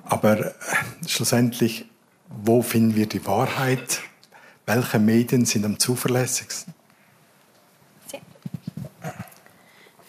Aber 0.05 0.39
äh, 0.39 0.53
schlussendlich, 1.07 1.87
wo 2.29 2.63
finden 2.63 2.95
wir 2.95 3.07
die 3.09 3.25
Wahrheit? 3.27 4.01
Welche 4.67 4.99
Medien 4.99 5.45
sind 5.45 5.65
am 5.65 5.79
zuverlässigsten? 5.79 6.75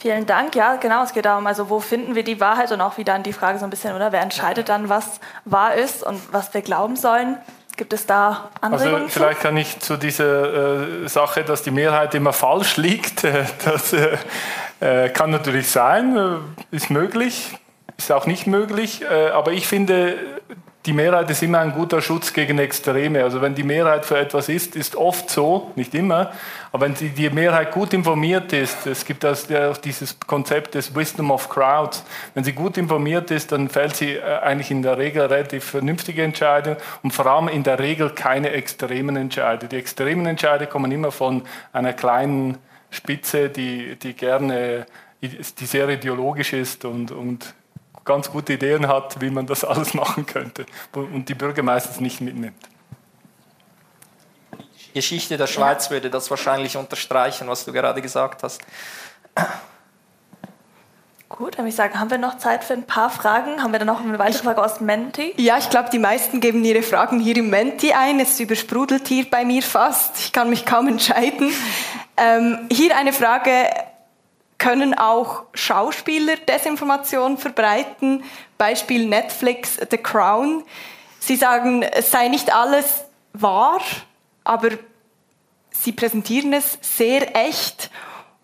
Vielen 0.05 0.27
Dank. 0.27 0.53
Ja, 0.53 0.75
genau, 0.75 1.03
es 1.03 1.13
geht 1.13 1.25
darum, 1.25 1.47
also 1.47 1.71
wo 1.71 1.79
finden 1.79 2.13
wir 2.13 2.23
die 2.23 2.39
Wahrheit 2.39 2.71
und 2.71 2.79
auch 2.79 2.99
wieder 2.99 3.15
an 3.15 3.23
die 3.23 3.33
Frage 3.33 3.57
so 3.57 3.63
ein 3.63 3.71
bisschen, 3.71 3.95
oder 3.95 4.11
wer 4.11 4.21
entscheidet 4.21 4.69
dann, 4.69 4.87
was 4.87 5.19
wahr 5.45 5.73
ist 5.73 6.03
und 6.03 6.21
was 6.31 6.53
wir 6.53 6.61
glauben 6.61 6.95
sollen. 6.95 7.37
Gibt 7.77 7.93
es 7.93 8.05
da 8.05 8.49
Anregungen? 8.61 9.03
Also 9.03 9.07
vielleicht 9.09 9.41
kann 9.41 9.57
ich 9.57 9.79
zu 9.79 9.97
dieser 9.97 11.03
äh, 11.03 11.09
Sache, 11.09 11.43
dass 11.43 11.61
die 11.61 11.71
Mehrheit 11.71 12.15
immer 12.15 12.33
falsch 12.33 12.77
liegt, 12.77 13.23
äh, 13.23 13.45
das 13.65 13.93
äh, 13.93 14.17
äh 14.79 15.09
kann 15.09 15.29
natürlich 15.29 15.69
sein, 15.69 16.15
äh, 16.15 16.75
ist 16.75 16.89
möglich, 16.89 17.57
ist 17.97 18.11
auch 18.11 18.25
nicht 18.25 18.47
möglich, 18.47 19.01
äh, 19.01 19.29
aber 19.29 19.51
ich 19.51 19.67
finde, 19.67 20.17
die 20.85 20.93
Mehrheit 20.93 21.29
ist 21.31 21.41
immer 21.41 21.59
ein 21.59 21.71
guter 21.71 22.01
Schutz 22.01 22.31
gegen 22.31 22.59
Extreme. 22.59 23.23
Also 23.23 23.41
wenn 23.41 23.55
die 23.55 23.63
Mehrheit 23.63 24.05
für 24.05 24.19
etwas 24.19 24.49
ist, 24.49 24.75
ist 24.75 24.95
oft 24.95 25.29
so, 25.29 25.71
nicht 25.75 25.95
immer, 25.95 26.31
aber 26.71 26.85
wenn 26.85 26.93
die, 26.93 27.09
die 27.09 27.29
Mehrheit 27.29 27.71
gut 27.71 27.93
informiert 27.93 28.53
ist, 28.53 28.85
es 28.85 29.03
gibt 29.03 29.25
auch 29.25 29.77
dieses 29.77 30.19
Konzept 30.19 30.75
des 30.75 30.95
Wisdom 30.95 31.31
of 31.31 31.49
Crowds, 31.49 32.03
wenn 32.35 32.43
sie 32.43 32.53
gut 32.53 32.77
informiert 32.77 33.31
ist, 33.31 33.51
dann 33.51 33.69
fällt 33.69 33.95
sie 33.95 34.13
äh, 34.13 34.21
eigentlich 34.21 34.69
in 34.69 34.83
der 34.83 34.97
Regel 34.97 35.23
relativ 35.23 35.63
vernünftige 35.63 36.21
Entscheidungen 36.21 36.77
und 37.01 37.11
vor 37.11 37.25
allem 37.25 37.47
in 37.47 37.63
der 37.63 37.79
Regel 37.79 38.11
keine 38.11 38.51
extremen 38.51 39.15
Entscheidungen. 39.15 39.69
Die 39.69 39.77
extremen 39.77 40.27
Entscheidungen 40.27 40.69
kommen 40.69 40.91
immer 40.91 41.11
von 41.11 41.43
einer 41.73 41.93
kleinen 41.93 42.59
Spitze, 42.91 43.49
die, 43.49 43.95
die 43.95 44.13
gerne, 44.13 44.85
die 45.21 45.65
sehr 45.65 45.89
ideologisch 45.89 46.53
ist 46.53 46.85
und, 46.85 47.11
und 47.11 47.55
ganz 48.05 48.31
gute 48.31 48.53
Ideen 48.53 48.87
hat, 48.87 49.19
wie 49.19 49.29
man 49.29 49.45
das 49.45 49.63
alles 49.65 49.93
machen 49.93 50.25
könnte 50.25 50.65
und 50.93 51.27
die 51.27 51.33
Bürger 51.33 51.63
meistens 51.63 51.99
nicht 51.99 52.21
mitnimmt. 52.21 52.63
Die 54.87 54.93
Geschichte 54.93 55.35
der 55.35 55.47
Schweiz 55.47 55.89
würde 55.89 56.09
das 56.09 56.29
wahrscheinlich 56.29 56.77
unterstreichen, 56.77 57.49
was 57.49 57.65
du 57.65 57.73
gerade 57.73 58.01
gesagt 58.01 58.43
hast. 58.43 58.61
Gut, 61.27 61.55
dann 61.55 61.65
würde 61.65 61.69
ich 61.69 61.75
sagen, 61.75 61.99
haben 61.99 62.09
wir 62.09 62.17
noch 62.17 62.37
Zeit 62.37 62.63
für 62.63 62.73
ein 62.73 62.83
paar 62.83 63.09
Fragen? 63.09 63.61
Haben 63.61 63.73
wir 63.73 63.79
dann 63.79 63.87
noch 63.87 63.99
eine 63.99 64.17
weitere 64.19 64.43
Frage 64.43 64.63
aus 64.63 64.79
Menti? 64.79 65.33
Ja, 65.35 65.57
ich 65.57 65.69
glaube, 65.69 65.89
die 65.89 65.99
meisten 65.99 66.39
geben 66.39 66.63
ihre 66.63 66.81
Fragen 66.81 67.19
hier 67.19 67.35
im 67.35 67.49
Menti 67.49 67.91
ein. 67.91 68.21
Es 68.21 68.39
übersprudelt 68.39 69.07
hier 69.09 69.29
bei 69.29 69.43
mir 69.43 69.61
fast. 69.61 70.17
Ich 70.19 70.31
kann 70.31 70.49
mich 70.49 70.65
kaum 70.65 70.87
entscheiden. 70.87 71.51
Ähm, 72.15 72.69
hier 72.71 72.95
eine 72.95 73.11
Frage 73.11 73.51
können 74.57 74.93
auch 74.97 75.43
Schauspieler 75.53 76.37
Desinformation 76.37 77.37
verbreiten. 77.37 78.23
Beispiel 78.57 79.07
Netflix, 79.07 79.77
The 79.89 79.97
Crown. 79.97 80.63
Sie 81.19 81.35
sagen, 81.35 81.83
es 81.83 82.11
sei 82.11 82.27
nicht 82.27 82.53
alles 82.53 83.05
wahr, 83.33 83.81
aber 84.43 84.69
sie 85.71 85.91
präsentieren 85.91 86.53
es 86.53 86.77
sehr 86.81 87.35
echt 87.35 87.89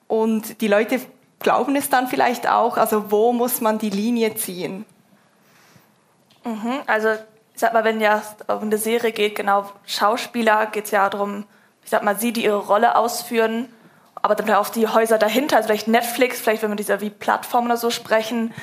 und 0.07 0.61
die 0.61 0.67
Leute 0.67 0.99
glauben 1.39 1.75
es 1.75 1.89
dann 1.89 2.07
vielleicht 2.07 2.49
auch. 2.49 2.77
Also 2.77 3.11
wo 3.11 3.33
muss 3.33 3.61
man 3.61 3.79
die 3.79 3.89
Linie 3.89 4.35
ziehen? 4.35 4.85
Mhm, 6.43 6.81
also 6.87 7.09
ich 7.53 7.59
sag 7.59 7.73
mal, 7.73 7.83
wenn 7.83 8.01
ja 8.01 8.21
um 8.47 8.63
eine 8.63 8.77
Serie 8.77 9.11
geht, 9.11 9.35
genau 9.35 9.69
Schauspieler, 9.85 10.65
geht 10.67 10.85
es 10.85 10.91
ja 10.91 11.09
darum, 11.09 11.45
ich 11.83 11.89
sag 11.89 12.03
mal, 12.03 12.17
sie, 12.17 12.33
die 12.33 12.43
ihre 12.43 12.57
Rolle 12.57 12.95
ausführen 12.95 13.69
aber 14.21 14.35
dann 14.35 14.49
auch 14.51 14.69
die 14.69 14.87
Häuser 14.87 15.17
dahinter, 15.17 15.57
also 15.57 15.67
vielleicht 15.67 15.87
Netflix, 15.87 16.39
vielleicht 16.39 16.63
wenn 16.63 16.71
wir 16.71 16.75
dieser 16.75 17.01
wie 17.01 17.09
Plattform 17.09 17.65
oder 17.65 17.77
so 17.77 17.89
sprechen, 17.89 18.53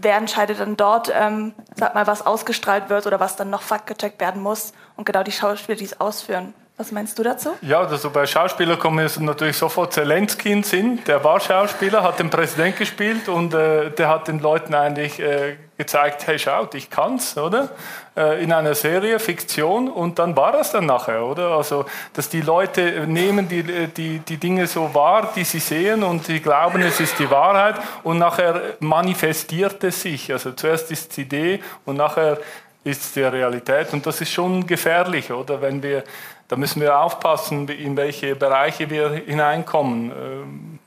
wer 0.00 0.16
entscheidet 0.16 0.60
dann 0.60 0.76
dort, 0.76 1.10
ähm, 1.14 1.54
sag 1.74 1.94
mal, 1.94 2.06
was 2.06 2.24
ausgestrahlt 2.24 2.88
wird 2.88 3.06
oder 3.06 3.20
was 3.20 3.36
dann 3.36 3.50
noch 3.50 3.62
faktgecheckt 3.62 4.20
werden 4.20 4.42
muss 4.42 4.72
und 4.96 5.04
genau 5.04 5.22
die 5.22 5.32
Schauspieler, 5.32 5.76
die 5.76 5.84
es 5.84 6.00
ausführen. 6.00 6.54
Was 6.78 6.92
meinst 6.92 7.18
du 7.18 7.22
dazu? 7.22 7.50
Ja, 7.62 7.80
also 7.80 8.10
bei 8.10 8.26
Schauspielern 8.26 8.78
kommen 8.78 8.98
jetzt 8.98 9.18
natürlich 9.18 9.56
sofort 9.56 9.94
Zelensky 9.94 10.52
in 10.52 10.62
Sinn. 10.62 11.02
Der 11.06 11.24
war 11.24 11.40
Schauspieler, 11.40 12.02
hat 12.02 12.18
den 12.18 12.28
Präsident 12.28 12.76
gespielt 12.76 13.30
und 13.30 13.54
äh, 13.54 13.90
der 13.92 14.08
hat 14.10 14.28
den 14.28 14.40
Leuten 14.40 14.74
eigentlich 14.74 15.18
äh, 15.18 15.56
gezeigt, 15.78 16.26
hey, 16.26 16.38
schaut, 16.38 16.74
ich 16.74 16.90
kann's, 16.90 17.38
oder? 17.38 17.70
Äh, 18.14 18.42
in 18.42 18.52
einer 18.52 18.74
Serie, 18.74 19.18
Fiktion 19.18 19.88
und 19.88 20.18
dann 20.18 20.36
war 20.36 20.60
es 20.60 20.70
dann 20.70 20.84
nachher, 20.84 21.24
oder? 21.24 21.52
Also, 21.52 21.86
dass 22.12 22.28
die 22.28 22.42
Leute 22.42 23.06
nehmen 23.06 23.48
die, 23.48 23.62
die, 23.62 24.18
die 24.18 24.36
Dinge 24.36 24.66
so 24.66 24.92
wahr, 24.92 25.32
die 25.34 25.44
sie 25.44 25.60
sehen 25.60 26.02
und 26.02 26.28
die 26.28 26.40
glauben, 26.40 26.82
es 26.82 27.00
ist 27.00 27.18
die 27.18 27.30
Wahrheit 27.30 27.76
und 28.02 28.18
nachher 28.18 28.76
manifestiert 28.80 29.82
es 29.82 30.02
sich. 30.02 30.30
Also 30.30 30.52
zuerst 30.52 30.90
ist 30.90 31.16
die 31.16 31.22
Idee 31.22 31.62
und 31.86 31.96
nachher 31.96 32.36
ist 32.84 33.16
die 33.16 33.22
Realität 33.22 33.92
und 33.94 34.06
das 34.06 34.20
ist 34.20 34.30
schon 34.30 34.66
gefährlich, 34.66 35.32
oder? 35.32 35.60
Wenn 35.60 35.82
wir 35.82 36.04
da 36.48 36.56
müssen 36.56 36.80
wir 36.80 36.98
aufpassen, 36.98 37.68
in 37.68 37.96
welche 37.96 38.36
Bereiche 38.36 38.88
wir 38.90 39.10
hineinkommen, 39.10 40.10
ähm, 40.10 40.78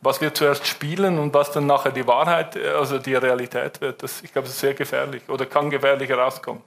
was 0.00 0.20
wir 0.20 0.34
zuerst 0.34 0.66
spielen 0.66 1.18
und 1.18 1.32
was 1.32 1.50
dann 1.52 1.66
nachher 1.66 1.92
die 1.92 2.06
Wahrheit, 2.06 2.56
also 2.56 2.98
die 2.98 3.14
Realität 3.14 3.80
wird. 3.80 4.02
Das, 4.02 4.22
ich 4.22 4.32
glaube, 4.32 4.46
das 4.46 4.54
ist 4.54 4.60
sehr 4.60 4.74
gefährlich 4.74 5.22
oder 5.28 5.46
kann 5.46 5.70
gefährlich 5.70 6.10
herauskommen. 6.10 6.62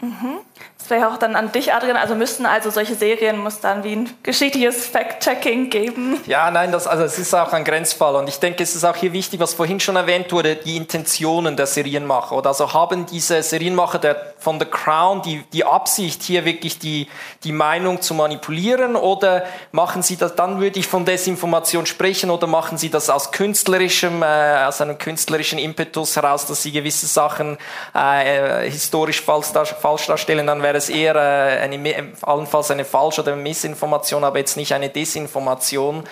Mhm. 0.00 0.40
Das 0.88 0.90
wäre 0.90 1.10
auch 1.12 1.18
dann 1.18 1.36
an 1.36 1.52
dich, 1.52 1.74
Adrian. 1.74 1.98
Also 1.98 2.14
müssten 2.14 2.46
also 2.46 2.70
solche 2.70 2.94
Serien 2.94 3.36
muss 3.38 3.60
dann 3.60 3.84
wie 3.84 3.92
ein 3.92 4.10
geschichtliches 4.22 4.86
Fact-Checking 4.86 5.68
geben. 5.68 6.18
Ja, 6.26 6.50
nein, 6.50 6.72
das, 6.72 6.86
also 6.86 7.04
es 7.04 7.18
ist 7.18 7.34
auch 7.34 7.52
ein 7.52 7.64
Grenzfall 7.64 8.14
und 8.16 8.26
ich 8.26 8.38
denke, 8.38 8.62
es 8.62 8.74
ist 8.74 8.84
auch 8.84 8.96
hier 8.96 9.12
wichtig, 9.12 9.38
was 9.38 9.52
vorhin 9.52 9.80
schon 9.80 9.96
erwähnt 9.96 10.32
wurde, 10.32 10.56
die 10.56 10.78
Intentionen 10.78 11.56
der 11.56 11.66
Serienmacher. 11.66 12.34
Oder 12.34 12.48
also 12.48 12.72
haben 12.72 13.04
diese 13.04 13.42
Serienmacher 13.42 13.98
der, 13.98 14.34
von 14.38 14.58
The 14.58 14.64
Crown 14.64 15.20
die, 15.20 15.44
die 15.52 15.64
Absicht, 15.64 16.22
hier 16.22 16.46
wirklich 16.46 16.78
die, 16.78 17.08
die 17.44 17.52
Meinung 17.52 18.00
zu 18.00 18.14
manipulieren 18.14 18.96
oder 18.96 19.44
machen 19.72 20.02
sie 20.02 20.16
das, 20.16 20.36
dann 20.36 20.58
würde 20.58 20.78
ich 20.78 20.86
von 20.86 21.04
Desinformation 21.04 21.84
sprechen 21.84 22.30
oder 22.30 22.46
machen 22.46 22.78
sie 22.78 22.88
das 22.88 23.10
aus 23.10 23.30
künstlerischem, 23.30 24.22
äh, 24.22 24.64
aus 24.64 24.80
einem 24.80 24.96
künstlerischen 24.96 25.58
Impetus 25.58 26.16
heraus, 26.16 26.46
dass 26.46 26.62
sie 26.62 26.72
gewisse 26.72 27.06
Sachen 27.06 27.58
äh, 27.94 28.70
historisch 28.70 29.20
falsch 29.20 29.48
falsch 29.80 30.06
darstellen, 30.06 30.47
dann 30.48 30.62
wäre 30.62 30.78
es 30.78 30.88
eher 30.88 31.14
äh, 31.14 31.60
eine, 31.60 32.12
allenfalls 32.22 32.70
eine 32.70 32.86
falsche 32.86 33.20
oder 33.20 33.36
Missinformation, 33.36 34.24
aber 34.24 34.38
jetzt 34.38 34.56
nicht 34.56 34.72
eine 34.72 34.88
Desinformation. 34.88 36.04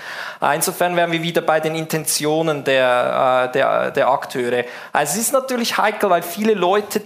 Äh, 0.43 0.57
insofern 0.57 0.95
wären 0.95 1.11
wir 1.11 1.23
wieder 1.23 1.41
bei 1.41 1.59
den 1.59 1.75
Intentionen 1.75 2.63
der, 2.63 3.49
äh, 3.49 3.53
der, 3.53 3.91
der 3.93 4.09
Akteure. 4.09 4.65
Also 4.93 5.15
es 5.15 5.27
ist 5.27 5.33
natürlich 5.33 5.79
heikel, 5.79 6.11
weil 6.11 6.23
viele 6.23 6.55
Leute 6.55 7.03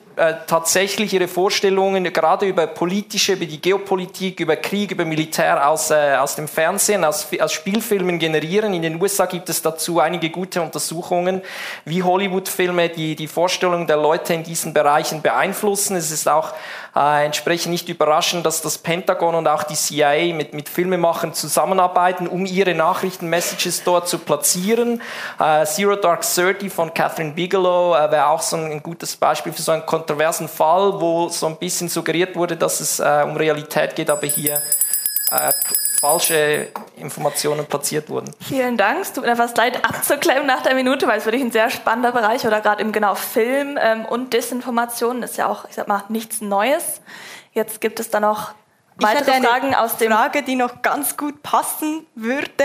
tatsächlich 0.47 1.15
ihre 1.15 1.29
Vorstellungen 1.29 2.05
gerade 2.13 2.45
über 2.45 2.67
politische, 2.67 3.33
über 3.33 3.47
die 3.47 3.59
Geopolitik, 3.59 4.39
über 4.41 4.55
Krieg, 4.57 4.91
über 4.91 5.07
Militär 5.07 5.67
aus, 5.67 5.91
aus 5.91 6.37
dem 6.37 6.47
Fernsehen, 6.47 7.07
aus, 7.07 7.29
aus 7.41 7.53
Spielfilmen 7.55 8.19
generieren. 8.19 8.75
In 8.75 8.83
den 8.83 9.01
USA 9.01 9.25
gibt 9.25 9.49
es 9.49 9.63
dazu 9.63 9.99
einige 9.99 10.29
gute 10.29 10.61
Untersuchungen, 10.61 11.41
wie 11.87 12.03
Hollywood-Filme 12.03 12.91
die, 12.91 13.17
die 13.17 13.29
Vorstellungen 13.29 13.87
der 13.87 13.97
Leute 13.97 14.35
in 14.35 14.43
diesen 14.43 14.75
Bereichen 14.75 15.23
beeinflussen. 15.23 15.97
Es 15.97 16.11
ist 16.11 16.29
auch 16.29 16.53
äh, 16.95 17.20
entsprechend 17.25 17.73
nicht 17.73 17.89
überraschend, 17.89 18.47
dass 18.47 18.63
das 18.63 18.79
Pentagon 18.79 19.35
und 19.35 19.47
auch 19.47 19.63
die 19.63 19.75
CIA 19.75 20.35
mit, 20.35 20.55
mit 20.55 20.69
Filmemachern 20.69 21.35
zusammenarbeiten, 21.35 22.27
um 22.27 22.47
ihre 22.47 22.75
Nachrichtenmessages 22.75 23.85
dort 23.85 24.09
zu 24.09 24.19
platzieren. 24.19 25.03
Äh, 25.39 25.65
Zero 25.67 25.97
Dark 25.97 26.23
Thirty 26.23 26.71
von 26.71 26.93
Catherine 26.95 27.33
Bigelow 27.33 27.95
äh, 27.95 28.11
wäre 28.11 28.29
auch 28.29 28.43
so 28.43 28.57
ein, 28.57 28.71
ein, 28.73 28.83
gutes 28.83 29.17
Beispiel 29.17 29.53
für 29.53 29.63
so 29.63 29.73
einen 29.73 29.87
kontroversen 29.87 30.49
Fall, 30.49 31.01
wo 31.01 31.29
so 31.29 31.47
ein 31.47 31.57
bisschen 31.57 31.89
suggeriert 31.89 32.37
wurde, 32.37 32.57
dass 32.57 32.81
es 32.81 33.01
äh, 33.01 33.23
um 33.25 33.37
Realität 33.37 33.97
geht, 33.97 34.11
aber 34.11 34.27
hier 34.27 34.61
äh, 35.31 35.53
falsche 36.01 36.69
Informationen 36.97 37.67
platziert 37.67 38.09
wurden. 38.09 38.35
Vielen 38.41 38.77
Dank. 38.77 39.01
Es 39.03 39.13
tut 39.13 39.25
mir 39.25 39.33
etwas 39.33 39.55
leid 39.57 39.85
abzuklemmen 39.85 40.47
nach 40.47 40.63
der 40.63 40.75
Minute, 40.75 41.07
weil 41.07 41.19
es 41.19 41.27
wirklich 41.27 41.43
ein 41.43 41.53
sehr 41.53 41.71
spannender 41.71 42.13
Bereich 42.13 42.47
oder 42.47 42.61
gerade 42.61 42.83
im 42.83 42.91
genau 42.91 43.15
Film 43.15 43.79
ähm, 43.81 44.07
und 44.07 44.33
Desinformation 44.33 45.23
ist 45.23 45.37
ja 45.37 45.47
auch, 45.47 45.67
ich 45.69 45.75
sag 45.75 45.89
mal, 45.89 46.05
nichts 46.09 46.41
Neues. 46.41 47.03
Jetzt 47.53 47.81
gibt 47.81 48.01
es 48.01 48.09
da 48.11 48.19
noch 48.21 48.55
weitere 48.97 49.43
Fragen 49.43 49.75
aus 49.75 49.99
dem 49.99 50.11
Frage, 50.11 50.43
die 50.43 50.57
noch 50.57 50.83
ganz 50.83 51.17
gut 51.17 51.43
passen 51.43 52.07
würde. 52.15 52.65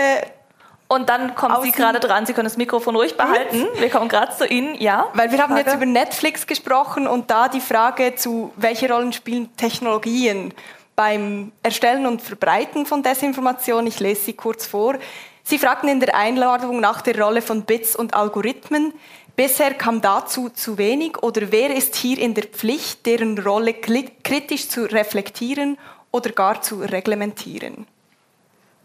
Und 0.88 1.08
dann 1.08 1.34
kommen 1.34 1.60
Sie 1.62 1.72
gerade 1.72 1.98
dran. 1.98 2.26
Sie 2.26 2.32
können 2.32 2.46
das 2.46 2.56
Mikrofon 2.56 2.94
ruhig 2.94 3.16
behalten. 3.16 3.66
Wir 3.74 3.90
kommen 3.90 4.08
gerade 4.08 4.34
zu 4.36 4.46
Ihnen. 4.46 4.80
Ja. 4.80 5.06
Weil 5.14 5.32
wir 5.32 5.42
haben 5.42 5.52
Frage. 5.52 5.64
jetzt 5.68 5.74
über 5.74 5.86
Netflix 5.86 6.46
gesprochen 6.46 7.08
und 7.08 7.30
da 7.30 7.48
die 7.48 7.60
Frage 7.60 8.14
zu, 8.14 8.52
welche 8.56 8.88
Rollen 8.88 9.12
spielen 9.12 9.54
Technologien? 9.56 10.54
Beim 10.96 11.52
Erstellen 11.62 12.06
und 12.06 12.22
Verbreiten 12.22 12.86
von 12.86 13.02
Desinformation. 13.02 13.86
Ich 13.86 14.00
lese 14.00 14.24
sie 14.24 14.32
kurz 14.32 14.66
vor. 14.66 14.96
Sie 15.44 15.58
fragten 15.58 15.88
in 15.88 16.00
der 16.00 16.16
Einladung 16.16 16.80
nach 16.80 17.02
der 17.02 17.20
Rolle 17.20 17.42
von 17.42 17.62
Bits 17.62 17.94
und 17.94 18.14
Algorithmen. 18.14 18.92
Bisher 19.36 19.74
kam 19.74 20.00
dazu 20.00 20.48
zu 20.48 20.78
wenig 20.78 21.22
oder 21.22 21.52
wer 21.52 21.76
ist 21.76 21.94
hier 21.94 22.18
in 22.18 22.34
der 22.34 22.44
Pflicht, 22.44 23.04
deren 23.04 23.38
Rolle 23.38 23.74
kritisch 23.74 24.68
zu 24.68 24.84
reflektieren 24.84 25.76
oder 26.10 26.30
gar 26.30 26.62
zu 26.62 26.80
reglementieren? 26.80 27.86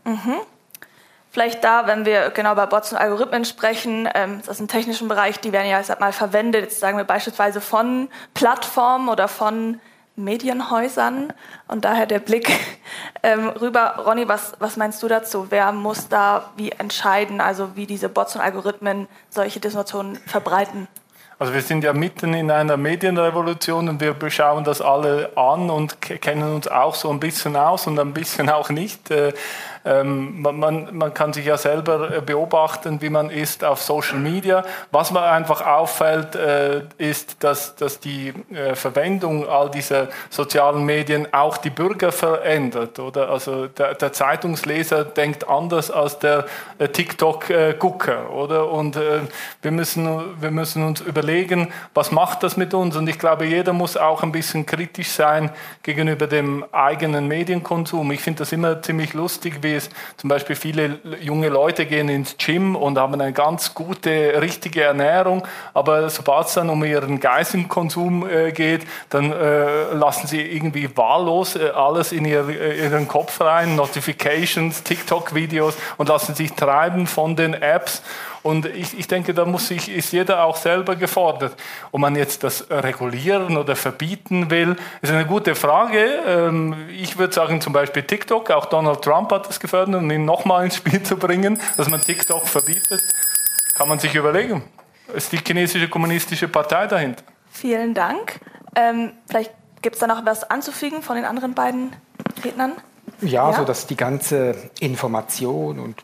Mhm. 0.04 0.36
Vielleicht 1.32 1.64
da, 1.64 1.88
wenn 1.88 2.06
wir 2.06 2.32
genau 2.32 2.56
bei 2.56 2.66
Bots 2.66 2.92
und 2.92 2.98
Algorithmen 2.98 3.46
sprechen, 3.46 4.10
ähm, 4.14 4.40
das 4.40 4.58
ist 4.58 4.60
im 4.60 4.68
technischen 4.68 5.08
Bereich, 5.08 5.40
die 5.40 5.54
werden 5.54 5.70
ja 5.70 5.80
ich 5.80 5.88
sag 5.88 6.02
mal 6.02 6.12
verwendet, 6.12 6.64
jetzt 6.64 6.82
sagen 6.82 6.98
wir 6.98 7.06
beispielsweise 7.06 7.62
von 7.62 8.10
Plattformen 8.34 9.08
oder 9.08 9.30
von 9.30 9.80
Medienhäusern. 10.16 11.34
Und 11.68 11.86
daher 11.86 12.06
der 12.06 12.20
Blick 12.20 12.52
ähm, 13.24 13.50
rüber. 13.50 14.04
Ronny, 14.06 14.28
was, 14.28 14.54
was 14.60 14.78
meinst 14.78 15.02
du 15.04 15.08
dazu? 15.08 15.48
Wer 15.50 15.72
muss 15.72 16.08
da 16.08 16.52
wie 16.58 16.72
entscheiden, 16.72 17.42
also 17.42 17.76
wie 17.76 17.86
diese 17.86 18.10
Bots 18.10 18.36
und 18.36 18.42
Algorithmen 18.42 19.08
solche 19.30 19.60
Desinformationen 19.60 20.18
verbreiten? 20.18 20.88
Also 21.40 21.56
wir 21.56 21.64
sind 21.64 21.84
ja 21.84 21.92
mitten 21.92 22.36
in 22.36 22.52
einer 22.52 22.78
Medienrevolution 22.78 23.90
und 23.90 24.00
wir 24.00 24.16
schauen 24.30 24.64
das 24.64 24.80
alle 24.80 25.36
an 25.36 25.72
und 25.72 26.00
kennen 26.00 26.54
uns 26.54 26.68
auch 26.68 26.94
so 26.94 27.10
ein 27.10 27.20
bisschen 27.20 27.56
aus 27.56 27.88
und 27.88 27.98
ein 27.98 28.14
bisschen 28.14 28.48
auch 28.48 28.70
nicht. 28.70 29.10
Äh, 29.84 30.02
ähm, 30.02 30.42
man, 30.42 30.96
man, 30.96 31.14
kann 31.14 31.34
sich 31.34 31.46
ja 31.46 31.58
selber 31.58 32.18
äh, 32.18 32.22
beobachten, 32.22 33.02
wie 33.02 33.10
man 33.10 33.30
ist 33.30 33.64
auf 33.64 33.82
Social 33.82 34.20
Media. 34.20 34.64
Was 34.92 35.12
mir 35.12 35.22
einfach 35.22 35.66
auffällt, 35.66 36.36
äh, 36.36 36.84
ist, 36.98 37.44
dass, 37.44 37.76
dass 37.76 38.00
die 38.00 38.34
äh, 38.54 38.76
Verwendung 38.76 39.48
all 39.48 39.70
dieser 39.70 40.08
sozialen 40.30 40.84
Medien 40.86 41.28
auch 41.34 41.58
die 41.58 41.70
Bürger 41.70 42.12
verändert. 42.12 43.00
Oder? 43.00 43.30
Also 43.30 43.68
der, 43.68 43.96
der 43.96 44.14
Zeitungsleser 44.14 45.06
denkt 45.06 45.48
anders 45.48 45.92
als 45.92 46.20
der 46.20 46.46
äh, 46.80 46.88
TikTok-Gucker. 46.88 48.32
oder? 48.32 48.72
Und 48.72 48.96
äh, 48.96 49.22
wir, 49.62 49.72
müssen, 49.72 50.42
wir 50.42 50.52
müssen 50.52 50.86
uns 50.86 51.02
überlegen, 51.02 51.72
was 51.94 52.12
macht 52.12 52.44
das 52.44 52.58
mit 52.58 52.74
uns? 52.74 52.96
Und 52.96 53.08
ich 53.08 53.20
glaube, 53.20 53.46
jeder 53.46 53.74
muss 53.74 53.98
auch 53.98 54.24
ein 54.24 54.32
bisschen 54.32 54.66
kritisch 54.66 55.10
sein 55.10 55.52
gegenüber 55.84 56.28
dem 56.28 56.66
eigenen 56.72 57.28
Medienkonsum. 57.28 58.12
Ich 58.12 58.22
finde 58.22 58.40
das 58.40 58.52
immer 58.52 58.82
ziemlich 58.82 59.14
lustig, 59.14 59.60
wie 59.62 59.71
ist, 59.74 59.92
zum 60.18 60.30
Beispiel 60.30 60.56
viele 60.56 61.00
junge 61.22 61.50
Leute 61.50 61.86
gehen 61.86 62.10
ins 62.10 62.36
Gym 62.38 62.76
und 62.76 62.98
haben 62.98 63.14
eine 63.14 63.34
ganz 63.34 63.74
gute, 63.74 64.42
richtige 64.42 64.84
Ernährung, 64.84 65.48
aber 65.74 66.10
sobald 66.10 66.48
es 66.48 66.54
dann 66.54 66.70
um 66.70 66.84
ihren 66.84 67.20
geistigen 67.20 67.68
Konsum 67.68 68.28
äh, 68.28 68.52
geht, 68.52 68.86
dann 69.10 69.32
äh, 69.32 69.94
lassen 69.94 70.28
sie 70.28 70.42
irgendwie 70.42 70.90
wahllos 70.96 71.56
äh, 71.56 71.70
alles 71.70 72.12
in 72.12 72.26
ihr, 72.26 72.48
äh, 72.48 72.80
ihren 72.84 73.08
Kopf 73.08 73.42
rein, 73.42 73.76
Notifications, 73.76 74.84
TikTok-Videos 74.84 75.76
und 75.98 76.10
lassen 76.10 76.36
sich 76.36 76.54
treiben 76.54 77.08
von 77.08 77.36
den 77.36 77.54
Apps 77.54 78.02
und 78.44 78.66
ich, 78.66 78.98
ich 78.98 79.08
denke, 79.08 79.34
da 79.34 79.46
muss 79.46 79.68
sich, 79.68 79.90
ist 79.90 80.12
jeder 80.12 80.44
auch 80.44 80.56
selber 80.56 80.96
gefordert. 80.96 81.56
Ob 81.92 82.02
man 82.02 82.16
jetzt 82.16 82.44
das 82.44 82.66
regulieren 82.70 83.56
oder 83.58 83.76
verbieten 83.76 84.50
will, 84.50 84.76
ist 85.02 85.12
eine 85.12 85.26
gute 85.26 85.54
Frage. 85.54 86.00
Ähm, 86.26 86.90
ich 86.90 87.18
würde 87.18 87.34
sagen, 87.34 87.62
zum 87.62 87.74
Beispiel 87.74 88.04
TikTok, 88.04 88.50
auch 88.52 88.66
Donald 88.66 89.02
Trump 89.04 89.32
hat 89.32 89.48
das 89.48 89.60
gefördert, 89.60 89.96
um 89.96 90.10
ihn 90.10 90.26
nochmal 90.26 90.66
ins 90.66 90.78
Spiel 90.78 91.04
zu 91.04 91.18
bringen, 91.18 91.60
dass 91.78 91.90
man 91.90 92.02
TikTok 92.02 92.48
verbietet. 92.48 93.02
Kann 93.76 93.88
man 93.88 94.00
sich 94.00 94.16
überlegen. 94.16 94.64
Ist 95.14 95.32
die 95.32 95.38
chinesische 95.38 95.88
kommunistische 95.88 96.48
Partei 96.48 96.88
dahinter? 96.88 97.24
Vielen 97.52 97.94
Dank. 97.94 98.40
Ähm, 98.76 99.12
vielleicht 99.30 99.52
gibt 99.82 99.96
es 99.96 100.00
da 100.00 100.08
noch 100.08 100.26
was 100.26 100.50
anzufügen 100.50 101.04
von 101.04 101.16
den 101.16 101.26
anderen 101.26 101.54
beiden 101.54 101.92
Rednern? 102.44 102.74
Ja, 103.22 103.52
ja, 103.52 103.54
so 103.58 103.66
dass 103.66 103.88
die 103.88 103.98
ganze 103.98 104.56
Information 104.80 105.80
und 105.80 106.04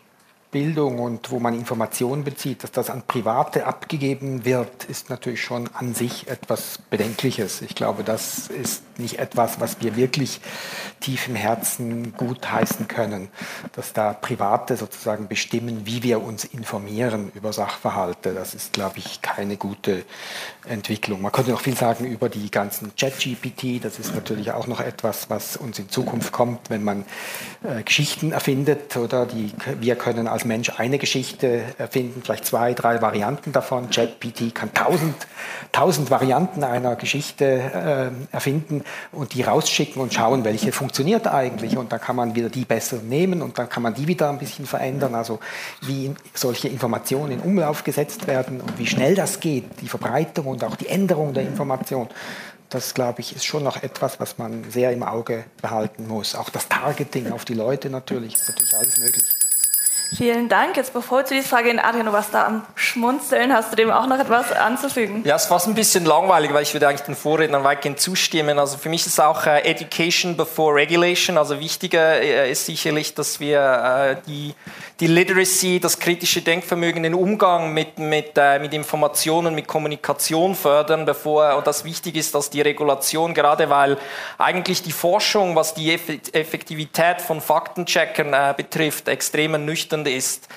Bildung 0.57 0.97
und 0.97 1.29
wo 1.29 1.39
man 1.39 1.53
Informationen 1.53 2.23
bezieht, 2.23 2.63
dass 2.63 2.71
das 2.71 2.89
an 2.89 3.03
Private 3.05 3.67
abgegeben 3.67 4.43
wird, 4.43 4.85
ist 4.85 5.11
natürlich 5.11 5.43
schon 5.43 5.69
an 5.75 5.93
sich 5.93 6.27
etwas 6.27 6.79
Bedenkliches. 6.89 7.61
Ich 7.61 7.75
glaube, 7.75 8.03
das 8.03 8.47
ist 8.47 8.81
nicht 8.99 9.19
etwas, 9.19 9.59
was 9.59 9.81
wir 9.81 9.95
wirklich 9.95 10.41
tief 10.99 11.27
im 11.27 11.35
Herzen 11.35 12.13
gut 12.15 12.51
heißen 12.51 12.87
können, 12.87 13.29
dass 13.73 13.93
da 13.93 14.13
Private 14.13 14.77
sozusagen 14.77 15.27
bestimmen, 15.27 15.85
wie 15.85 16.03
wir 16.03 16.21
uns 16.21 16.43
informieren 16.43 17.31
über 17.35 17.53
Sachverhalte. 17.53 18.33
Das 18.33 18.53
ist, 18.53 18.73
glaube 18.73 18.99
ich, 18.99 19.21
keine 19.21 19.57
gute 19.57 20.03
Entwicklung. 20.65 21.21
Man 21.21 21.31
könnte 21.31 21.51
noch 21.51 21.61
viel 21.61 21.75
sagen 21.75 22.05
über 22.05 22.29
die 22.29 22.49
ganzen 22.51 22.95
Chat-GPT. 22.95 23.83
Das 23.83 23.99
ist 23.99 24.15
natürlich 24.15 24.51
auch 24.51 24.67
noch 24.67 24.79
etwas, 24.79 25.29
was 25.29 25.57
uns 25.57 25.79
in 25.79 25.89
Zukunft 25.89 26.31
kommt, 26.31 26.69
wenn 26.69 26.83
man 26.83 27.05
äh, 27.63 27.83
Geschichten 27.83 28.31
erfindet 28.31 28.97
oder 28.97 29.25
die, 29.25 29.51
wir 29.79 29.95
können 29.95 30.27
als 30.27 30.45
Mensch 30.45 30.71
eine 30.77 30.97
Geschichte 30.97 31.63
erfinden, 31.77 32.21
vielleicht 32.23 32.45
zwei, 32.45 32.73
drei 32.73 33.01
Varianten 33.01 33.51
davon. 33.51 33.89
ChatGPT 33.89 34.53
kann 34.53 34.73
tausend, 34.73 35.15
tausend 35.71 36.09
Varianten 36.09 36.63
einer 36.63 36.95
Geschichte 36.95 37.45
äh, 37.45 38.35
erfinden 38.35 38.83
und 39.11 39.33
die 39.33 39.41
rausschicken 39.41 40.01
und 40.01 40.13
schauen, 40.13 40.43
welche 40.43 40.71
funktioniert 40.71 41.27
eigentlich. 41.27 41.77
Und 41.77 41.91
dann 41.91 42.01
kann 42.01 42.15
man 42.15 42.35
wieder 42.35 42.49
die 42.49 42.65
besser 42.65 42.97
nehmen 42.97 43.41
und 43.41 43.57
dann 43.57 43.69
kann 43.69 43.83
man 43.83 43.93
die 43.93 44.07
wieder 44.07 44.29
ein 44.29 44.37
bisschen 44.37 44.65
verändern. 44.65 45.15
Also 45.15 45.39
wie 45.81 46.13
solche 46.33 46.67
Informationen 46.67 47.33
in 47.33 47.39
Umlauf 47.39 47.83
gesetzt 47.83 48.27
werden 48.27 48.61
und 48.61 48.77
wie 48.77 48.87
schnell 48.87 49.15
das 49.15 49.39
geht, 49.39 49.65
die 49.81 49.87
Verbreitung 49.87 50.47
und 50.47 50.63
auch 50.63 50.75
die 50.75 50.87
Änderung 50.87 51.33
der 51.33 51.43
Information. 51.43 52.07
Das, 52.69 52.93
glaube 52.93 53.21
ich, 53.21 53.33
ist 53.33 53.45
schon 53.45 53.63
noch 53.63 53.81
etwas, 53.81 54.19
was 54.19 54.37
man 54.37 54.69
sehr 54.69 54.91
im 54.91 55.03
Auge 55.03 55.45
behalten 55.61 56.07
muss. 56.07 56.35
Auch 56.35 56.49
das 56.49 56.67
Targeting 56.67 57.31
auf 57.31 57.45
die 57.45 57.53
Leute 57.53 57.89
natürlich, 57.89 58.35
ist 58.35 58.49
natürlich 58.49 58.73
alles 58.73 58.97
möglich. 58.97 59.36
Vielen 60.15 60.47
Dank. 60.47 60.77
Jetzt 60.77 60.93
bevor 60.93 61.25
zu 61.25 61.33
dieser 61.33 61.47
Frage 61.47 61.65
gehen, 61.65 61.79
Adrian, 61.79 62.05
du 62.05 62.13
warst 62.13 62.33
da 62.33 62.45
am 62.45 62.65
Schmunzeln. 62.75 63.51
Hast 63.51 63.71
du 63.71 63.75
dem 63.75 63.91
auch 63.91 64.07
noch 64.07 64.17
etwas 64.19 64.51
anzufügen? 64.51 65.23
Ja, 65.25 65.35
es 65.35 65.49
war 65.51 65.61
ein 65.65 65.73
bisschen 65.73 66.05
langweilig, 66.05 66.53
weil 66.53 66.63
ich 66.63 66.73
würde 66.73 66.87
eigentlich 66.87 67.01
den 67.01 67.15
Vorrednern 67.15 67.63
weitgehend 67.63 67.99
zustimmen. 67.99 68.57
Also 68.57 68.77
für 68.77 68.89
mich 68.89 69.05
ist 69.05 69.19
auch 69.19 69.45
äh, 69.45 69.59
Education 69.61 70.37
before 70.37 70.75
Regulation. 70.75 71.37
Also 71.37 71.59
wichtiger 71.59 72.21
äh, 72.21 72.49
ist 72.49 72.65
sicherlich, 72.65 73.15
dass 73.15 73.39
wir 73.39 73.59
äh, 73.59 74.15
die, 74.27 74.53
die 75.01 75.07
Literacy, 75.07 75.79
das 75.79 75.99
kritische 75.99 76.41
Denkvermögen, 76.41 77.03
den 77.03 77.13
Umgang 77.13 77.73
mit, 77.73 77.99
mit, 77.99 78.31
äh, 78.37 78.59
mit 78.59 78.73
Informationen, 78.73 79.53
mit 79.55 79.67
Kommunikation 79.67 80.55
fördern, 80.55 81.05
bevor, 81.05 81.57
und 81.57 81.67
das 81.67 81.83
wichtig 81.83 82.15
ist, 82.15 82.33
dass 82.33 82.49
die 82.49 82.61
Regulation, 82.61 83.33
gerade 83.33 83.69
weil 83.69 83.97
eigentlich 84.37 84.81
die 84.81 84.91
Forschung, 84.93 85.55
was 85.55 85.73
die 85.73 85.91
Effektivität 85.91 87.21
von 87.21 87.41
Faktencheckern 87.41 88.33
äh, 88.33 88.53
betrifft, 88.55 89.09
extrem 89.09 89.53
ernüchternd 89.53 89.96
verpflichtend 89.97 90.07
ist. 90.07 90.47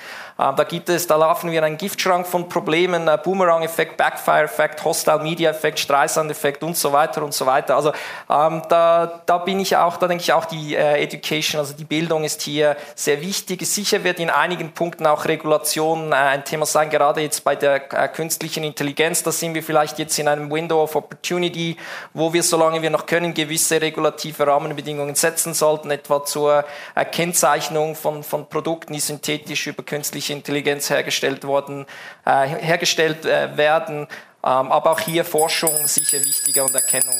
Ähm, 0.41 0.55
da 0.55 0.63
gibt 0.63 0.89
es, 0.89 1.05
da 1.05 1.15
laufen 1.17 1.51
wir 1.51 1.63
einen 1.63 1.77
Giftschrank 1.77 2.25
von 2.25 2.49
Problemen, 2.49 3.07
äh, 3.07 3.17
Boomerang-Effekt, 3.23 3.97
Backfire-Effekt, 3.97 4.83
Hostile-Media-Effekt, 4.83 5.79
Streisand-Effekt 5.79 6.63
und 6.63 6.75
so 6.75 6.91
weiter 6.91 7.23
und 7.23 7.33
so 7.33 7.45
weiter. 7.45 7.75
Also 7.75 7.91
ähm, 8.29 8.63
da, 8.67 9.21
da 9.25 9.37
bin 9.37 9.59
ich 9.59 9.77
auch, 9.77 9.97
da 9.97 10.07
denke 10.07 10.23
ich 10.23 10.33
auch 10.33 10.45
die 10.45 10.75
äh, 10.75 11.03
Education, 11.03 11.59
also 11.59 11.73
die 11.73 11.83
Bildung 11.83 12.23
ist 12.23 12.41
hier 12.41 12.75
sehr 12.95 13.21
wichtig. 13.21 13.65
Sicher 13.67 14.03
wird 14.03 14.19
in 14.19 14.29
einigen 14.29 14.71
Punkten 14.71 15.05
auch 15.05 15.25
Regulation 15.25 16.11
äh, 16.11 16.15
ein 16.15 16.45
Thema 16.45 16.65
sein, 16.65 16.89
gerade 16.89 17.21
jetzt 17.21 17.43
bei 17.43 17.55
der 17.55 17.93
äh, 17.93 18.07
künstlichen 18.07 18.63
Intelligenz. 18.63 19.21
Da 19.21 19.31
sind 19.31 19.53
wir 19.53 19.61
vielleicht 19.61 19.99
jetzt 19.99 20.17
in 20.17 20.27
einem 20.27 20.51
Window 20.51 20.81
of 20.81 20.95
Opportunity, 20.95 21.77
wo 22.13 22.33
wir, 22.33 22.41
solange 22.41 22.81
wir 22.81 22.89
noch 22.89 23.05
können, 23.05 23.33
gewisse 23.33 23.79
regulative 23.79 24.47
Rahmenbedingungen 24.47 25.15
setzen 25.15 25.53
sollten, 25.53 25.91
etwa 25.91 26.23
zur 26.23 26.65
äh, 26.95 27.05
Kennzeichnung 27.05 27.95
von, 27.95 28.23
von 28.23 28.49
Produkten, 28.49 28.93
die 28.93 28.99
synthetisch 28.99 29.67
über 29.67 29.83
künstliche 29.83 30.30
Intelligenz 30.31 30.89
hergestellt 30.89 31.43
worden, 31.43 31.85
äh, 32.25 32.47
hergestellt 32.47 33.25
äh, 33.25 33.55
werden. 33.57 34.07
Ähm, 34.43 34.71
aber 34.71 34.91
auch 34.91 34.99
hier 34.99 35.23
Forschung 35.23 35.85
sicher 35.85 36.23
wichtiger 36.23 36.65
und 36.65 36.73
Erkennung. 36.73 37.15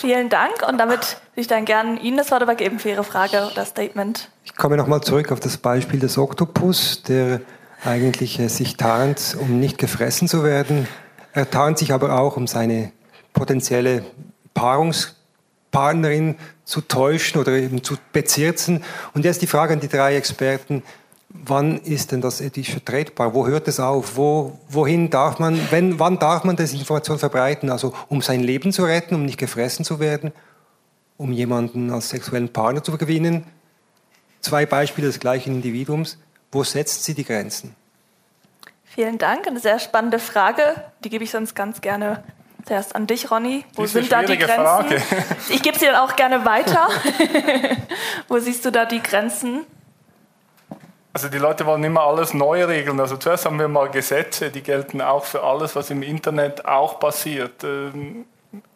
Vielen 0.00 0.28
Dank 0.28 0.66
und 0.68 0.78
damit 0.78 1.00
würde 1.00 1.40
ich 1.40 1.46
dann 1.46 1.64
gerne 1.64 2.00
Ihnen 2.00 2.16
das 2.16 2.30
Wort 2.30 2.42
übergeben 2.42 2.78
für 2.78 2.90
Ihre 2.90 3.04
Frage 3.04 3.48
oder 3.50 3.64
Statement. 3.64 4.30
Ich 4.44 4.56
komme 4.56 4.76
nochmal 4.76 5.00
zurück 5.00 5.32
auf 5.32 5.40
das 5.40 5.56
Beispiel 5.56 6.00
des 6.00 6.18
Oktopus, 6.18 7.02
der 7.02 7.40
eigentlich 7.84 8.38
äh, 8.38 8.48
sich 8.48 8.76
tarnt, 8.76 9.36
um 9.38 9.60
nicht 9.60 9.78
gefressen 9.78 10.28
zu 10.28 10.44
werden. 10.44 10.88
Er 11.32 11.50
tarnt 11.50 11.78
sich 11.78 11.92
aber 11.92 12.18
auch, 12.18 12.36
um 12.36 12.46
seine 12.46 12.92
potenzielle 13.32 14.04
Paarungspartnerin 14.54 16.36
zu 16.64 16.80
täuschen 16.80 17.40
oder 17.40 17.52
eben 17.52 17.82
zu 17.82 17.96
bezirzen. 18.12 18.84
Und 19.12 19.24
jetzt 19.24 19.42
die 19.42 19.46
Frage 19.46 19.74
an 19.74 19.80
die 19.80 19.88
drei 19.88 20.16
Experten 20.16 20.82
wann 21.34 21.78
ist 21.78 22.12
denn 22.12 22.20
das 22.20 22.40
ethisch 22.40 22.70
vertretbar? 22.70 23.34
Wo 23.34 23.46
hört 23.46 23.68
es 23.68 23.80
auf? 23.80 24.16
Wo, 24.16 24.58
wohin 24.68 25.10
darf 25.10 25.38
man, 25.38 25.60
wenn, 25.70 25.98
wann 25.98 26.18
darf 26.18 26.44
man 26.44 26.56
Desinformation 26.56 27.18
verbreiten? 27.18 27.70
Also 27.70 27.92
um 28.08 28.22
sein 28.22 28.40
Leben 28.40 28.72
zu 28.72 28.84
retten, 28.84 29.16
um 29.16 29.24
nicht 29.24 29.38
gefressen 29.38 29.84
zu 29.84 29.98
werden, 29.98 30.32
um 31.16 31.32
jemanden 31.32 31.90
als 31.90 32.08
sexuellen 32.08 32.52
Partner 32.52 32.82
zu 32.82 32.96
gewinnen? 32.96 33.44
Zwei 34.40 34.64
Beispiele 34.64 35.08
des 35.08 35.18
gleichen 35.18 35.54
Individuums. 35.54 36.18
Wo 36.52 36.62
setzt 36.62 37.04
sie 37.04 37.14
die 37.14 37.24
Grenzen? 37.24 37.74
Vielen 38.84 39.18
Dank. 39.18 39.46
Eine 39.48 39.58
sehr 39.58 39.80
spannende 39.80 40.20
Frage. 40.20 40.62
Die 41.02 41.10
gebe 41.10 41.24
ich 41.24 41.32
sonst 41.32 41.56
ganz 41.56 41.80
gerne 41.80 42.22
zuerst 42.64 42.94
an 42.94 43.08
dich, 43.08 43.30
Ronny. 43.30 43.64
Wo 43.74 43.86
sind 43.86 44.12
da 44.12 44.22
die 44.22 44.38
Grenzen? 44.38 44.54
Frage. 44.54 45.02
Ich 45.48 45.62
gebe 45.62 45.76
sie 45.78 45.86
dann 45.86 45.96
auch 45.96 46.14
gerne 46.14 46.44
weiter. 46.44 46.88
Wo 48.28 48.38
siehst 48.38 48.64
du 48.64 48.70
da 48.70 48.84
die 48.84 49.02
Grenzen? 49.02 49.66
Also 51.14 51.28
die 51.28 51.38
Leute 51.38 51.64
wollen 51.64 51.84
immer 51.84 52.02
alles 52.02 52.34
neu 52.34 52.64
regeln. 52.64 52.98
Also 52.98 53.16
zuerst 53.16 53.46
haben 53.46 53.60
wir 53.60 53.68
mal 53.68 53.88
Gesetze, 53.88 54.50
die 54.50 54.62
gelten 54.62 55.00
auch 55.00 55.24
für 55.24 55.44
alles, 55.44 55.76
was 55.76 55.90
im 55.90 56.02
Internet 56.02 56.66
auch 56.66 56.98
passiert. 56.98 57.62
Ähm, 57.62 58.24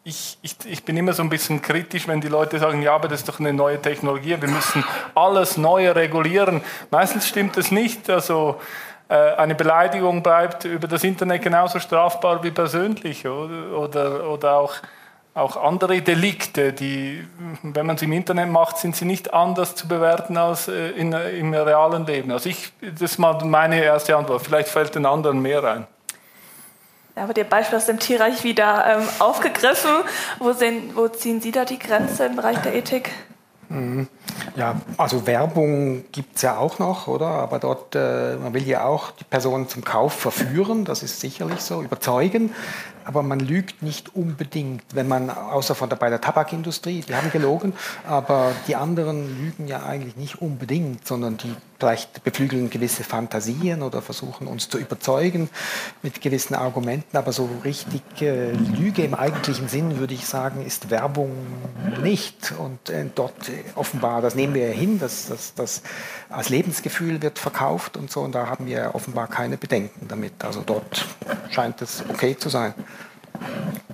ich, 0.05 0.37
ich, 0.41 0.55
ich 0.65 0.85
bin 0.85 0.95
immer 0.95 1.11
so 1.11 1.21
ein 1.21 1.29
bisschen 1.29 1.61
kritisch, 1.61 2.07
wenn 2.07 2.21
die 2.21 2.29
Leute 2.29 2.57
sagen, 2.57 2.81
ja, 2.81 2.95
aber 2.95 3.09
das 3.09 3.19
ist 3.19 3.29
doch 3.29 3.41
eine 3.41 3.51
neue 3.51 3.81
Technologie, 3.81 4.37
wir 4.39 4.47
müssen 4.47 4.85
alles 5.15 5.57
Neue 5.57 5.93
regulieren. 5.93 6.61
Meistens 6.91 7.27
stimmt 7.27 7.57
das 7.57 7.71
nicht. 7.71 8.09
Also 8.09 8.61
äh, 9.09 9.15
eine 9.15 9.55
Beleidigung 9.55 10.23
bleibt 10.23 10.63
über 10.63 10.87
das 10.87 11.03
Internet 11.03 11.41
genauso 11.41 11.79
strafbar 11.79 12.41
wie 12.41 12.51
persönlich 12.51 13.27
oder, 13.27 13.77
oder, 13.77 14.29
oder 14.29 14.55
auch 14.55 14.75
auch 15.39 15.57
andere 15.57 16.01
Delikte, 16.01 16.73
die, 16.73 17.25
wenn 17.63 17.85
man 17.85 17.97
sie 17.97 18.05
im 18.05 18.13
Internet 18.13 18.49
macht, 18.49 18.77
sind 18.77 18.95
sie 18.95 19.05
nicht 19.05 19.33
anders 19.33 19.75
zu 19.75 19.87
bewerten 19.87 20.37
als 20.37 20.67
äh, 20.67 20.89
in, 20.91 21.13
im 21.13 21.53
realen 21.53 22.05
Leben. 22.05 22.31
Also 22.31 22.49
ich, 22.49 22.71
das 22.81 23.01
ist 23.01 23.17
mal 23.17 23.43
meine 23.45 23.83
erste 23.83 24.15
Antwort. 24.15 24.41
Vielleicht 24.43 24.69
fällt 24.69 24.95
den 24.95 25.05
anderen 25.05 25.41
mehr 25.41 25.63
ein. 25.63 25.87
Ja, 27.15 27.23
aber 27.23 27.35
Ihr 27.35 27.43
Beispiel 27.43 27.77
aus 27.77 27.85
dem 27.85 27.99
Tierreich 27.99 28.43
wieder 28.43 28.85
ähm, 28.85 29.07
aufgegriffen. 29.19 29.91
Wo, 30.39 30.53
sehen, 30.53 30.91
wo 30.93 31.07
ziehen 31.07 31.41
Sie 31.41 31.51
da 31.51 31.65
die 31.65 31.79
Grenze 31.79 32.25
im 32.25 32.35
Bereich 32.35 32.59
der 32.59 32.75
Ethik? 32.75 33.11
Mhm. 33.69 34.07
Ja, 34.55 34.75
also 34.97 35.27
Werbung 35.27 36.05
gibt 36.11 36.37
es 36.37 36.41
ja 36.41 36.57
auch 36.57 36.79
noch, 36.79 37.07
oder? 37.07 37.27
Aber 37.27 37.59
dort, 37.59 37.95
äh, 37.95 38.35
man 38.35 38.53
will 38.53 38.67
ja 38.67 38.83
auch 38.85 39.11
die 39.11 39.23
Person 39.23 39.67
zum 39.67 39.83
Kauf 39.83 40.13
verführen, 40.13 40.85
das 40.85 41.03
ist 41.03 41.19
sicherlich 41.19 41.61
so, 41.61 41.81
überzeugen 41.83 42.55
aber 43.09 43.23
man 43.23 43.39
lügt 43.39 43.81
nicht 43.81 44.15
unbedingt, 44.15 44.83
wenn 44.93 45.07
man, 45.07 45.31
außer 45.31 45.73
von 45.73 45.89
der, 45.89 45.95
bei 45.95 46.11
der 46.11 46.21
Tabakindustrie, 46.21 47.01
die 47.01 47.15
haben 47.15 47.31
gelogen, 47.31 47.73
aber 48.07 48.51
die 48.67 48.75
anderen 48.75 49.35
lügen 49.43 49.67
ja 49.67 49.81
eigentlich 49.83 50.15
nicht 50.15 50.43
unbedingt, 50.43 51.07
sondern 51.07 51.35
die 51.37 51.55
vielleicht 51.79 52.23
beflügeln 52.23 52.69
gewisse 52.69 53.03
Fantasien 53.03 53.81
oder 53.81 54.03
versuchen 54.03 54.45
uns 54.45 54.69
zu 54.69 54.77
überzeugen 54.77 55.49
mit 56.03 56.21
gewissen 56.21 56.53
Argumenten, 56.53 57.17
aber 57.17 57.31
so 57.31 57.49
richtig 57.63 58.03
äh, 58.21 58.51
Lüge 58.51 59.03
im 59.03 59.15
eigentlichen 59.15 59.69
Sinn, 59.69 59.97
würde 59.97 60.13
ich 60.13 60.27
sagen, 60.27 60.63
ist 60.63 60.91
Werbung 60.91 61.31
nicht. 62.03 62.53
Und 62.59 62.91
äh, 62.91 63.05
dort 63.15 63.33
offenbar, 63.73 64.21
das 64.21 64.35
nehmen 64.35 64.53
wir 64.53 64.67
ja 64.67 64.73
hin, 64.73 64.99
dass 64.99 65.29
das, 65.29 65.55
das 65.55 65.81
als 66.29 66.49
Lebensgefühl 66.49 67.23
wird 67.23 67.39
verkauft 67.39 67.97
und 67.97 68.11
so, 68.11 68.21
und 68.21 68.35
da 68.35 68.45
haben 68.47 68.67
wir 68.67 68.91
offenbar 68.93 69.27
keine 69.27 69.57
Bedenken 69.57 70.07
damit. 70.07 70.33
Also 70.43 70.61
dort 70.63 71.07
scheint 71.51 71.81
es 71.81 72.03
okay 72.09 72.37
zu 72.37 72.49
sein. 72.49 72.73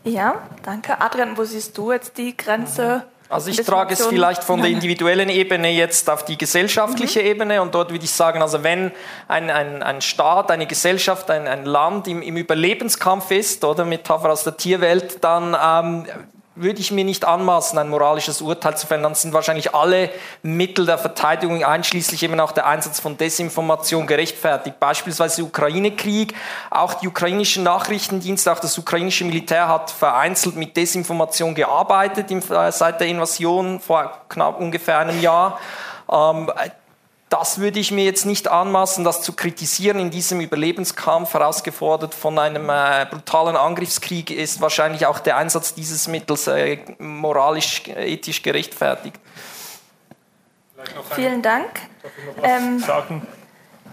Ja, 0.04 0.36
danke. 0.64 1.00
Adrian, 1.02 1.38
wo 1.38 1.44
siehst 1.44 1.78
du 1.78 1.92
jetzt 1.92 2.18
die 2.18 2.36
Grenze? 2.36 3.04
Also 3.28 3.50
ich 3.50 3.58
trage 3.58 3.94
es 3.94 4.06
vielleicht 4.06 4.44
von 4.44 4.62
der 4.62 4.70
individuellen 4.70 5.30
Ebene 5.30 5.72
jetzt 5.72 6.10
auf 6.12 6.26
die 6.26 6.38
gesellschaftliche 6.38 7.22
mhm. 7.22 7.26
Ebene 7.26 7.62
und 7.62 7.74
dort 7.74 7.92
würde 7.92 8.06
ich 8.06 8.12
sagen, 8.12 8.42
also 8.42 8.62
wenn 8.64 8.92
ein, 9.28 9.50
ein, 9.50 9.82
ein 9.82 10.02
Staat, 10.02 10.52
eine 10.52 10.68
Gesellschaft, 10.68 11.32
ein, 11.32 11.48
ein 11.48 11.66
Land 11.66 12.08
im, 12.08 12.22
im 12.22 12.38
Überlebenskampf 12.38 13.32
ist, 13.32 13.66
oder 13.66 13.84
Metapher 13.84 14.32
aus 14.32 14.44
der 14.44 14.58
Tierwelt, 14.58 15.24
dann 15.24 15.58
ähm, 15.60 16.06
würde 16.56 16.80
ich 16.80 16.92
mir 16.92 17.04
nicht 17.04 17.26
anmaßen, 17.26 17.78
ein 17.78 17.90
moralisches 17.90 18.42
Urteil 18.42 18.78
zu 18.78 18.88
fällen. 18.88 19.04
Dann 19.04 19.16
sind 19.16 19.34
wahrscheinlich 19.34 19.76
alle 19.76 20.10
Mittel 20.42 20.86
der 20.86 20.98
Verteidigung, 20.98 21.64
einschließlich 21.64 22.24
eben 22.24 22.40
auch 22.40 22.54
der 22.54 22.66
Einsatz 22.66 23.00
von 23.00 23.18
Desinformation, 23.18 24.08
gerechtfertigt. 24.08 24.80
Beispielsweise 24.80 25.44
Ukraine-Krieg. 25.44 26.34
Auch 26.70 26.94
die 26.96 27.08
ukrainischen 27.08 27.64
Nachrichtendienste, 27.64 28.52
auch 28.52 28.60
das 28.60 28.78
ukrainische 28.78 29.26
Militär 29.26 29.68
hat 29.68 29.92
vereinzelt 29.92 30.56
mit 30.56 30.78
Desinformation 30.78 31.56
gearbeitet 31.56 32.32
äh, 32.32 32.72
seit 32.72 33.00
der 33.00 33.08
Invasion 33.08 33.80
vor 33.80 34.22
knapp 34.30 34.60
ungefähr 34.60 35.00
einem 35.00 35.22
Jahr. 35.22 35.60
Das 37.30 37.60
würde 37.60 37.80
ich 37.80 37.92
mir 37.92 38.06
jetzt 38.06 38.26
nicht 38.26 38.48
anmaßen, 38.48 39.04
das 39.04 39.22
zu 39.22 39.34
kritisieren 39.34 40.00
in 40.00 40.12
diesem 40.12 40.42
Überlebenskampf, 40.42 41.34
herausgefordert 41.34 42.14
von 42.14 42.38
einem 42.38 42.70
äh, 42.70 43.08
brutalen 43.10 43.56
Angriffskrieg, 43.56 44.30
ist 44.30 44.62
wahrscheinlich 44.62 45.08
auch 45.08 45.20
der 45.20 45.38
Einsatz 45.38 45.74
dieses 45.74 46.08
Mittels 46.08 46.48
äh, 46.48 46.78
moralisch, 47.00 47.88
ethisch 47.88 48.44
gerechtfertigt. 48.44 49.20
Vielen 51.16 51.42
Dank. 51.42 51.68
Ähm, 52.44 52.84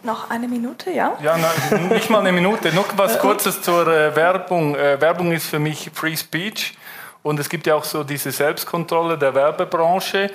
noch 0.03 0.31
eine 0.31 0.49
Minute, 0.49 0.91
ja? 0.91 1.17
Ja, 1.23 1.37
nein, 1.39 1.89
nicht 1.89 2.11
mal 2.11 2.19
eine 2.19 2.33
Minute. 2.33 2.73
Noch 2.73 2.87
was 2.97 3.19
Kurzes 3.19 3.63
zur 3.63 3.87
äh, 3.87 4.15
Werbung. 4.15 4.75
Äh, 4.75 5.01
Werbung 5.01 5.33
ist 5.33 5.47
für 5.47 5.59
mich 5.59 5.91
Free 5.95 6.17
Speech 6.17 6.77
und 7.23 7.39
es 7.39 7.49
gibt 7.49 7.67
ja 7.67 7.77
auch 7.77 7.85
so 7.85 8.03
diese 8.03 8.33
Selbstkontrolle 8.33 9.17
der 9.17 9.35
Werbebranche. 9.35 10.31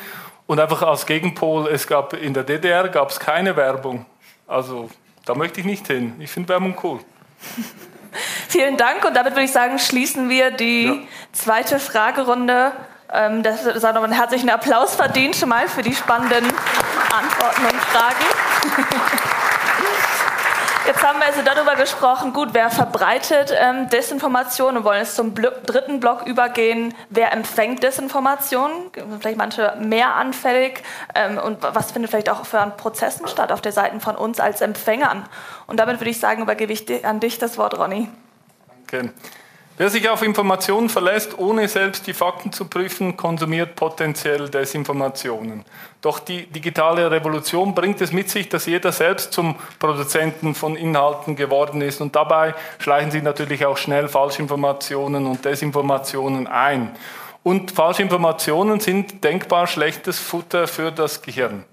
Und 0.47 0.59
einfach 0.59 0.81
als 0.81 1.05
Gegenpol, 1.05 1.67
es 1.67 1.85
gab 1.85 2.13
in 2.13 2.33
der 2.33 2.43
DDR 2.43 2.87
gab 2.87 3.09
es 3.09 3.19
keine 3.19 3.55
Werbung. 3.55 4.05
Also 4.47 4.89
da 5.25 5.35
möchte 5.35 5.59
ich 5.59 5.65
nicht 5.65 5.87
hin. 5.87 6.15
Ich 6.19 6.31
finde 6.31 6.49
Werbung 6.49 6.75
cool. 6.83 6.99
Vielen 8.47 8.77
Dank 8.77 9.03
und 9.05 9.13
damit 9.13 9.33
würde 9.33 9.43
ich 9.43 9.51
sagen, 9.51 9.77
schließen 9.77 10.29
wir 10.29 10.51
die 10.51 10.85
ja. 10.85 10.95
zweite 11.33 11.79
Fragerunde. 11.79 12.71
Ähm, 13.13 13.43
das 13.43 13.65
ist 13.65 13.85
auch 13.85 13.93
noch 13.93 14.03
einen 14.03 14.13
herzlichen 14.13 14.49
Applaus 14.49 14.95
verdient 14.95 15.35
schon 15.35 15.49
mal 15.49 15.67
für 15.67 15.81
die 15.81 15.93
spannenden 15.93 16.45
Antworten 16.45 17.65
und 17.65 17.81
Fragen. 17.81 19.27
Jetzt 20.87 21.03
haben 21.03 21.19
wir 21.19 21.25
also 21.25 21.41
darüber 21.43 21.75
gesprochen, 21.75 22.31
gut, 22.31 22.53
wer 22.53 22.69
verbreitet 22.69 23.53
ähm, 23.59 23.89
Desinformation 23.89 24.77
und 24.77 24.85
wollen 24.85 24.99
jetzt 24.99 25.17
zum 25.17 25.33
Bl 25.33 25.51
dritten 25.65 25.99
Block 25.99 26.25
übergehen, 26.25 26.93
wer 27.09 27.33
empfängt 27.33 27.83
Desinformation, 27.83 28.71
vielleicht 29.19 29.37
manche 29.37 29.75
mehr 29.81 30.15
anfällig 30.15 30.81
ähm, 31.13 31.39
und 31.39 31.61
was 31.61 31.91
findet 31.91 32.09
vielleicht 32.09 32.29
auch 32.29 32.45
für 32.45 32.73
Prozessen 32.77 33.27
statt 33.27 33.51
auf 33.51 33.59
der 33.59 33.73
Seite 33.73 33.99
von 33.99 34.15
uns 34.15 34.39
als 34.39 34.61
Empfängern. 34.61 35.27
Und 35.67 35.77
damit 35.77 35.99
würde 35.99 36.09
ich 36.09 36.21
sagen, 36.21 36.41
übergebe 36.41 36.71
ich 36.71 37.05
an 37.05 37.19
dich 37.19 37.37
das 37.37 37.57
Wort, 37.57 37.77
Ronny. 37.77 38.09
Danke. 38.89 39.13
Wer 39.79 39.91
sich 39.91 40.09
auf 40.09 40.23
Informationen 40.23 40.89
verlässt, 40.89 41.37
ohne 41.37 41.67
selbst 41.67 42.07
die 42.07 42.15
Fakten 42.15 42.51
zu 42.51 42.65
prüfen, 42.65 43.15
konsumiert 43.15 43.75
potenziell 43.75 44.49
Desinformationen. 44.49 45.63
Doch 46.01 46.17
die 46.17 46.47
digitale 46.47 47.11
Revolution 47.11 47.75
bringt 47.75 48.01
es 48.01 48.11
mit 48.11 48.27
sich, 48.27 48.49
dass 48.49 48.65
jeder 48.65 48.91
selbst 48.91 49.33
zum 49.33 49.53
Produzenten 49.77 50.55
von 50.55 50.75
Inhalten 50.75 51.35
geworden 51.35 51.81
ist. 51.81 52.01
Und 52.01 52.15
dabei 52.15 52.55
schleichen 52.79 53.11
sich 53.11 53.21
natürlich 53.21 53.67
auch 53.67 53.77
schnell 53.77 54.07
Falschinformationen 54.07 55.27
und 55.27 55.45
Desinformationen 55.45 56.47
ein. 56.47 56.95
Und 57.43 57.69
Falschinformationen 57.69 58.79
sind 58.79 59.23
denkbar 59.23 59.67
schlechtes 59.67 60.17
Futter 60.17 60.67
für 60.67 60.91
das 60.91 61.21
Gehirn. 61.21 61.65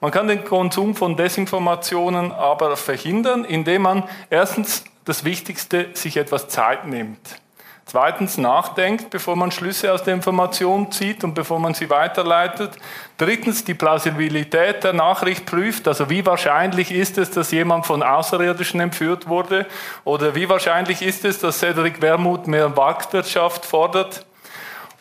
Man 0.00 0.10
kann 0.10 0.26
den 0.26 0.44
Konsum 0.44 0.96
von 0.96 1.16
Desinformationen 1.16 2.32
aber 2.32 2.76
verhindern, 2.76 3.44
indem 3.44 3.82
man 3.82 4.02
erstens 4.28 4.82
das 5.04 5.24
Wichtigste 5.24 5.90
sich 5.92 6.16
etwas 6.16 6.48
Zeit 6.48 6.88
nimmt. 6.88 7.43
Zweitens 7.86 8.38
nachdenkt, 8.38 9.10
bevor 9.10 9.36
man 9.36 9.50
Schlüsse 9.50 9.92
aus 9.92 10.02
der 10.02 10.14
Information 10.14 10.90
zieht 10.90 11.22
und 11.22 11.34
bevor 11.34 11.58
man 11.58 11.74
sie 11.74 11.90
weiterleitet. 11.90 12.70
Drittens 13.18 13.64
die 13.64 13.74
Plausibilität 13.74 14.84
der 14.84 14.94
Nachricht 14.94 15.44
prüft, 15.44 15.86
also 15.86 16.08
wie 16.08 16.24
wahrscheinlich 16.24 16.90
ist 16.90 17.18
es, 17.18 17.30
dass 17.30 17.50
jemand 17.50 17.84
von 17.84 18.02
Außerirdischen 18.02 18.80
entführt 18.80 19.28
wurde 19.28 19.66
oder 20.04 20.34
wie 20.34 20.48
wahrscheinlich 20.48 21.02
ist 21.02 21.26
es, 21.26 21.40
dass 21.40 21.58
Cedric 21.58 22.00
Wermuth 22.00 22.46
mehr 22.46 22.70
Marktwirtschaft 22.70 23.66
fordert. 23.66 24.24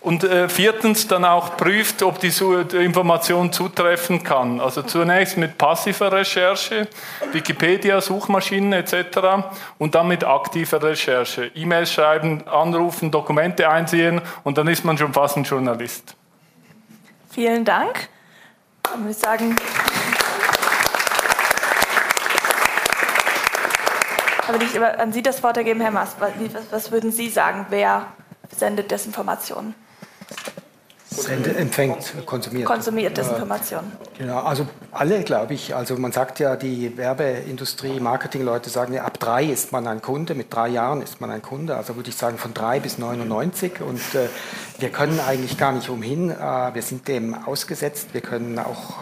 Und 0.04 0.26
äh, 0.26 0.50
viertens 0.50 1.08
dann 1.08 1.24
auch 1.24 1.56
prüft, 1.56 2.04
ob 2.04 2.20
die 2.20 2.28
Information 2.78 3.54
zutreffen 3.54 4.22
kann. 4.22 4.60
Also 4.60 4.82
zunächst 4.82 5.38
mit 5.38 5.58
passiver 5.58 6.12
Recherche, 6.12 6.90
Wikipedia, 7.32 8.02
Suchmaschinen 8.02 8.74
etc. 8.74 9.46
und 9.78 9.96
dann 9.96 10.10
mit 10.10 10.26
aktiver 10.26 10.84
Recherche. 10.84 11.52
E-Mails 11.56 11.94
schreiben, 11.94 12.46
anrufen, 12.50 13.12
Dokumente 13.12 13.70
einsehen 13.70 14.22
und 14.44 14.58
dann 14.58 14.68
ist 14.68 14.84
man 14.84 14.98
schon 14.98 15.14
fast 15.14 15.38
ein 15.38 15.46
Journalist. 15.46 16.18
Vielen 17.32 17.64
Dank. 17.64 18.10
Dann 18.84 19.00
würde 19.00 19.12
ich 19.12 19.18
sagen, 19.18 19.56
Da 24.46 24.52
würde 24.52 24.66
ich 24.66 24.82
an 24.82 25.14
Sie 25.14 25.22
das 25.22 25.42
Wort 25.42 25.56
ergeben, 25.56 25.80
Herr 25.80 25.92
Maas. 25.92 26.18
Was 26.70 26.92
würden 26.92 27.14
Sie 27.14 27.30
sagen, 27.30 27.66
wer 27.70 28.08
sendet 28.54 28.92
Desinformationen? 28.92 29.74
Empfängt, 31.30 32.14
konsumiert. 32.26 32.66
Konsumiert 32.66 33.18
Desinformation. 33.18 33.84
Genau, 34.18 34.40
also 34.40 34.68
alle, 34.92 35.24
glaube 35.24 35.54
ich. 35.54 35.76
Also 35.76 35.96
man 35.98 36.12
sagt 36.12 36.40
ja, 36.40 36.56
die 36.56 36.98
Werbeindustrie, 36.98 38.00
Marketingleute 38.00 38.70
sagen 38.70 38.94
ja, 38.94 39.04
ab 39.04 39.20
drei 39.20 39.46
ist 39.46 39.72
man 39.72 39.88
ein 39.88 40.02
Kunde, 40.02 40.36
mit 40.36 40.54
drei 40.54 40.70
Jahren 40.70 41.02
ist 41.02 41.22
man 41.22 41.30
ein 41.30 41.42
Kunde. 41.42 41.76
Also 41.76 41.96
würde 41.96 42.10
ich 42.10 42.16
sagen 42.16 42.38
von 42.38 42.54
drei 42.54 42.80
bis 42.80 42.98
99. 42.98 43.82
Und 43.82 44.00
äh, 44.16 44.28
wir 44.80 44.90
können 44.90 45.20
eigentlich 45.20 45.58
gar 45.58 45.72
nicht 45.72 45.90
umhin. 45.90 46.30
Äh, 46.30 46.36
wir 46.74 46.82
sind 46.82 47.08
dem 47.08 47.36
ausgesetzt. 47.46 48.10
Wir 48.14 48.22
können 48.22 48.60
auch, 48.60 48.96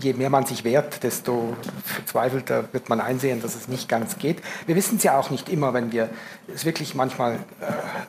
je 0.00 0.12
mehr 0.12 0.30
man 0.30 0.46
sich 0.46 0.64
wehrt, 0.64 1.02
desto 1.02 1.56
verzweifelter 1.84 2.64
wird 2.72 2.88
man 2.88 3.00
einsehen, 3.00 3.42
dass 3.42 3.54
es 3.54 3.68
nicht 3.68 3.88
ganz 3.88 4.18
geht. 4.18 4.42
Wir 4.66 4.76
wissen 4.76 4.98
es 4.98 5.02
ja 5.02 5.18
auch 5.18 5.30
nicht 5.30 5.48
immer, 5.48 5.74
wenn 5.74 5.92
wir, 5.92 6.08
ist 6.48 6.64
wirklich 6.64 6.94
manchmal 6.94 7.34
äh, 7.34 7.38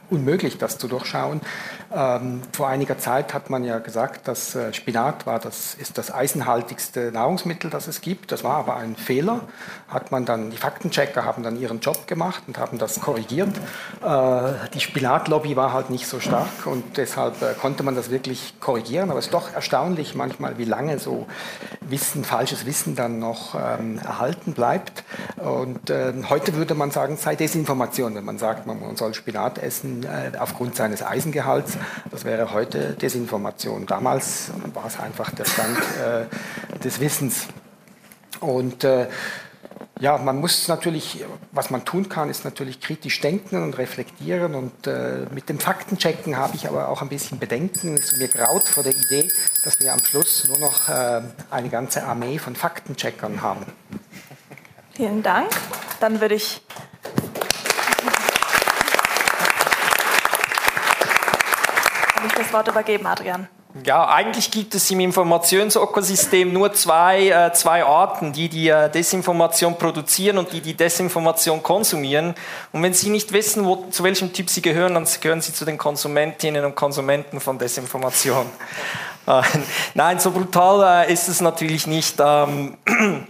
unmöglich, 0.09 0.57
das 0.57 0.77
zu 0.77 0.87
durchschauen. 0.87 1.41
Ähm, 1.93 2.41
vor 2.51 2.67
einiger 2.67 2.97
Zeit 2.97 3.33
hat 3.33 3.49
man 3.49 3.63
ja 3.63 3.79
gesagt, 3.79 4.27
dass 4.27 4.55
äh, 4.55 4.73
Spinat 4.73 5.25
war 5.25 5.39
das, 5.39 5.75
ist 5.75 5.97
das 5.97 6.13
eisenhaltigste 6.13 7.11
Nahrungsmittel, 7.11 7.69
das 7.69 7.87
es 7.87 8.01
gibt. 8.01 8.31
Das 8.31 8.43
war 8.43 8.57
aber 8.57 8.75
ein 8.75 8.95
Fehler. 8.95 9.41
Hat 9.87 10.11
man 10.11 10.25
dann, 10.25 10.51
die 10.51 10.57
Faktenchecker 10.57 11.23
haben 11.23 11.43
dann 11.43 11.59
ihren 11.59 11.79
Job 11.79 12.07
gemacht 12.07 12.43
und 12.47 12.57
haben 12.57 12.77
das 12.77 12.99
korrigiert. 12.99 13.55
Äh, 14.03 14.69
die 14.73 14.79
Spinatlobby 14.79 15.55
war 15.55 15.73
halt 15.73 15.89
nicht 15.89 16.07
so 16.07 16.19
stark 16.19 16.65
und 16.65 16.97
deshalb 16.97 17.41
äh, 17.41 17.53
konnte 17.53 17.83
man 17.83 17.95
das 17.95 18.09
wirklich 18.09 18.59
korrigieren. 18.59 19.09
Aber 19.09 19.19
es 19.19 19.25
ist 19.25 19.33
doch 19.33 19.53
erstaunlich 19.53 20.15
manchmal, 20.15 20.57
wie 20.57 20.65
lange 20.65 20.99
so 20.99 21.27
Wissen, 21.81 22.23
falsches 22.23 22.65
Wissen 22.65 22.95
dann 22.95 23.19
noch 23.19 23.55
ähm, 23.55 23.99
erhalten 23.99 24.53
bleibt. 24.53 25.03
Und 25.37 25.89
äh, 25.89 26.13
heute 26.29 26.55
würde 26.55 26.73
man 26.73 26.91
sagen, 26.91 27.17
sei 27.17 27.35
Desinformation, 27.35 28.15
man 28.25 28.37
sagt, 28.37 28.65
man, 28.65 28.95
soll 28.97 29.13
Spinat 29.13 29.59
essen 29.59 30.03
äh, 30.03 30.37
aufgrund 30.37 30.75
seines 30.75 31.03
Eisengehalts. 31.03 31.77
Das 32.11 32.25
wäre 32.25 32.51
heute 32.51 32.93
Desinformation. 32.93 33.85
Damals 33.85 34.51
war 34.73 34.87
es 34.87 34.99
einfach 34.99 35.31
der 35.31 35.45
Stand 35.45 35.77
äh, 35.77 36.79
des 36.83 36.99
Wissens. 36.99 37.47
Und 38.39 38.83
äh, 38.83 39.07
ja, 39.99 40.17
man 40.17 40.37
muss 40.37 40.67
natürlich, 40.67 41.23
was 41.51 41.69
man 41.69 41.85
tun 41.85 42.09
kann, 42.09 42.29
ist 42.29 42.43
natürlich 42.43 42.81
kritisch 42.81 43.21
denken 43.21 43.63
und 43.63 43.77
reflektieren. 43.77 44.55
Und 44.55 44.87
äh, 44.87 45.25
mit 45.33 45.47
dem 45.47 45.59
Faktenchecken 45.59 46.35
habe 46.35 46.55
ich 46.55 46.67
aber 46.67 46.89
auch 46.89 47.01
ein 47.01 47.09
bisschen 47.09 47.39
Bedenken. 47.39 47.95
Es 47.95 48.17
mir 48.17 48.27
graut 48.27 48.67
vor 48.67 48.83
der 48.83 48.93
Idee, 48.93 49.29
dass 49.63 49.79
wir 49.79 49.93
am 49.93 49.99
Schluss 50.03 50.47
nur 50.47 50.59
noch 50.59 50.89
äh, 50.89 51.21
eine 51.49 51.69
ganze 51.69 52.03
Armee 52.03 52.39
von 52.39 52.55
Faktencheckern 52.55 53.41
haben. 53.41 53.65
Vielen 54.93 55.23
Dank. 55.23 55.49
Dann 56.01 56.19
würde 56.19 56.35
ich 56.35 56.61
ich 62.27 62.33
das 62.33 62.51
Wort 62.53 62.67
übergeben, 62.67 63.05
Adrian. 63.05 63.47
Ja, 63.83 64.07
eigentlich 64.07 64.51
gibt 64.51 64.73
es 64.73 64.89
im 64.89 65.01
Informationsökosystem 65.01 66.53
nur 66.53 66.71
zwei, 66.73 67.27
äh, 67.27 67.51
zwei 67.51 67.83
Arten, 67.83 68.31
die 68.31 68.47
die 68.47 68.69
äh, 68.69 68.89
Desinformation 68.89 69.77
produzieren 69.77 70.37
und 70.37 70.53
die 70.53 70.61
die 70.61 70.75
Desinformation 70.75 71.61
konsumieren. 71.61 72.35
Und 72.71 72.83
wenn 72.83 72.93
Sie 72.93 73.09
nicht 73.09 73.33
wissen, 73.33 73.65
wo, 73.65 73.85
zu 73.91 74.05
welchem 74.05 74.31
Typ 74.31 74.49
Sie 74.49 74.61
gehören, 74.61 74.93
dann 74.93 75.05
gehören 75.19 75.41
Sie 75.41 75.51
zu 75.51 75.65
den 75.65 75.77
Konsumentinnen 75.77 76.63
und 76.63 76.75
Konsumenten 76.75 77.41
von 77.41 77.59
Desinformation. 77.59 78.45
äh, 79.27 79.41
nein, 79.93 80.19
so 80.19 80.31
brutal 80.31 81.07
äh, 81.09 81.11
ist 81.11 81.27
es 81.27 81.41
natürlich 81.41 81.85
nicht. 81.85 82.15
Ähm, 82.21 82.77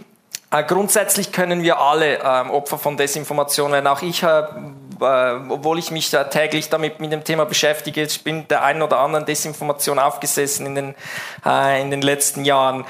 äh, 0.52 0.62
grundsätzlich 0.62 1.32
können 1.32 1.64
wir 1.64 1.80
alle 1.80 2.20
ähm, 2.22 2.52
Opfer 2.52 2.78
von 2.78 2.96
Desinformation 2.96 3.72
werden. 3.72 3.88
Auch 3.88 4.02
ich 4.02 4.22
obwohl 5.00 5.78
ich 5.78 5.90
mich 5.90 6.10
täglich 6.30 6.68
damit 6.68 7.00
mit 7.00 7.12
dem 7.12 7.24
Thema 7.24 7.44
beschäftige, 7.44 8.02
ich 8.02 8.22
bin 8.24 8.48
der 8.48 8.62
einen 8.62 8.82
oder 8.82 8.98
anderen 8.98 9.26
Desinformation 9.26 9.98
aufgesessen 9.98 10.66
in 10.66 10.74
den, 10.74 10.94
äh, 11.44 11.80
in 11.80 11.90
den 11.90 12.02
letzten 12.02 12.44
Jahren. 12.44 12.84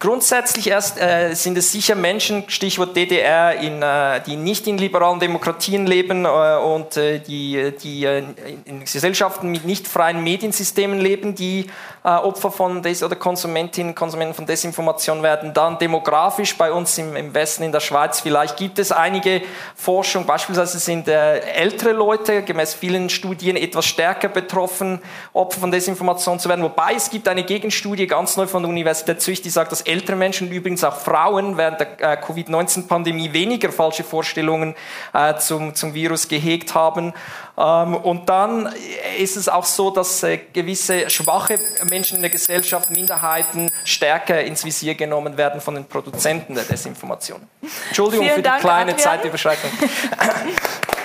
Äh, 0.00 0.06
Grundsätzlich 0.10 0.68
erst 0.68 0.98
äh, 0.98 1.34
sind 1.34 1.58
es 1.58 1.72
sicher 1.72 1.94
Menschen, 1.94 2.44
Stichwort 2.48 2.96
DDR, 2.96 3.60
in, 3.60 3.82
äh, 3.82 4.20
die 4.26 4.36
nicht 4.36 4.66
in 4.66 4.78
liberalen 4.78 5.20
Demokratien 5.20 5.86
leben 5.86 6.24
äh, 6.24 6.28
und 6.28 6.96
äh, 6.96 7.18
die, 7.18 7.72
die 7.82 8.04
äh, 8.04 8.24
in 8.64 8.80
Gesellschaften 8.80 9.50
mit 9.50 9.66
nicht 9.66 9.86
freien 9.86 10.22
Mediensystemen 10.22 10.98
leben, 10.98 11.34
die 11.34 11.66
äh, 12.02 12.08
Opfer 12.08 12.50
von 12.50 12.82
Des 12.82 13.02
oder 13.02 13.14
Konsumentinnen 13.14 13.94
Konsumenten 13.94 14.34
von 14.34 14.46
Desinformation 14.46 15.22
werden. 15.22 15.52
Dann 15.52 15.78
demografisch 15.78 16.56
bei 16.56 16.72
uns 16.72 16.96
im, 16.96 17.14
im 17.14 17.34
Westen, 17.34 17.64
in 17.64 17.72
der 17.72 17.80
Schweiz 17.80 18.20
vielleicht 18.20 18.56
gibt 18.56 18.78
es 18.78 18.92
einige 18.92 19.42
Forschung, 19.76 20.24
beispielsweise 20.24 20.78
sind 20.78 21.08
ältere 21.08 21.92
Leute 21.92 22.42
gemäß 22.42 22.72
vielen 22.74 23.10
Studien 23.10 23.56
etwas 23.56 23.84
stärker 23.86 24.28
betroffen, 24.28 25.00
Opfer 25.34 25.60
von 25.60 25.70
Desinformation 25.70 26.38
zu 26.38 26.48
werden. 26.48 26.64
Wobei 26.64 26.94
es 26.94 27.10
gibt 27.10 27.28
eine 27.28 27.44
Gegenstudie 27.44 28.06
ganz 28.06 28.36
neu 28.36 28.46
von 28.46 28.62
der 28.62 28.70
Universität 28.70 29.20
Zürich, 29.20 29.42
die 29.42 29.50
sagt, 29.50 29.72
dass 29.72 29.89
ältere 29.90 30.16
Menschen 30.16 30.48
und 30.48 30.54
übrigens 30.54 30.84
auch 30.84 30.96
Frauen 30.96 31.56
während 31.56 31.80
der 31.80 32.00
äh, 32.00 32.16
Covid-19-Pandemie 32.16 33.32
weniger 33.32 33.72
falsche 33.72 34.04
Vorstellungen 34.04 34.74
äh, 35.12 35.34
zum, 35.36 35.74
zum 35.74 35.94
Virus 35.94 36.28
gehegt 36.28 36.74
haben. 36.74 37.12
Ähm, 37.58 37.94
und 37.96 38.28
dann 38.28 38.72
ist 39.18 39.36
es 39.36 39.48
auch 39.48 39.64
so, 39.64 39.90
dass 39.90 40.22
äh, 40.22 40.38
gewisse 40.52 41.10
schwache 41.10 41.58
Menschen 41.88 42.16
in 42.16 42.22
der 42.22 42.30
Gesellschaft, 42.30 42.90
Minderheiten, 42.90 43.70
stärker 43.84 44.42
ins 44.42 44.64
Visier 44.64 44.94
genommen 44.94 45.36
werden 45.36 45.60
von 45.60 45.74
den 45.74 45.84
Produzenten 45.84 46.54
der 46.54 46.64
Desinformation. 46.64 47.40
Entschuldigung 47.88 48.24
Vielen 48.24 48.36
für 48.36 48.42
die 48.42 48.48
Dank, 48.48 48.60
kleine 48.60 48.92
Adrian. 48.92 48.98
Zeitüberschreitung. 48.98 49.70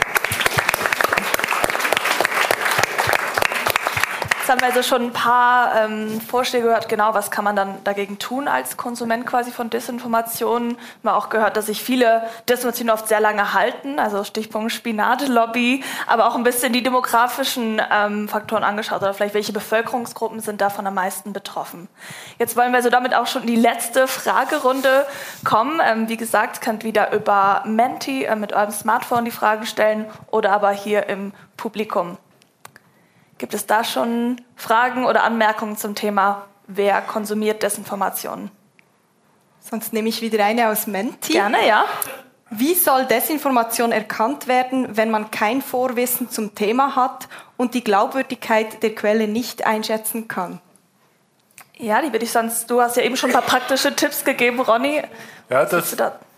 Jetzt 4.45 4.51
haben 4.51 4.61
wir 4.61 4.67
also 4.67 4.83
schon 4.83 5.07
ein 5.07 5.11
paar 5.11 5.73
ähm, 5.75 6.21
Vorschläge 6.21 6.67
gehört, 6.67 6.87
genau, 6.87 7.15
was 7.15 7.31
kann 7.31 7.43
man 7.43 7.55
dann 7.55 7.83
dagegen 7.83 8.19
tun 8.19 8.47
als 8.47 8.77
Konsument 8.77 9.25
quasi 9.25 9.49
von 9.49 9.71
Desinformationen. 9.71 10.77
Wir 11.01 11.11
haben 11.11 11.17
auch 11.17 11.29
gehört, 11.29 11.57
dass 11.57 11.65
sich 11.65 11.81
viele 11.81 12.21
Desinformationen 12.47 12.93
oft 12.93 13.07
sehr 13.07 13.19
lange 13.19 13.55
halten, 13.55 13.97
also 13.97 14.23
Stichpunkt 14.23 14.71
Spinatlobby, 14.71 15.83
aber 16.05 16.27
auch 16.27 16.35
ein 16.35 16.43
bisschen 16.43 16.73
die 16.73 16.83
demografischen 16.83 17.81
ähm, 17.91 18.29
Faktoren 18.29 18.63
angeschaut 18.63 19.01
oder 19.01 19.15
vielleicht 19.15 19.33
welche 19.33 19.51
Bevölkerungsgruppen 19.51 20.39
sind 20.41 20.61
davon 20.61 20.85
am 20.85 20.93
meisten 20.93 21.33
betroffen. 21.33 21.87
Jetzt 22.37 22.55
wollen 22.55 22.71
wir 22.71 22.83
so 22.83 22.91
damit 22.91 23.15
auch 23.15 23.25
schon 23.25 23.41
in 23.41 23.47
die 23.47 23.55
letzte 23.55 24.07
Fragerunde 24.07 25.07
kommen. 25.43 25.81
Ähm, 25.83 26.07
wie 26.07 26.17
gesagt, 26.17 26.61
könnt 26.61 26.83
wieder 26.83 27.11
über 27.13 27.63
Menti 27.65 28.25
äh, 28.25 28.35
mit 28.35 28.53
eurem 28.53 28.69
Smartphone 28.69 29.25
die 29.25 29.31
Frage 29.31 29.65
stellen 29.65 30.05
oder 30.29 30.51
aber 30.51 30.69
hier 30.69 31.09
im 31.09 31.33
Publikum. 31.57 32.19
Gibt 33.37 33.53
es 33.53 33.65
da 33.65 33.83
schon 33.83 34.41
Fragen 34.55 35.05
oder 35.05 35.23
Anmerkungen 35.23 35.77
zum 35.77 35.95
Thema, 35.95 36.45
wer 36.67 37.01
konsumiert 37.01 37.63
Desinformationen? 37.63 38.49
Sonst 39.59 39.93
nehme 39.93 40.09
ich 40.09 40.21
wieder 40.21 40.45
eine 40.45 40.69
aus 40.69 40.87
Menti. 40.87 41.33
Gerne, 41.33 41.67
ja. 41.67 41.85
Wie 42.51 42.75
soll 42.75 43.05
Desinformation 43.05 43.91
erkannt 43.91 44.47
werden, 44.47 44.95
wenn 44.95 45.09
man 45.09 45.31
kein 45.31 45.61
Vorwissen 45.61 46.29
zum 46.29 46.53
Thema 46.53 46.95
hat 46.95 47.27
und 47.57 47.73
die 47.73 47.83
Glaubwürdigkeit 47.83 48.83
der 48.83 48.93
Quelle 48.93 49.27
nicht 49.27 49.65
einschätzen 49.65 50.27
kann? 50.27 50.61
Ja, 51.77 52.01
die 52.01 52.13
würde 52.13 52.23
ich 52.23 52.31
sonst, 52.31 52.69
du 52.69 52.79
hast 52.81 52.95
ja 52.95 53.03
eben 53.03 53.17
schon 53.17 53.31
ein 53.31 53.33
paar 53.33 53.41
praktische 53.41 53.93
Tipps 53.95 54.23
gegeben, 54.23 54.61
Ronny. 54.61 55.01
Ja, 55.49 55.65
das, 55.65 55.95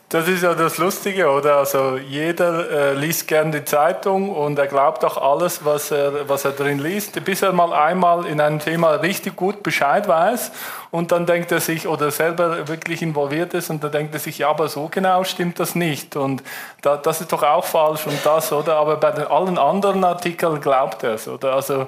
das 0.09 0.29
ist 0.29 0.41
ja 0.41 0.53
das 0.53 0.77
Lustige, 0.77 1.29
oder? 1.29 1.57
Also 1.57 1.97
jeder 1.97 2.69
äh, 2.69 2.93
liest 2.93 3.27
gern 3.27 3.51
die 3.51 3.65
Zeitung 3.65 4.29
und 4.33 4.57
er 4.57 4.67
glaubt 4.67 5.03
auch 5.03 5.17
alles, 5.17 5.65
was 5.65 5.91
er, 5.91 6.29
was 6.29 6.45
er 6.45 6.51
drin 6.51 6.79
liest, 6.79 7.21
bis 7.25 7.41
er 7.41 7.51
mal 7.51 7.73
einmal 7.73 8.25
in 8.25 8.39
einem 8.39 8.59
Thema 8.59 8.91
richtig 8.91 9.35
gut 9.35 9.63
Bescheid 9.63 10.07
weiß 10.07 10.51
und 10.91 11.11
dann 11.11 11.25
denkt 11.25 11.51
er 11.51 11.59
sich, 11.59 11.89
oder 11.89 12.09
selber 12.11 12.69
wirklich 12.69 13.01
involviert 13.01 13.53
ist 13.53 13.69
und 13.69 13.83
dann 13.83 13.91
denkt 13.91 14.13
er 14.13 14.21
sich, 14.21 14.37
ja, 14.37 14.49
aber 14.49 14.69
so 14.69 14.87
genau 14.87 15.25
stimmt 15.25 15.59
das 15.59 15.75
nicht 15.75 16.15
und 16.15 16.41
da, 16.81 16.95
das 16.95 17.19
ist 17.19 17.33
doch 17.33 17.43
auch 17.43 17.65
falsch 17.65 18.07
und 18.07 18.25
das, 18.25 18.53
oder? 18.53 18.77
Aber 18.77 18.95
bei 18.95 19.11
den, 19.11 19.27
allen 19.27 19.57
anderen 19.57 20.05
Artikeln 20.05 20.61
glaubt 20.61 21.03
er 21.03 21.15
es, 21.15 21.27
oder? 21.27 21.51
Also 21.51 21.85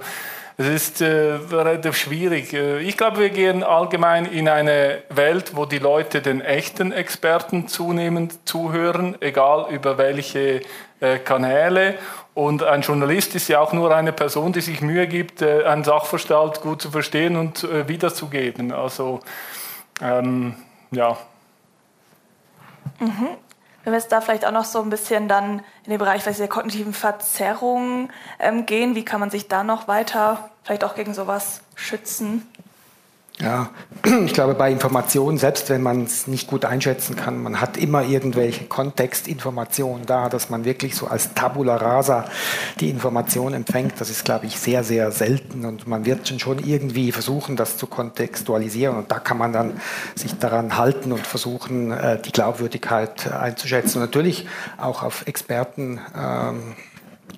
es 0.59 0.67
ist 0.67 0.99
äh, 0.99 1.39
relativ 1.51 1.95
schwierig. 1.95 2.51
Äh, 2.51 2.79
ich 2.79 2.97
glaube, 2.97 3.19
wir 3.19 3.29
gehen 3.29 3.63
allgemein 3.63 4.25
in 4.25 4.49
eine 4.49 5.03
Welt, 5.07 5.55
wo 5.55 5.63
die 5.63 5.79
Leute 5.79 6.21
den 6.21 6.41
echten 6.41 6.91
Experten 6.91 7.69
zunehmend 7.69 8.45
zuhören, 8.45 9.15
egal 9.21 9.73
über 9.73 9.97
welche 9.97 10.59
äh, 10.99 11.17
Kanäle. 11.19 11.97
Und 12.33 12.63
ein 12.63 12.81
Journalist 12.81 13.35
ist 13.35 13.47
ja 13.47 13.61
auch 13.61 13.71
nur 13.71 13.95
eine 13.95 14.11
Person, 14.11 14.51
die 14.51 14.59
sich 14.59 14.81
Mühe 14.81 15.07
gibt, 15.07 15.41
äh, 15.41 15.63
einen 15.63 15.85
Sachverstand 15.85 16.59
gut 16.59 16.81
zu 16.81 16.91
verstehen 16.91 17.37
und 17.37 17.63
äh, 17.63 17.87
wiederzugeben. 17.87 18.73
Also, 18.73 19.21
ähm, 20.01 20.55
ja. 20.91 21.17
Mhm. 22.99 23.29
Wenn 23.89 23.93
wir 23.93 24.01
jetzt 24.01 24.11
da 24.11 24.21
vielleicht 24.21 24.45
auch 24.45 24.51
noch 24.51 24.65
so 24.65 24.83
ein 24.83 24.91
bisschen 24.91 25.27
dann 25.27 25.63
in 25.83 25.89
den 25.89 25.97
Bereich 25.97 26.23
der 26.23 26.47
kognitiven 26.47 26.93
Verzerrungen 26.93 28.11
ähm, 28.37 28.67
gehen, 28.67 28.93
wie 28.93 29.03
kann 29.03 29.19
man 29.19 29.31
sich 29.31 29.47
da 29.47 29.63
noch 29.63 29.87
weiter 29.87 30.51
vielleicht 30.63 30.83
auch 30.83 30.93
gegen 30.93 31.15
sowas 31.15 31.61
schützen? 31.73 32.47
Ja, 33.41 33.69
ich 34.25 34.33
glaube, 34.33 34.53
bei 34.53 34.69
Informationen, 34.69 35.37
selbst 35.37 35.69
wenn 35.69 35.81
man 35.81 36.03
es 36.03 36.27
nicht 36.27 36.47
gut 36.47 36.65
einschätzen 36.65 37.15
kann, 37.15 37.41
man 37.41 37.61
hat 37.61 37.77
immer 37.77 38.03
irgendwelche 38.03 38.65
Kontextinformationen 38.65 40.05
da, 40.05 40.27
dass 40.27 40.49
man 40.49 40.65
wirklich 40.65 40.95
so 40.95 41.07
als 41.07 41.33
Tabula 41.33 41.77
rasa 41.77 42.25
die 42.81 42.89
Information 42.89 43.53
empfängt. 43.53 43.93
Das 43.99 44.09
ist, 44.09 44.25
glaube 44.25 44.45
ich, 44.45 44.59
sehr, 44.59 44.83
sehr 44.83 45.11
selten 45.11 45.63
und 45.63 45.87
man 45.87 46.05
wird 46.05 46.27
schon 46.41 46.59
irgendwie 46.59 47.13
versuchen, 47.13 47.55
das 47.55 47.77
zu 47.77 47.87
kontextualisieren 47.87 48.97
und 48.97 49.09
da 49.09 49.19
kann 49.19 49.37
man 49.37 49.53
dann 49.53 49.79
sich 50.15 50.37
daran 50.37 50.77
halten 50.77 51.13
und 51.13 51.25
versuchen, 51.25 51.91
äh, 51.91 52.21
die 52.21 52.33
Glaubwürdigkeit 52.33 53.31
einzuschätzen 53.31 54.01
und 54.01 54.07
natürlich 54.07 54.47
auch 54.77 55.01
auf 55.01 55.27
Experten 55.27 56.01
ähm, 56.13 56.75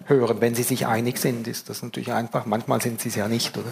hören. 0.06 0.38
Wenn 0.40 0.56
sie 0.56 0.64
sich 0.64 0.88
einig 0.88 1.20
sind, 1.20 1.48
ist 1.48 1.70
das 1.70 1.84
natürlich 1.84 2.12
einfach. 2.12 2.48
Manchmal 2.48 2.82
sind 2.82 3.02
sie 3.02 3.10
es 3.10 3.16
ja 3.16 3.28
nicht, 3.28 3.56
oder? 3.56 3.72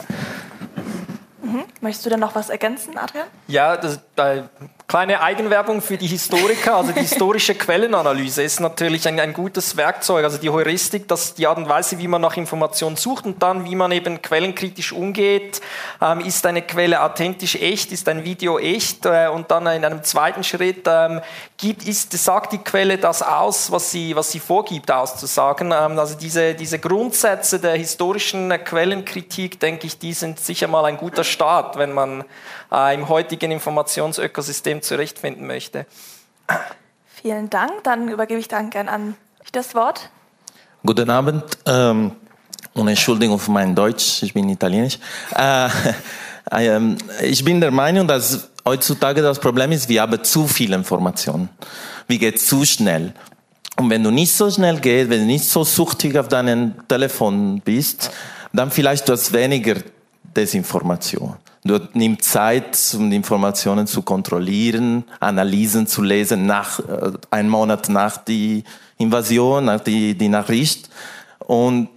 Möchtest 1.81 2.05
du 2.05 2.09
denn 2.09 2.19
noch 2.19 2.35
was 2.35 2.49
ergänzen, 2.49 2.97
Adrian? 2.97 3.27
Ja, 3.47 3.77
das, 3.77 3.99
äh, 4.17 4.43
kleine 4.89 5.21
Eigenwerbung 5.21 5.81
für 5.81 5.97
die 5.97 6.07
Historiker. 6.07 6.75
Also 6.75 6.91
die 6.91 7.01
historische 7.01 7.53
Quellenanalyse 7.55 8.41
ist 8.41 8.59
natürlich 8.59 9.07
ein, 9.07 9.19
ein, 9.19 9.33
gutes 9.33 9.77
Werkzeug. 9.77 10.23
Also 10.23 10.39
die 10.39 10.49
Heuristik, 10.49 11.07
dass 11.07 11.35
die 11.35 11.45
Art 11.45 11.59
und 11.59 11.69
Weise, 11.69 11.99
wie 11.99 12.07
man 12.07 12.21
nach 12.21 12.35
Informationen 12.35 12.95
sucht 12.95 13.25
und 13.25 13.41
dann, 13.41 13.65
wie 13.65 13.75
man 13.75 13.91
eben 13.91 14.21
quellenkritisch 14.21 14.91
umgeht. 14.91 15.61
Ähm, 16.01 16.21
ist 16.21 16.45
eine 16.45 16.63
Quelle 16.63 17.03
authentisch 17.03 17.55
echt? 17.55 17.91
Ist 17.91 18.09
ein 18.09 18.25
Video 18.25 18.57
echt? 18.57 19.05
Äh, 19.05 19.27
und 19.27 19.51
dann 19.51 19.67
in 19.67 19.85
einem 19.85 20.03
zweiten 20.03 20.43
Schritt 20.43 20.87
ähm, 20.87 21.21
gibt, 21.57 21.87
ist, 21.87 22.11
sagt 22.11 22.53
die 22.53 22.57
Quelle 22.57 22.97
das 22.97 23.21
aus, 23.21 23.71
was 23.71 23.91
sie, 23.91 24.15
was 24.15 24.31
sie 24.31 24.39
vorgibt 24.39 24.89
auszusagen. 24.89 25.71
Ähm, 25.71 25.99
also 25.99 26.15
diese, 26.15 26.55
diese 26.55 26.79
Grundsätze 26.79 27.59
der 27.59 27.75
historischen 27.75 28.49
Quellenkritik, 28.63 29.59
denke 29.59 29.85
ich, 29.85 29.99
die 29.99 30.13
sind 30.13 30.39
sicher 30.39 30.67
mal 30.67 30.85
ein 30.85 30.97
guter 30.97 31.23
Start, 31.23 31.68
wenn 31.77 31.93
man 31.93 32.23
äh, 32.71 32.93
im 32.93 33.09
heutigen 33.09 33.51
Informationsökosystem 33.51 34.81
zurechtfinden 34.81 35.45
möchte. 35.47 35.85
Vielen 37.07 37.49
Dank. 37.49 37.83
Dann 37.83 38.07
übergebe 38.07 38.39
ich 38.39 38.47
dann 38.47 38.69
gern 38.69 38.87
an 38.87 39.15
das 39.51 39.75
Wort. 39.75 40.09
Guten 40.85 41.09
Abend 41.09 41.43
ähm, 41.65 42.11
und 42.73 42.87
Entschuldigung 42.87 43.39
für 43.39 43.51
mein 43.51 43.75
Deutsch, 43.75 44.23
ich 44.23 44.33
bin 44.33 44.47
italienisch. 44.47 44.97
Äh, 45.35 45.69
ähm, 46.51 46.97
ich 47.21 47.43
bin 47.43 47.59
der 47.59 47.71
Meinung, 47.71 48.07
dass 48.07 48.49
heutzutage 48.65 49.21
das 49.21 49.39
Problem 49.39 49.71
ist, 49.71 49.89
wir 49.89 50.01
haben 50.01 50.23
zu 50.23 50.47
viel 50.47 50.71
Informationen. 50.73 51.49
Wir 52.07 52.17
gehen 52.17 52.37
zu 52.37 52.63
schnell. 52.65 53.13
Und 53.77 53.89
wenn 53.89 54.03
du 54.03 54.11
nicht 54.11 54.31
so 54.31 54.49
schnell 54.49 54.79
gehst, 54.79 55.09
wenn 55.09 55.21
du 55.21 55.25
nicht 55.25 55.45
so 55.45 55.63
suchtig 55.63 56.17
auf 56.17 56.27
deinem 56.27 56.87
Telefon 56.87 57.61
bist, 57.61 58.11
dann 58.53 58.71
vielleicht 58.71 59.07
du 59.07 59.13
hast 59.13 59.31
weniger 59.33 59.75
Desinformation. 60.23 61.35
Du 61.63 61.79
nimmst 61.93 62.23
Zeit, 62.23 62.95
um 62.97 63.09
die 63.09 63.17
Informationen 63.17 63.85
zu 63.85 64.01
kontrollieren, 64.01 65.03
Analysen 65.19 65.87
zu 65.87 66.01
lesen, 66.01 66.45
nach, 66.45 66.79
äh, 66.79 67.11
einen 67.31 67.49
Monat 67.49 67.89
nach 67.89 68.17
die 68.17 68.63
Invasion, 68.97 69.65
nach 69.65 69.81
die, 69.81 70.17
die 70.17 70.29
Nachricht. 70.29 70.89
Und, 71.39 71.89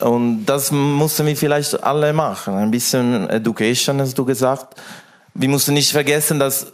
und 0.00 0.44
das 0.44 0.70
mussten 0.70 1.26
wir 1.26 1.36
vielleicht 1.36 1.82
alle 1.82 2.12
machen. 2.12 2.54
Ein 2.54 2.70
bisschen 2.70 3.28
Education, 3.30 4.00
hast 4.00 4.18
du 4.18 4.24
gesagt. 4.24 4.78
Wir 5.32 5.48
müssen 5.48 5.74
nicht 5.74 5.90
vergessen, 5.90 6.38
dass 6.38 6.66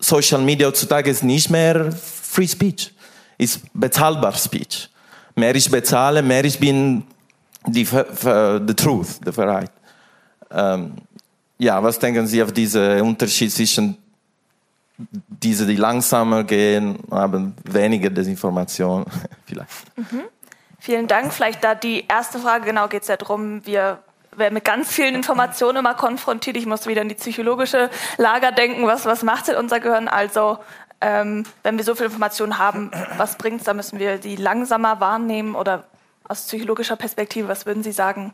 Social 0.00 0.40
Media 0.40 0.66
heutzutage 0.66 1.10
ist 1.10 1.22
nicht 1.22 1.50
mehr 1.50 1.92
Free 1.92 2.48
Speech, 2.48 2.92
ist 3.38 3.60
bezahlbar 3.72 4.34
Speech. 4.34 4.88
Mehr 5.36 5.54
ich 5.54 5.70
bezahle, 5.70 6.22
mehr 6.22 6.44
ich 6.44 6.58
bin 6.58 7.04
die, 7.66 7.84
the 7.84 8.74
truth, 8.74 9.20
die 9.24 9.36
Wahrheit. 9.36 9.70
Ähm, 10.50 10.94
ja, 11.60 11.82
was 11.82 11.98
denken 11.98 12.26
Sie 12.26 12.42
auf 12.42 12.52
diesen 12.52 13.02
Unterschied 13.02 13.52
zwischen 13.52 13.98
diese, 15.28 15.66
die 15.66 15.76
langsamer 15.76 16.44
gehen, 16.44 16.98
haben 17.10 17.54
weniger 17.64 18.08
Desinformation 18.08 19.04
vielleicht? 19.46 19.96
Mhm. 19.96 20.22
Vielen 20.78 21.06
Dank. 21.06 21.32
Vielleicht 21.34 21.62
da 21.62 21.74
die 21.74 22.06
erste 22.08 22.38
Frage, 22.38 22.64
genau 22.64 22.88
geht 22.88 23.02
es 23.02 23.08
ja 23.08 23.18
darum, 23.18 23.64
wir 23.66 23.98
werden 24.34 24.54
mit 24.54 24.64
ganz 24.64 24.90
vielen 24.90 25.14
Informationen 25.14 25.78
immer 25.78 25.92
konfrontiert. 25.92 26.56
Ich 26.56 26.64
muss 26.64 26.86
wieder 26.86 27.02
in 27.02 27.10
die 27.10 27.14
psychologische 27.14 27.90
Lager 28.16 28.52
denken, 28.52 28.86
was, 28.86 29.04
was 29.04 29.22
macht 29.22 29.48
denn 29.48 29.56
unser 29.56 29.80
Gehirn? 29.80 30.08
Also 30.08 30.58
ähm, 31.02 31.44
wenn 31.62 31.76
wir 31.76 31.84
so 31.84 31.94
viel 31.94 32.06
Informationen 32.06 32.56
haben, 32.56 32.90
was 33.18 33.36
bringt 33.36 33.60
es? 33.60 33.66
Da 33.66 33.74
müssen 33.74 33.98
wir 33.98 34.16
die 34.16 34.36
langsamer 34.36 35.00
wahrnehmen 35.00 35.54
oder 35.54 35.84
aus 36.26 36.46
psychologischer 36.46 36.96
Perspektive, 36.96 37.48
was 37.48 37.66
würden 37.66 37.82
Sie 37.82 37.92
sagen? 37.92 38.32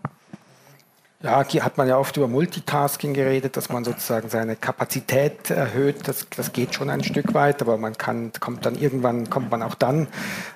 Ja, 1.22 1.42
hier 1.48 1.64
hat 1.64 1.78
man 1.78 1.88
ja 1.88 1.96
oft 1.96 2.14
über 2.18 2.28
Multitasking 2.28 3.14
geredet, 3.14 3.56
dass 3.56 3.70
man 3.70 3.84
sozusagen 3.84 4.28
seine 4.28 4.54
Kapazität 4.54 5.50
erhöht. 5.50 6.06
Das, 6.06 6.26
das 6.36 6.52
geht 6.52 6.74
schon 6.74 6.90
ein 6.90 7.02
Stück 7.02 7.32
weit, 7.32 7.62
aber 7.62 7.78
man 7.78 7.96
kann, 7.96 8.32
kommt 8.38 8.66
dann 8.66 8.74
irgendwann, 8.78 9.30
kommt 9.30 9.50
man 9.50 9.62
auch 9.62 9.74
dann 9.74 10.08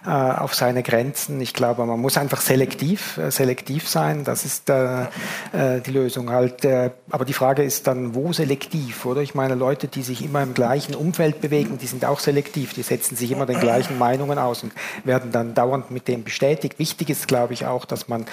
äh, 0.05 0.11
auf 0.11 0.55
seine 0.55 0.83
Grenzen. 0.83 1.41
Ich 1.41 1.55
glaube, 1.55 1.87
man 1.87 1.99
muss 1.99 2.19
einfach 2.19 2.43
selektiv, 2.43 3.17
äh, 3.17 3.31
selektiv 3.31 3.89
sein. 3.89 4.23
Das 4.25 4.45
ist 4.45 4.69
äh, 4.69 5.05
äh 5.55 5.81
die 5.81 5.93
Lösung 5.93 6.29
halt. 6.29 6.63
Äh, 6.67 6.91
aber 7.09 7.25
die 7.25 7.33
Frage 7.33 7.63
ist 7.63 7.87
dann, 7.87 8.15
wo 8.15 8.35
selektiv, 8.35 9.07
oder? 9.07 9.23
Ich 9.23 9.35
meine, 9.35 9.55
Leute, 9.55 9.89
die 9.89 10.03
sich 10.03 10.23
immer 10.23 10.43
im 10.43 10.53
gleichen 10.53 10.95
Umfeld 10.95 11.41
bewegen, 11.41 11.79
die 11.79 11.87
sind 11.87 12.05
auch 12.05 12.21
selektiv. 12.21 12.75
Die 12.75 12.83
setzen 12.83 13.17
sich 13.17 13.33
immer 13.33 13.47
den 13.47 13.61
gleichen 13.61 13.97
Meinungen 13.97 14.39
aus 14.39 14.63
und 14.63 14.75
werden 15.05 15.33
dann 15.33 15.55
dauernd 15.55 15.91
mit 15.91 16.07
dem 16.07 16.23
bestätigt. 16.23 16.79
Wichtig 16.79 17.09
ist, 17.09 17.29
glaube 17.29 17.55
ich, 17.55 17.65
auch, 17.65 17.87
dass 17.87 18.09
man 18.09 18.27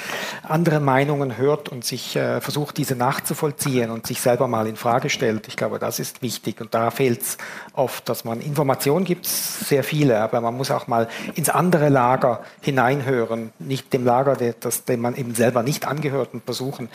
andere 0.44 0.82
Meinungen 0.82 1.38
hört 1.38 1.70
und 1.70 1.86
sich 1.86 2.17
äh, 2.18 2.42
versucht, 2.42 2.78
diese 2.78 2.96
nachzuvollziehen 2.96 3.90
und 3.92 4.06
sich 4.08 4.20
selber 4.20 4.48
mal 4.48 4.68
in 4.68 4.76
Frage 4.76 5.10
stellt. 5.10 5.48
Ich 5.48 5.56
glaube, 5.56 5.80
das 5.80 6.00
ist 6.00 6.22
wichtig 6.22 6.60
und 6.60 6.74
da 6.74 6.92
fehlt 6.92 7.22
es 7.22 7.38
oft, 7.74 8.10
dass 8.10 8.26
man 8.26 8.42
Informationen 8.42 9.06
gibt, 9.06 9.26
sehr 9.26 9.84
viele, 9.84 10.20
aber 10.20 10.42
man 10.42 10.56
muss 10.56 10.72
auch 10.72 10.88
mal 10.88 11.08
ins 11.36 11.50
andere 11.50 11.90
Lager 11.90 12.42
hineinhören, 12.62 13.52
nicht 13.60 13.94
dem 13.94 14.06
Lager, 14.06 14.36
das, 14.60 14.86
dem 14.86 15.02
man 15.02 15.16
eben 15.16 15.36
selber 15.36 15.64
nicht 15.64 15.88
angehört 15.88 16.34
und 16.34 16.44
versuchen, 16.44 16.90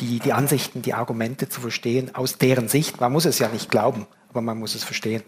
die, 0.00 0.18
die 0.20 0.32
Ansichten, 0.32 0.82
die 0.82 0.94
Argumente 0.94 1.48
zu 1.48 1.60
verstehen 1.60 2.14
aus 2.14 2.38
deren 2.38 2.68
Sicht. 2.68 3.00
Man 3.00 3.12
muss 3.12 3.24
es 3.24 3.38
ja 3.38 3.48
nicht 3.48 3.70
glauben, 3.70 4.06
aber 4.30 4.40
man 4.40 4.58
muss 4.58 4.74
es 4.74 4.84
verstehen. 4.84 5.22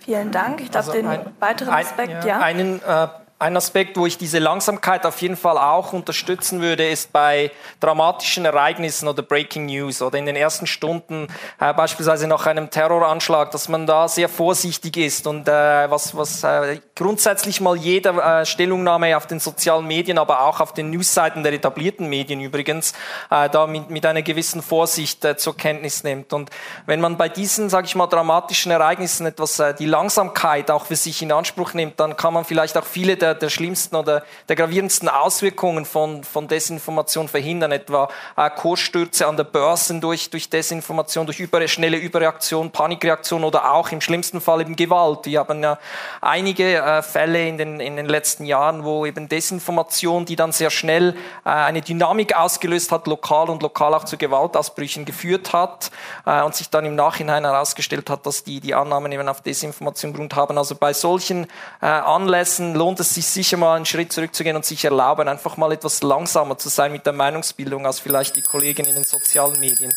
Vielen 0.00 0.30
Dank. 0.32 0.60
Ich 0.60 0.70
glaube, 0.70 0.92
also 0.92 0.92
den 0.92 1.08
weiteren 1.40 1.72
Aspekt, 1.72 2.14
ein, 2.14 2.26
ja. 2.26 2.38
Einen 2.40 2.82
äh, 2.82 3.08
ein 3.40 3.56
Aspekt, 3.56 3.96
wo 3.96 4.06
ich 4.06 4.16
diese 4.16 4.38
Langsamkeit 4.38 5.04
auf 5.04 5.20
jeden 5.20 5.36
Fall 5.36 5.58
auch 5.58 5.92
unterstützen 5.92 6.60
würde, 6.60 6.88
ist 6.88 7.12
bei 7.12 7.50
dramatischen 7.80 8.44
Ereignissen 8.44 9.08
oder 9.08 9.22
Breaking 9.22 9.66
News 9.66 10.02
oder 10.02 10.18
in 10.18 10.26
den 10.26 10.36
ersten 10.36 10.68
Stunden, 10.68 11.26
äh, 11.58 11.74
beispielsweise 11.74 12.28
nach 12.28 12.46
einem 12.46 12.70
Terroranschlag, 12.70 13.50
dass 13.50 13.68
man 13.68 13.88
da 13.88 14.06
sehr 14.06 14.28
vorsichtig 14.28 14.96
ist 14.98 15.26
und 15.26 15.48
äh, 15.48 15.90
was, 15.90 16.16
was 16.16 16.44
äh, 16.44 16.78
grundsätzlich 16.94 17.60
mal 17.60 17.76
jede 17.76 18.10
äh, 18.10 18.46
Stellungnahme 18.46 19.16
auf 19.16 19.26
den 19.26 19.40
sozialen 19.40 19.86
Medien, 19.86 20.18
aber 20.18 20.42
auch 20.42 20.60
auf 20.60 20.72
den 20.72 20.90
Newsseiten 20.90 21.42
der 21.42 21.52
etablierten 21.52 22.08
Medien 22.08 22.40
übrigens, 22.40 22.92
äh, 23.32 23.50
da 23.50 23.66
mit, 23.66 23.90
mit 23.90 24.06
einer 24.06 24.22
gewissen 24.22 24.62
Vorsicht 24.62 25.24
äh, 25.24 25.36
zur 25.36 25.56
Kenntnis 25.56 26.04
nimmt. 26.04 26.32
Und 26.32 26.50
wenn 26.86 27.00
man 27.00 27.16
bei 27.16 27.28
diesen, 27.28 27.68
sage 27.68 27.88
ich 27.88 27.96
mal, 27.96 28.06
dramatischen 28.06 28.70
Ereignissen 28.70 29.26
etwas 29.26 29.60
die 29.78 29.86
Langsamkeit 29.86 30.70
auch 30.70 30.86
für 30.86 30.96
sich 30.96 31.20
in 31.20 31.32
Anspruch 31.32 31.74
nimmt, 31.74 31.98
dann 31.98 32.16
kann 32.16 32.32
man 32.32 32.44
vielleicht 32.44 32.76
auch 32.76 32.84
viele 32.84 33.16
der 33.24 33.34
der, 33.44 33.50
schlimmsten 33.50 33.96
oder 33.96 34.22
der 34.48 34.56
gravierendsten 34.56 35.08
Auswirkungen 35.08 35.84
von, 35.84 36.24
von 36.24 36.48
Desinformation 36.48 37.28
verhindern, 37.28 37.72
etwa 37.72 38.08
äh, 38.36 38.50
Kursstürze 38.50 39.26
an 39.26 39.36
der 39.36 39.44
Börse 39.44 39.98
durch, 40.00 40.30
durch 40.30 40.50
Desinformation, 40.50 41.26
durch 41.26 41.40
über, 41.40 41.66
schnelle 41.68 41.96
Überreaktion, 41.96 42.70
Panikreaktion 42.70 43.44
oder 43.44 43.72
auch 43.72 43.90
im 43.92 44.00
schlimmsten 44.00 44.40
Fall 44.40 44.60
eben 44.60 44.76
Gewalt. 44.76 45.20
Wir 45.24 45.40
haben 45.40 45.62
ja 45.62 45.78
einige 46.20 46.76
äh, 46.76 47.02
Fälle 47.02 47.48
in 47.48 47.58
den, 47.58 47.80
in 47.80 47.96
den 47.96 48.06
letzten 48.06 48.44
Jahren, 48.44 48.84
wo 48.84 49.06
eben 49.06 49.28
Desinformation, 49.28 50.26
die 50.26 50.36
dann 50.36 50.52
sehr 50.52 50.70
schnell 50.70 51.16
äh, 51.44 51.50
eine 51.50 51.80
Dynamik 51.80 52.36
ausgelöst 52.36 52.92
hat, 52.92 53.06
lokal 53.06 53.48
und 53.48 53.62
lokal 53.62 53.94
auch 53.94 54.04
zu 54.04 54.16
Gewaltausbrüchen 54.16 55.04
geführt 55.04 55.52
hat 55.52 55.90
äh, 56.26 56.42
und 56.42 56.54
sich 56.54 56.70
dann 56.70 56.84
im 56.84 56.94
Nachhinein 56.94 57.44
herausgestellt 57.44 58.10
hat, 58.10 58.26
dass 58.26 58.44
die, 58.44 58.60
die 58.60 58.74
Annahmen 58.74 59.12
eben 59.12 59.28
auf 59.28 59.40
Desinformation 59.40 60.12
Grund 60.12 60.34
haben. 60.36 60.58
Also 60.58 60.74
bei 60.74 60.92
solchen 60.92 61.46
äh, 61.80 61.86
Anlässen 61.86 62.74
lohnt 62.74 63.00
es 63.00 63.13
sich 63.14 63.26
sicher 63.26 63.56
mal 63.56 63.76
einen 63.76 63.86
Schritt 63.86 64.12
zurückzugehen 64.12 64.56
und 64.56 64.64
sich 64.64 64.84
erlauben, 64.84 65.28
einfach 65.28 65.56
mal 65.56 65.72
etwas 65.72 66.02
langsamer 66.02 66.58
zu 66.58 66.68
sein 66.68 66.92
mit 66.92 67.06
der 67.06 67.12
Meinungsbildung 67.12 67.86
als 67.86 68.00
vielleicht 68.00 68.36
die 68.36 68.42
Kollegen 68.42 68.84
in 68.84 68.94
den 68.94 69.04
sozialen 69.04 69.58
Medien. 69.60 69.92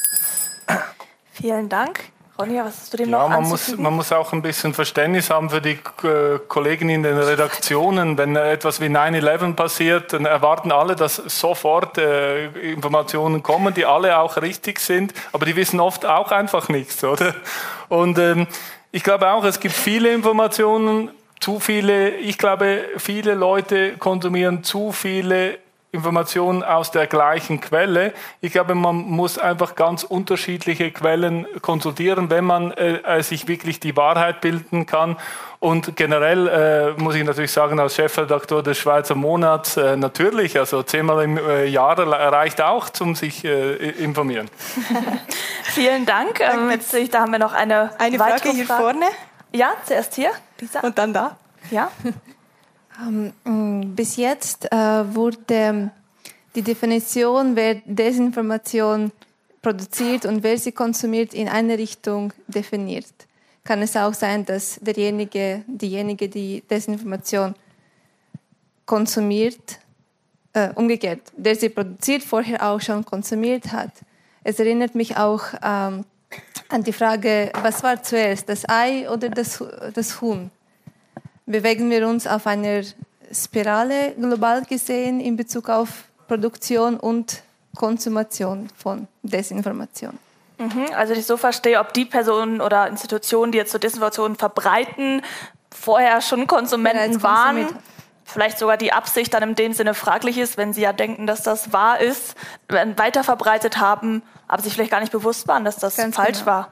Vielen 1.31 1.69
Dank. 1.69 1.99
Ronja, 2.39 2.65
was 2.65 2.81
hast 2.81 2.93
du 2.93 2.97
dem 2.97 3.09
ja, 3.09 3.17
noch 3.17 3.29
man 3.29 3.43
muss, 3.43 3.75
man 3.77 3.93
muss 3.95 4.11
auch 4.11 4.31
ein 4.31 4.43
bisschen 4.43 4.71
Verständnis 4.71 5.31
haben 5.31 5.49
für 5.49 5.59
die 5.59 5.79
äh, 6.03 6.37
Kollegen 6.47 6.87
in 6.89 7.01
den 7.01 7.17
Redaktionen. 7.17 8.15
Wenn 8.15 8.35
etwas 8.35 8.79
wie 8.79 8.85
9-11 8.85 9.53
passiert, 9.55 10.13
dann 10.13 10.25
erwarten 10.25 10.71
alle, 10.71 10.95
dass 10.95 11.15
sofort 11.15 11.97
äh, 11.97 12.47
Informationen 12.71 13.41
kommen, 13.41 13.73
die 13.73 13.85
alle 13.85 14.19
auch 14.19 14.37
richtig 14.37 14.79
sind, 14.79 15.15
aber 15.33 15.47
die 15.47 15.55
wissen 15.55 15.79
oft 15.79 16.05
auch 16.05 16.31
einfach 16.31 16.69
nichts, 16.69 17.03
oder? 17.03 17.33
Und 17.89 18.19
ähm, 18.19 18.45
ich 18.91 19.03
glaube 19.03 19.31
auch, 19.31 19.43
es 19.43 19.59
gibt 19.59 19.75
viele 19.75 20.13
Informationen, 20.13 21.09
zu 21.39 21.59
viele, 21.59 22.09
ich 22.09 22.37
glaube, 22.37 22.85
viele 22.97 23.33
Leute 23.33 23.97
konsumieren 23.97 24.63
zu 24.63 24.91
viele 24.91 25.59
Informationen 25.91 26.63
aus 26.63 26.91
der 26.91 27.07
gleichen 27.07 27.61
Quelle. 27.61 28.13
Ich 28.41 28.51
glaube, 28.51 28.75
man 28.75 28.95
muss 28.95 29.37
einfach 29.37 29.75
ganz 29.75 30.03
unterschiedliche 30.03 30.91
Quellen 30.91 31.47
konsultieren, 31.61 32.29
wenn 32.29 32.43
man 32.43 32.71
äh, 32.71 33.23
sich 33.23 33.47
wirklich 33.47 33.79
die 33.79 33.95
Wahrheit 33.95 34.41
bilden 34.41 34.85
kann. 34.85 35.17
Und 35.59 35.95
generell 35.95 36.47
äh, 36.97 37.01
muss 37.01 37.15
ich 37.15 37.23
natürlich 37.23 37.51
sagen, 37.51 37.79
als 37.79 37.95
Chefredakteur 37.95 38.61
des 38.61 38.77
Schweizer 38.77 39.15
Monats, 39.15 39.77
äh, 39.77 39.95
natürlich, 39.95 40.59
also 40.59 40.83
zehnmal 40.83 41.23
im 41.23 41.37
äh, 41.37 41.65
Jahr 41.65 41.97
reicht 41.97 42.61
auch, 42.61 42.89
zum 42.89 43.15
sich 43.15 43.43
äh, 43.43 43.73
informieren. 43.91 44.49
Vielen 45.63 46.05
Dank. 46.05 46.41
Ähm, 46.41 46.69
jetzt, 46.69 46.95
da 47.11 47.21
haben 47.21 47.31
wir 47.31 47.39
noch 47.39 47.53
eine, 47.53 47.91
eine 47.97 48.17
Frage 48.17 48.49
hier 48.49 48.65
Frage. 48.65 48.83
vorne. 48.83 49.05
Ja, 49.51 49.71
zuerst 49.85 50.13
hier. 50.15 50.31
Lisa. 50.61 50.81
Und 50.81 50.97
dann 50.97 51.13
da. 51.13 51.37
Ja. 51.71 51.91
um, 53.05 53.31
ähm, 53.45 53.81
mm, 53.81 53.95
bis 53.95 54.15
jetzt 54.17 54.71
äh, 54.71 55.15
wurde 55.15 55.91
die 56.55 56.61
Definition, 56.61 57.55
wer 57.55 57.75
Desinformation 57.85 59.11
produziert 59.61 60.25
und 60.25 60.43
wer 60.43 60.57
sie 60.57 60.71
konsumiert, 60.71 61.33
in 61.33 61.49
eine 61.49 61.77
Richtung 61.77 62.33
definiert. 62.47 63.13
Kann 63.63 63.81
es 63.81 63.95
auch 63.97 64.13
sein, 64.13 64.45
dass 64.45 64.79
derjenige, 64.81 65.63
diejenige, 65.67 66.29
die 66.29 66.63
Desinformation 66.69 67.53
konsumiert, 68.85 69.79
äh, 70.53 70.69
umgekehrt, 70.73 71.21
der 71.35 71.55
sie 71.55 71.69
produziert, 71.69 72.23
vorher 72.23 72.65
auch 72.65 72.79
schon 72.81 73.03
konsumiert 73.03 73.71
hat. 73.71 73.91
Es 74.43 74.59
erinnert 74.59 74.95
mich 74.95 75.17
auch 75.17 75.43
ähm, 75.61 76.05
an 76.69 76.83
die 76.83 76.93
Frage, 76.93 77.51
was 77.61 77.83
war 77.83 78.01
zuerst, 78.01 78.49
das 78.49 78.67
Ei 78.67 79.09
oder 79.09 79.29
das, 79.29 79.63
das 79.93 80.21
Huhn? 80.21 80.51
Bewegen 81.45 81.89
wir 81.89 82.07
uns 82.07 82.27
auf 82.27 82.45
einer 82.47 82.81
Spirale 83.31 84.13
global 84.13 84.63
gesehen 84.63 85.19
in 85.19 85.37
Bezug 85.37 85.69
auf 85.69 86.05
Produktion 86.27 86.97
und 86.99 87.41
Konsumation 87.75 88.69
von 88.75 89.07
Desinformation? 89.23 90.17
Mhm, 90.57 90.87
also 90.95 91.13
ich 91.13 91.25
so 91.25 91.37
verstehe, 91.37 91.79
ob 91.79 91.93
die 91.93 92.05
Personen 92.05 92.61
oder 92.61 92.87
Institutionen, 92.87 93.51
die 93.51 93.59
jetzt 93.59 93.71
so 93.71 93.77
Desinformation 93.77 94.35
verbreiten, 94.35 95.21
vorher 95.71 96.21
schon 96.21 96.47
Konsumenten 96.47 97.21
waren, 97.21 97.67
vielleicht 98.25 98.59
sogar 98.59 98.77
die 98.77 98.91
Absicht 98.91 99.33
dann 99.33 99.43
in 99.43 99.55
dem 99.55 99.73
Sinne 99.73 99.93
fraglich 99.93 100.37
ist, 100.37 100.57
wenn 100.57 100.73
sie 100.73 100.81
ja 100.81 100.93
denken, 100.93 101.27
dass 101.27 101.43
das 101.43 101.71
wahr 101.71 101.99
ist, 101.99 102.35
weiter 102.67 103.23
verbreitet 103.23 103.77
haben, 103.79 104.21
aber 104.47 104.61
sich 104.61 104.73
vielleicht 104.73 104.91
gar 104.91 104.99
nicht 104.99 105.11
bewusst 105.11 105.47
waren, 105.47 105.65
dass 105.65 105.77
das 105.77 105.97
Ganz 105.97 106.15
falsch 106.15 106.39
genau. 106.39 106.51
war. 106.51 106.71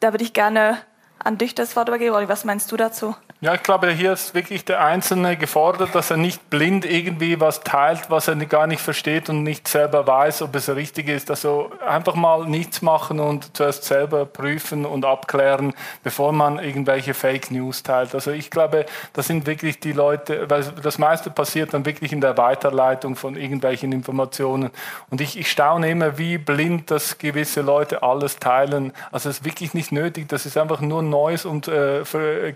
Da 0.00 0.12
würde 0.12 0.24
ich 0.24 0.32
gerne 0.32 0.78
an 1.18 1.38
dich 1.38 1.54
das 1.54 1.76
Wort 1.76 1.88
übergeben. 1.88 2.28
Was 2.28 2.44
meinst 2.44 2.70
du 2.70 2.76
dazu? 2.76 3.14
Ja, 3.44 3.52
ich 3.52 3.62
glaube, 3.62 3.90
hier 3.90 4.14
ist 4.14 4.32
wirklich 4.32 4.64
der 4.64 4.82
Einzelne 4.82 5.36
gefordert, 5.36 5.94
dass 5.94 6.10
er 6.10 6.16
nicht 6.16 6.48
blind 6.48 6.86
irgendwie 6.86 7.38
was 7.40 7.60
teilt, 7.60 8.08
was 8.08 8.26
er 8.26 8.36
gar 8.36 8.66
nicht 8.66 8.80
versteht 8.80 9.28
und 9.28 9.42
nicht 9.42 9.68
selber 9.68 10.06
weiß, 10.06 10.40
ob 10.40 10.56
es 10.56 10.74
richtig 10.74 11.10
ist. 11.10 11.28
Also 11.28 11.70
einfach 11.86 12.14
mal 12.14 12.46
nichts 12.46 12.80
machen 12.80 13.20
und 13.20 13.54
zuerst 13.54 13.84
selber 13.84 14.24
prüfen 14.24 14.86
und 14.86 15.04
abklären, 15.04 15.74
bevor 16.02 16.32
man 16.32 16.58
irgendwelche 16.58 17.12
Fake 17.12 17.50
News 17.50 17.82
teilt. 17.82 18.14
Also 18.14 18.30
ich 18.30 18.50
glaube, 18.50 18.86
das 19.12 19.26
sind 19.26 19.46
wirklich 19.46 19.78
die 19.78 19.92
Leute, 19.92 20.48
weil 20.48 20.64
das 20.82 20.96
meiste 20.96 21.28
passiert 21.28 21.74
dann 21.74 21.84
wirklich 21.84 22.14
in 22.14 22.22
der 22.22 22.38
Weiterleitung 22.38 23.14
von 23.14 23.36
irgendwelchen 23.36 23.92
Informationen. 23.92 24.70
Und 25.10 25.20
ich, 25.20 25.38
ich 25.38 25.50
staune 25.50 25.90
immer, 25.90 26.16
wie 26.16 26.38
blind 26.38 26.90
das 26.90 27.18
gewisse 27.18 27.60
Leute 27.60 28.02
alles 28.02 28.38
teilen. 28.38 28.94
Also 29.12 29.28
es 29.28 29.40
ist 29.40 29.44
wirklich 29.44 29.74
nicht 29.74 29.92
nötig. 29.92 30.30
Das 30.30 30.46
ist 30.46 30.56
einfach 30.56 30.80
nur 30.80 31.02
Neues 31.02 31.44
und 31.44 31.68
äh, 31.68 32.04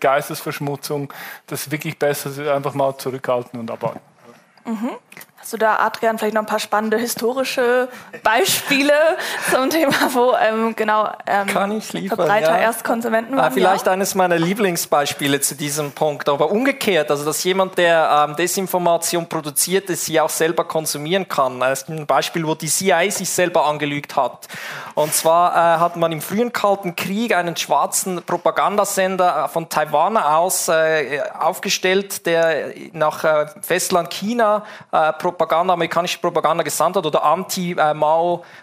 Geistesverschmutzung 0.01 0.78
Nutzung 0.79 1.13
das 1.47 1.71
wirklich 1.71 1.99
besser 1.99 2.55
einfach 2.55 2.75
mal 2.75 2.97
zurückhalten 2.97 3.59
und 3.59 3.71
abwarten. 3.71 4.01
Mhm. 4.65 4.91
Hast 5.49 5.55
du 5.55 5.57
da, 5.57 5.77
Adrian, 5.77 6.19
vielleicht 6.19 6.35
noch 6.35 6.43
ein 6.43 6.47
paar 6.47 6.59
spannende 6.59 6.99
historische 6.99 7.89
Beispiele 8.23 8.93
zum 9.51 9.71
Thema, 9.71 9.95
wo 10.13 10.35
ähm, 10.39 10.77
genau 10.77 11.11
ähm, 11.27 11.47
Kann 11.47 11.73
ich 11.73 11.91
liefern, 11.95 12.19
Verbreiter 12.19 12.51
ja. 12.51 12.59
erst 12.59 12.85
Konsumenten 12.85 13.35
waren? 13.35 13.47
Ah, 13.47 13.51
vielleicht 13.51 13.87
ja? 13.87 13.93
eines 13.93 14.15
meiner 14.15 14.37
Lieblingsbeispiele 14.37 15.41
zu 15.41 15.55
diesem 15.55 15.93
Punkt. 15.93 16.29
Aber 16.29 16.51
umgekehrt, 16.51 17.11
also 17.11 17.25
dass 17.25 17.43
jemand, 17.45 17.79
der 17.79 18.27
ähm, 18.29 18.37
Desinformation 18.37 19.27
produziert, 19.27 19.89
sie 19.89 20.21
auch 20.21 20.29
selber 20.29 20.65
konsumieren 20.65 21.27
kann. 21.27 21.61
Das 21.61 21.85
ist 21.85 21.89
ein 21.89 22.07
Beispiel, 22.07 22.47
wo 22.47 22.55
die 22.55 22.69
CIA 22.69 23.11
sich 23.11 23.31
selber 23.31 23.65
angelügt 23.65 24.17
hat. 24.17 24.49
Und 24.95 25.15
zwar 25.15 25.53
äh, 25.53 25.79
hat 25.81 25.97
man 25.97 26.13
im 26.13 26.21
frühen 26.21 26.53
Kalten 26.53 26.95
Krieg 26.95 27.35
einen 27.35 27.57
schwarzen 27.57 28.23
Propagandasender 28.23 29.45
äh, 29.45 29.49
von 29.49 29.71
Taiwan 29.71 30.19
aus 30.19 30.69
äh, 30.69 31.21
aufgestellt, 31.39 32.27
der 32.27 32.75
nach 32.93 33.25
äh, 33.25 33.47
Festland 33.63 34.11
China 34.11 34.67
äh, 34.93 35.15
Propaganda, 35.39 35.73
amerikanische 35.73 36.19
Propaganda 36.19 36.65
gesandt 36.65 36.97
hat 36.97 37.07
oder 37.07 37.23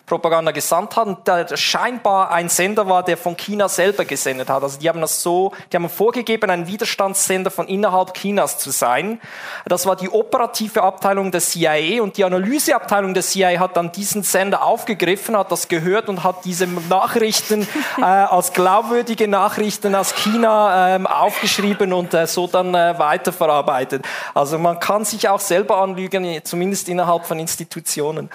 Anti-Mao-Propaganda 0.05 0.51
gesandt 0.51 0.95
hat 0.95 1.07
und 1.07 1.27
der 1.27 1.57
scheinbar 1.57 2.31
ein 2.31 2.49
Sender 2.49 2.87
war, 2.87 3.03
der 3.03 3.17
von 3.17 3.35
China 3.35 3.67
selber 3.67 4.05
gesendet 4.05 4.49
hat. 4.49 4.63
Also 4.63 4.79
die 4.79 4.87
haben 4.87 5.01
das 5.01 5.21
so, 5.21 5.51
die 5.71 5.77
haben 5.77 5.89
vorgegeben, 5.89 6.49
ein 6.49 6.67
Widerstandssender 6.67 7.51
von 7.51 7.67
innerhalb 7.67 8.13
Chinas 8.13 8.57
zu 8.57 8.71
sein. 8.71 9.19
Das 9.65 9.85
war 9.85 9.95
die 9.95 10.09
operative 10.09 10.83
Abteilung 10.83 11.31
der 11.31 11.41
CIA 11.41 12.01
und 12.01 12.17
die 12.17 12.23
Analyseabteilung 12.23 13.13
der 13.13 13.23
CIA 13.23 13.59
hat 13.59 13.77
dann 13.77 13.91
diesen 13.91 14.23
Sender 14.23 14.63
aufgegriffen, 14.63 15.37
hat 15.37 15.51
das 15.51 15.67
gehört 15.67 16.09
und 16.09 16.23
hat 16.23 16.45
diese 16.45 16.67
Nachrichten 16.67 17.67
äh, 17.97 18.01
als 18.03 18.53
glaubwürdige 18.53 19.27
Nachrichten 19.27 19.95
aus 19.95 20.13
China 20.15 20.97
äh, 20.97 21.05
aufgeschrieben 21.05 21.93
und 21.93 22.13
äh, 22.13 22.27
so 22.27 22.47
dann 22.47 22.73
äh, 22.75 22.97
weiterverarbeitet. 22.97 24.05
Also 24.33 24.59
man 24.59 24.79
kann 24.79 25.05
sich 25.05 25.27
auch 25.29 25.39
selber 25.39 25.77
anlügen, 25.77 26.41
zumindest 26.43 26.89
innerhalb 26.89 27.25
von 27.25 27.39
Institutionen. 27.39 28.29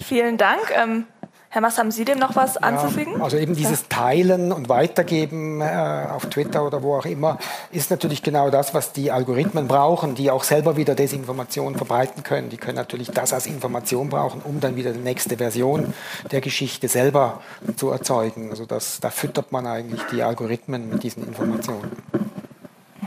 Vielen 0.00 0.36
Dank. 0.36 0.72
Ähm, 0.74 1.06
Herr 1.54 1.60
Mass, 1.60 1.78
haben 1.78 1.92
Sie 1.92 2.04
dem 2.04 2.18
noch 2.18 2.34
was 2.34 2.56
anzufügen? 2.56 3.22
also 3.22 3.36
eben 3.36 3.54
dieses 3.54 3.88
Teilen 3.88 4.50
und 4.50 4.68
Weitergeben 4.68 5.60
äh, 5.60 6.08
auf 6.10 6.26
Twitter 6.26 6.66
oder 6.66 6.82
wo 6.82 6.96
auch 6.96 7.04
immer 7.06 7.38
ist 7.70 7.92
natürlich 7.92 8.24
genau 8.24 8.50
das, 8.50 8.74
was 8.74 8.90
die 8.90 9.12
Algorithmen 9.12 9.68
brauchen, 9.68 10.16
die 10.16 10.32
auch 10.32 10.42
selber 10.42 10.76
wieder 10.76 10.96
Desinformation 10.96 11.76
verbreiten 11.76 12.24
können. 12.24 12.50
Die 12.50 12.56
können 12.56 12.74
natürlich 12.74 13.12
das 13.12 13.32
als 13.32 13.46
Information 13.46 14.08
brauchen, 14.08 14.42
um 14.42 14.58
dann 14.58 14.74
wieder 14.74 14.92
die 14.92 14.98
nächste 14.98 15.36
Version 15.36 15.94
der 16.32 16.40
Geschichte 16.40 16.88
selber 16.88 17.40
zu 17.76 17.90
erzeugen. 17.90 18.50
Also 18.50 18.66
das, 18.66 18.98
da 18.98 19.10
füttert 19.10 19.52
man 19.52 19.64
eigentlich 19.68 20.02
die 20.10 20.24
Algorithmen 20.24 20.90
mit 20.90 21.04
diesen 21.04 21.24
Informationen. 21.24 21.92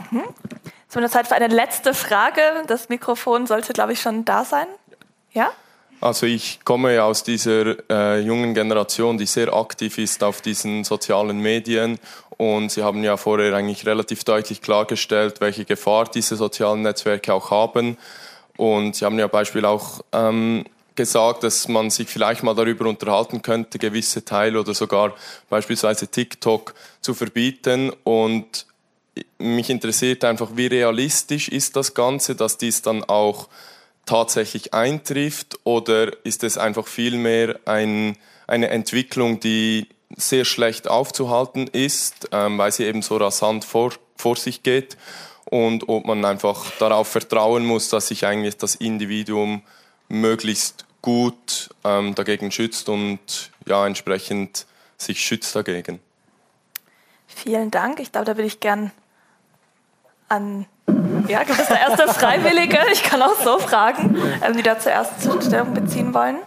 Mhm. 0.09 0.23
Es 0.87 0.95
wird 0.95 1.11
Zeit 1.11 1.27
für 1.27 1.35
eine 1.35 1.47
letzte 1.47 1.93
Frage. 1.93 2.39
Das 2.67 2.87
Mikrofon 2.87 3.45
sollte, 3.45 3.73
glaube 3.73 3.91
ich, 3.91 3.99
schon 3.99 4.23
da 4.23 4.45
sein. 4.45 4.67
Ja? 5.33 5.49
Also 5.99 6.27
ich 6.27 6.59
komme 6.63 7.03
aus 7.03 7.23
dieser 7.23 7.75
äh, 7.89 8.19
jungen 8.19 8.53
Generation, 8.53 9.17
die 9.17 9.25
sehr 9.25 9.51
aktiv 9.51 9.97
ist 9.97 10.23
auf 10.23 10.41
diesen 10.41 10.83
sozialen 10.83 11.39
Medien 11.39 11.99
und 12.37 12.71
Sie 12.71 12.83
haben 12.83 13.03
ja 13.03 13.17
vorher 13.17 13.53
eigentlich 13.55 13.85
relativ 13.85 14.23
deutlich 14.23 14.61
klargestellt, 14.61 15.41
welche 15.41 15.65
Gefahr 15.65 16.05
diese 16.05 16.35
sozialen 16.35 16.83
Netzwerke 16.83 17.33
auch 17.33 17.49
haben. 17.49 17.97
Und 18.57 18.95
Sie 18.95 19.05
haben 19.05 19.17
ja 19.17 19.27
Beispiel 19.27 19.65
auch 19.65 20.01
ähm, 20.13 20.65
gesagt, 20.95 21.43
dass 21.43 21.67
man 21.67 21.89
sich 21.89 22.07
vielleicht 22.07 22.43
mal 22.43 22.53
darüber 22.53 22.87
unterhalten 22.87 23.41
könnte, 23.41 23.79
gewisse 23.79 24.23
Teile 24.23 24.59
oder 24.59 24.75
sogar 24.75 25.15
beispielsweise 25.49 26.09
TikTok 26.09 26.75
zu 27.01 27.15
verbieten. 27.15 27.91
Und 28.03 28.67
mich 29.39 29.71
interessiert 29.71 30.23
einfach, 30.23 30.49
wie 30.53 30.67
realistisch 30.67 31.49
ist 31.49 31.75
das 31.75 31.95
Ganze, 31.95 32.35
dass 32.35 32.59
dies 32.59 32.83
dann 32.83 33.03
auch 33.03 33.47
tatsächlich 34.07 34.73
eintrifft 34.73 35.59
oder 35.63 36.25
ist 36.25 36.43
es 36.43 36.57
einfach 36.57 36.87
vielmehr 36.87 37.59
ein, 37.65 38.17
eine 38.47 38.69
Entwicklung, 38.69 39.39
die 39.39 39.87
sehr 40.15 40.45
schlecht 40.45 40.87
aufzuhalten 40.87 41.67
ist, 41.67 42.29
ähm, 42.31 42.57
weil 42.57 42.71
sie 42.71 42.85
eben 42.85 43.03
so 43.03 43.17
rasant 43.17 43.65
vor, 43.65 43.91
vor 44.15 44.35
sich 44.35 44.63
geht 44.63 44.97
und 45.45 45.87
ob 45.87 46.05
man 46.05 46.25
einfach 46.25 46.71
darauf 46.79 47.07
vertrauen 47.07 47.65
muss, 47.65 47.89
dass 47.89 48.07
sich 48.07 48.25
eigentlich 48.25 48.57
das 48.57 48.75
Individuum 48.75 49.61
möglichst 50.09 50.85
gut 51.01 51.69
ähm, 51.83 52.15
dagegen 52.15 52.51
schützt 52.51 52.89
und 52.89 53.51
ja 53.65 53.85
entsprechend 53.85 54.65
sich 54.97 55.21
schützt 55.21 55.55
dagegen. 55.55 55.99
Vielen 57.27 57.69
Dank. 57.69 57.99
Ich 57.99 58.11
glaube, 58.11 58.25
da 58.25 58.35
würde 58.35 58.47
ich 58.47 58.59
gern 58.59 58.91
an 60.29 60.65
ja, 61.27 61.43
gibt 61.43 61.59
es 61.59 61.67
da 61.67 61.75
erste 61.75 62.07
Freiwillige? 62.07 62.79
Ich 62.93 63.03
kann 63.03 63.21
auch 63.21 63.35
so 63.43 63.59
fragen, 63.59 64.15
ähm, 64.45 64.55
die 64.55 64.63
da 64.63 64.79
zuerst 64.79 65.21
Stellung 65.41 65.73
beziehen 65.73 66.13
wollen. 66.13 66.37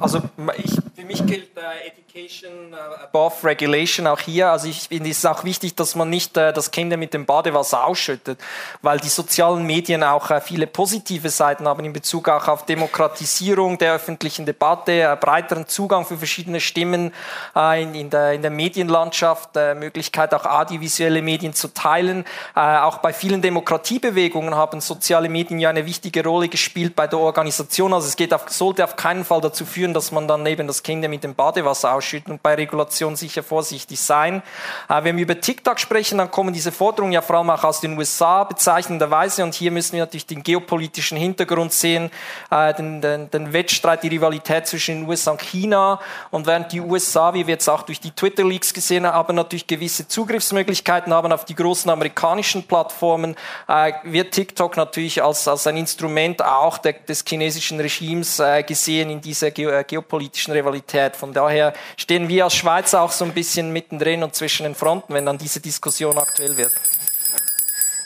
Also 0.00 0.22
ich, 0.56 0.72
für 0.94 1.04
mich 1.04 1.24
gilt 1.26 1.56
äh, 1.56 1.88
Education 2.16 2.72
äh, 2.72 3.04
above 3.04 3.46
Regulation 3.46 4.06
auch 4.06 4.20
hier. 4.20 4.50
Also 4.50 4.68
ich 4.68 4.88
finde 4.88 5.10
es 5.10 5.24
auch 5.24 5.44
wichtig, 5.44 5.74
dass 5.74 5.94
man 5.94 6.08
nicht 6.08 6.36
äh, 6.36 6.52
das 6.52 6.70
Kinder 6.70 6.96
mit 6.96 7.12
dem 7.14 7.26
Badewasser 7.26 7.86
ausschüttet, 7.86 8.38
weil 8.82 8.98
die 9.00 9.08
sozialen 9.08 9.64
Medien 9.64 10.02
auch 10.02 10.30
äh, 10.30 10.40
viele 10.40 10.66
positive 10.66 11.28
Seiten 11.28 11.68
haben 11.68 11.84
in 11.84 11.92
Bezug 11.92 12.28
auch 12.28 12.48
auf 12.48 12.64
Demokratisierung 12.64 13.78
der 13.78 13.94
öffentlichen 13.94 14.46
Debatte, 14.46 14.92
äh, 14.92 15.16
breiteren 15.20 15.66
Zugang 15.66 16.06
für 16.06 16.16
verschiedene 16.16 16.60
Stimmen 16.60 17.12
äh, 17.54 17.82
in, 17.82 17.94
in, 17.94 18.10
der, 18.10 18.32
in 18.32 18.42
der 18.42 18.50
Medienlandschaft, 18.50 19.56
äh, 19.56 19.74
Möglichkeit 19.74 20.32
auch 20.32 20.46
audiovisuelle 20.46 21.22
Medien 21.22 21.52
zu 21.52 21.68
teilen. 21.68 22.24
auch 22.54 22.98
bei 22.98 23.12
vielen 23.12 23.42
Demokratiebewegungen 23.42 24.54
haben 24.54 24.80
soziale 24.80 25.28
Medien 25.28 25.60
ja 25.60 25.70
eine 25.70 25.84
wichtige 25.86 26.24
Rolle 26.24 26.48
gespielt 26.48 26.96
bei 26.96 27.06
der 27.06 27.18
Organisation. 27.18 27.92
Also 27.92 28.08
es 28.08 28.16
geht 28.16 28.32
auf, 28.32 28.48
sollte 28.48 28.84
auf 28.84 28.96
keinen 28.96 29.24
Fall 29.24 29.40
dazu 29.40 29.64
führen, 29.64 29.85
dass 29.94 30.12
man 30.12 30.28
dann 30.28 30.42
neben 30.42 30.66
das 30.66 30.82
Kind 30.82 31.06
mit 31.08 31.24
dem 31.24 31.34
Badewasser 31.34 31.92
ausschüttet 31.92 32.30
und 32.30 32.42
bei 32.42 32.54
Regulation 32.54 33.16
sicher 33.16 33.42
vorsichtig 33.42 34.00
sein. 34.00 34.42
Äh, 34.88 35.04
wenn 35.04 35.16
wir 35.16 35.22
über 35.22 35.40
TikTok 35.40 35.78
sprechen, 35.78 36.18
dann 36.18 36.30
kommen 36.30 36.52
diese 36.52 36.72
Forderungen 36.72 37.12
ja 37.12 37.22
vor 37.22 37.36
allem 37.36 37.50
auch 37.50 37.64
aus 37.64 37.80
den 37.80 37.96
USA 37.96 38.44
bezeichnenderweise 38.44 39.42
und 39.44 39.54
hier 39.54 39.70
müssen 39.70 39.92
wir 39.92 40.00
natürlich 40.00 40.26
den 40.26 40.42
geopolitischen 40.42 41.18
Hintergrund 41.18 41.72
sehen, 41.72 42.10
äh, 42.50 42.74
den, 42.74 43.00
den, 43.00 43.30
den 43.30 43.52
Wettstreit, 43.52 44.02
die 44.02 44.08
Rivalität 44.08 44.66
zwischen 44.66 45.00
den 45.00 45.08
USA 45.08 45.32
und 45.32 45.42
China 45.42 46.00
und 46.30 46.46
während 46.46 46.72
die 46.72 46.80
USA, 46.80 47.34
wie 47.34 47.46
wir 47.46 47.54
jetzt 47.54 47.68
auch 47.68 47.82
durch 47.82 48.00
die 48.00 48.10
Twitter-Leaks 48.10 48.72
gesehen 48.72 49.06
haben, 49.06 49.36
natürlich 49.36 49.66
gewisse 49.66 50.08
Zugriffsmöglichkeiten 50.08 51.12
haben 51.12 51.32
auf 51.32 51.44
die 51.44 51.54
großen 51.54 51.90
amerikanischen 51.90 52.64
Plattformen, 52.64 53.36
äh, 53.68 53.92
wird 54.04 54.32
TikTok 54.32 54.76
natürlich 54.76 55.22
als, 55.22 55.46
als 55.48 55.66
ein 55.66 55.76
Instrument 55.76 56.44
auch 56.44 56.78
der, 56.78 56.94
des 56.94 57.24
chinesischen 57.26 57.80
Regimes 57.80 58.42
gesehen 58.66 59.10
in 59.10 59.20
dieser 59.20 59.50
äh, 59.80 59.84
geopolitischen 59.84 60.52
Rivalität. 60.52 61.16
Von 61.16 61.32
daher 61.32 61.72
stehen 61.96 62.28
wir 62.28 62.44
als 62.44 62.54
Schweiz 62.54 62.94
auch 62.94 63.12
so 63.12 63.24
ein 63.24 63.32
bisschen 63.32 63.72
mittendrin 63.72 64.22
und 64.22 64.34
zwischen 64.34 64.64
den 64.64 64.74
Fronten, 64.74 65.14
wenn 65.14 65.26
dann 65.26 65.38
diese 65.38 65.60
Diskussion 65.60 66.18
aktuell 66.18 66.56
wird. 66.56 66.72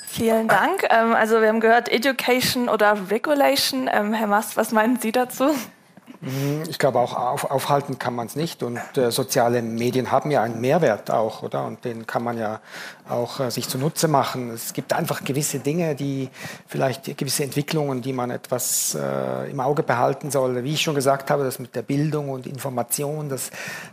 Vielen 0.08 0.48
Dank. 0.48 0.86
Ähm, 0.90 1.14
also 1.14 1.40
wir 1.40 1.48
haben 1.48 1.60
gehört 1.60 1.88
Education 1.88 2.68
oder 2.68 3.10
Regulation. 3.10 3.88
Ähm, 3.92 4.12
Herr 4.12 4.26
Mast, 4.26 4.56
was 4.56 4.72
meinen 4.72 4.98
Sie 4.98 5.12
dazu? 5.12 5.54
Mhm, 6.22 6.64
ich 6.68 6.78
glaube, 6.78 6.98
auch 6.98 7.14
auf, 7.14 7.50
aufhalten 7.50 7.98
kann 7.98 8.14
man 8.14 8.26
es 8.26 8.36
nicht. 8.36 8.62
Und 8.62 8.78
äh, 8.96 9.10
soziale 9.10 9.62
Medien 9.62 10.10
haben 10.10 10.30
ja 10.30 10.42
einen 10.42 10.60
Mehrwert 10.60 11.10
auch, 11.10 11.42
oder? 11.42 11.64
Und 11.64 11.84
den 11.84 12.06
kann 12.06 12.22
man 12.22 12.36
ja 12.36 12.60
auch 13.08 13.40
äh, 13.40 13.50
sich 13.50 13.68
zunutze 13.68 14.06
machen. 14.06 14.50
Es 14.50 14.74
gibt 14.74 14.92
einfach 14.92 15.24
gewisse 15.24 15.60
Dinge, 15.60 15.94
die 15.94 16.28
vielleicht 16.68 17.16
gewisse 17.16 17.44
Entwicklungen, 17.44 18.02
die 18.02 18.12
man 18.12 18.30
etwas 18.30 18.94
äh, 18.94 19.50
im 19.50 19.60
Auge 19.60 19.82
behalten 19.82 20.30
soll. 20.30 20.62
Wie 20.62 20.74
ich 20.74 20.82
schon 20.82 20.94
gesagt 20.94 21.30
habe, 21.30 21.42
das 21.44 21.58
mit 21.58 21.74
der 21.74 21.82
Bildung 21.82 22.28
und 22.28 22.46
Information, 22.46 23.30
dass 23.30 23.50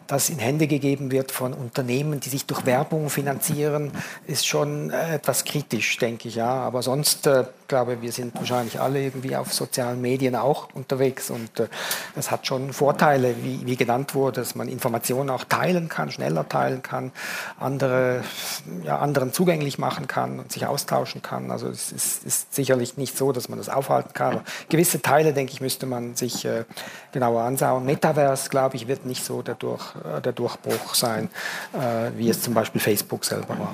das 0.08 0.30
in 0.30 0.40
Hände 0.40 0.68
gegeben 0.68 1.12
wird 1.12 1.32
von 1.32 1.54
Unternehmen, 1.54 2.20
die 2.20 2.30
sich 2.30 2.46
durch 2.46 2.66
Werbung 2.66 3.10
finanzieren, 3.10 3.92
ist 4.26 4.46
schon 4.46 4.90
äh, 4.90 5.16
etwas 5.16 5.46
kritisch, 5.46 5.98
denke 5.98 6.28
ich. 6.28 6.36
Ja. 6.36 6.50
Aber 6.50 6.82
sonst 6.84 7.26
äh, 7.26 7.46
glaube, 7.68 8.02
wir 8.02 8.12
sind 8.12 8.36
wahrscheinlich 8.36 8.80
alle 8.80 9.02
irgendwie 9.02 9.36
auf 9.36 9.54
sozialen 9.54 10.02
Medien 10.02 10.36
auch 10.36 10.70
unterwegs 10.74 11.30
und 11.30 11.60
äh, 11.60 11.68
das 12.16 12.32
hat 12.32 12.48
schon 12.48 12.74
Vorteile, 12.74 13.36
wie, 13.44 13.66
wie 13.66 13.76
genannt 13.76 14.16
wurde, 14.16 14.42
dass 14.42 14.56
man 14.56 14.68
Informationen 14.68 15.30
auch 15.30 15.44
teilen 15.44 15.90
kann, 15.90 16.12
schneller 16.12 16.48
teilen 16.48 16.82
kann, 16.82 17.12
andere, 17.60 18.24
ja, 18.84 19.00
anderen 19.00 19.34
zugänglich 19.34 19.78
machen 19.78 20.08
kann 20.08 20.40
und 20.40 20.52
sich 20.52 20.66
austauschen 20.66 21.22
kann. 21.22 21.52
Also 21.52 21.68
es 21.68 21.92
ist, 21.92 22.24
ist 22.24 22.54
sicherlich 22.54 22.98
nicht 22.98 23.18
so, 23.18 23.32
dass 23.32 23.50
man 23.50 23.58
das 23.58 23.70
aufhalten 23.70 24.14
kann. 24.14 24.34
Aber 24.34 24.44
gewisse 24.70 25.02
Teile, 25.02 25.34
denke 25.34 25.54
ich, 25.54 25.62
müsste 25.62 25.86
man 25.86 26.16
sich 26.16 26.46
äh, 26.46 26.66
genauer 27.12 27.44
anschauen. 27.44 27.86
Metaverse, 27.86 28.50
glaube 28.50 28.76
ich, 28.76 28.88
wird 28.88 29.06
nicht 29.06 29.24
so 29.24 29.42
der, 29.42 29.56
Durch, 29.56 29.96
äh, 29.96 30.22
der 30.22 30.34
Durchbruch 30.34 30.96
sein, 30.96 31.30
äh, 31.74 32.12
wie 32.18 32.30
es 32.30 32.42
zum 32.42 32.54
Beispiel 32.54 32.82
Facebook 32.82 33.26
selber 33.26 33.58
war. 33.60 33.74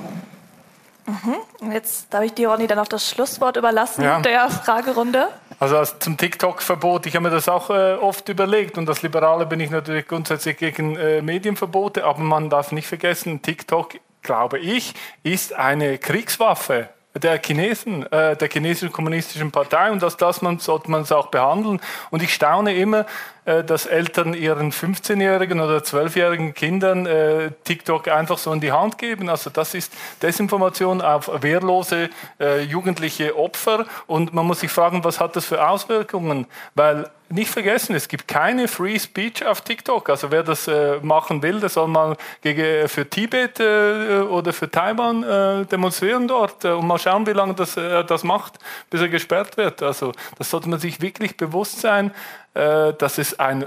Mhm. 1.06 1.72
Jetzt 1.72 2.14
darf 2.14 2.24
ich 2.24 2.34
dir, 2.34 2.50
Ronny, 2.50 2.68
dann 2.68 2.80
auch 2.80 2.88
das 2.88 3.10
Schlusswort 3.10 3.58
überlassen 3.58 4.04
ja. 4.04 4.20
der 4.22 4.50
Fragerunde. 4.50 5.28
Also 5.60 5.84
zum 6.00 6.18
TikTok-Verbot, 6.18 7.06
ich 7.06 7.16
habe 7.16 7.24
mir 7.24 7.36
das 7.36 7.50
auch 7.50 7.70
äh, 7.70 7.94
oft 7.94 8.28
überlegt 8.30 8.78
und 8.78 8.88
als 8.90 9.02
Liberale 9.02 9.46
bin 9.46 9.60
ich 9.60 9.70
natürlich 9.70 10.08
grundsätzlich 10.08 10.58
gegen 10.58 10.96
äh, 10.96 11.22
Medienverbote, 11.22 12.06
aber 12.06 12.20
man 12.20 12.50
darf 12.50 12.72
nicht 12.72 12.88
vergessen, 12.88 13.42
TikTok, 13.42 13.96
glaube 14.22 14.60
ich, 14.60 14.94
ist 15.24 15.54
eine 15.54 15.98
Kriegswaffe 15.98 16.90
der 17.16 17.40
Chinesen, 17.40 18.12
äh, 18.12 18.36
der 18.36 18.50
chinesischen 18.50 18.92
kommunistischen 18.92 19.52
Partei 19.52 19.92
und 19.92 20.04
als 20.04 20.18
das 20.18 20.42
man, 20.42 20.60
sollte 20.60 20.90
man 20.90 21.02
es 21.02 21.12
auch 21.12 21.28
behandeln. 21.28 21.80
Und 22.10 22.24
ich 22.24 22.34
staune 22.34 22.76
immer, 22.76 23.06
äh, 23.46 23.64
dass 23.64 23.86
Eltern 23.86 24.34
ihren 24.34 24.72
15-jährigen 24.72 25.60
oder 25.60 25.78
12-jährigen 25.78 26.54
Kindern 26.56 27.06
äh, 27.06 27.52
TikTok 27.66 28.08
einfach 28.08 28.40
so 28.40 28.52
in 28.52 28.62
die 28.62 28.72
Hand 28.72 28.98
geben. 28.98 29.30
Also 29.30 29.52
das 29.52 29.76
ist 29.76 29.94
Desinformation 30.22 31.02
auf 31.02 31.30
wehrlose 31.44 32.10
äh, 32.40 32.62
jugendliche 32.62 33.38
Opfer 33.38 33.86
und 34.08 34.34
man 34.34 34.48
muss 34.48 34.62
sich 34.62 34.72
fragen, 34.72 35.04
was 35.04 35.20
hat 35.20 35.36
das 35.36 35.46
für 35.46 35.68
Auswirkungen? 35.68 36.48
Weil 36.74 37.10
nicht 37.34 37.52
vergessen, 37.52 37.96
es 37.96 38.08
gibt 38.08 38.28
keine 38.28 38.68
Free 38.68 39.00
Speech 39.00 39.46
auf 39.46 39.62
TikTok. 39.62 40.10
Also 40.10 40.32
wer 40.32 40.44
das 40.44 40.68
äh, 40.68 41.00
machen 41.02 41.42
will, 41.42 41.60
der 41.60 41.70
soll 41.70 41.88
mal 41.88 42.16
gegen, 42.42 42.62
äh, 42.62 42.88
für 42.88 43.10
Tibet 43.10 43.60
äh, 43.60 44.20
oder 44.20 44.54
für 44.54 44.70
Taiwan 44.70 45.24
äh, 45.24 45.66
demonstrieren 45.66 46.28
dort 46.28 46.64
äh, 46.64 46.70
und 46.70 46.88
mal 46.88 47.00
schauen, 47.00 47.26
wie 47.26 47.32
lange 47.32 47.54
das, 47.54 47.76
äh, 47.78 48.04
das 48.04 48.24
macht, 48.24 48.60
bis 48.90 49.02
er 49.02 49.10
gesperrt 49.10 49.58
wird. 49.58 49.82
Also 49.82 50.12
das 50.38 50.50
sollte 50.50 50.70
man 50.70 50.80
sich 50.80 51.02
wirklich 51.02 51.36
bewusst 51.38 51.82
sein, 51.82 52.12
dass 52.54 53.18
es 53.18 53.40
ein, 53.40 53.66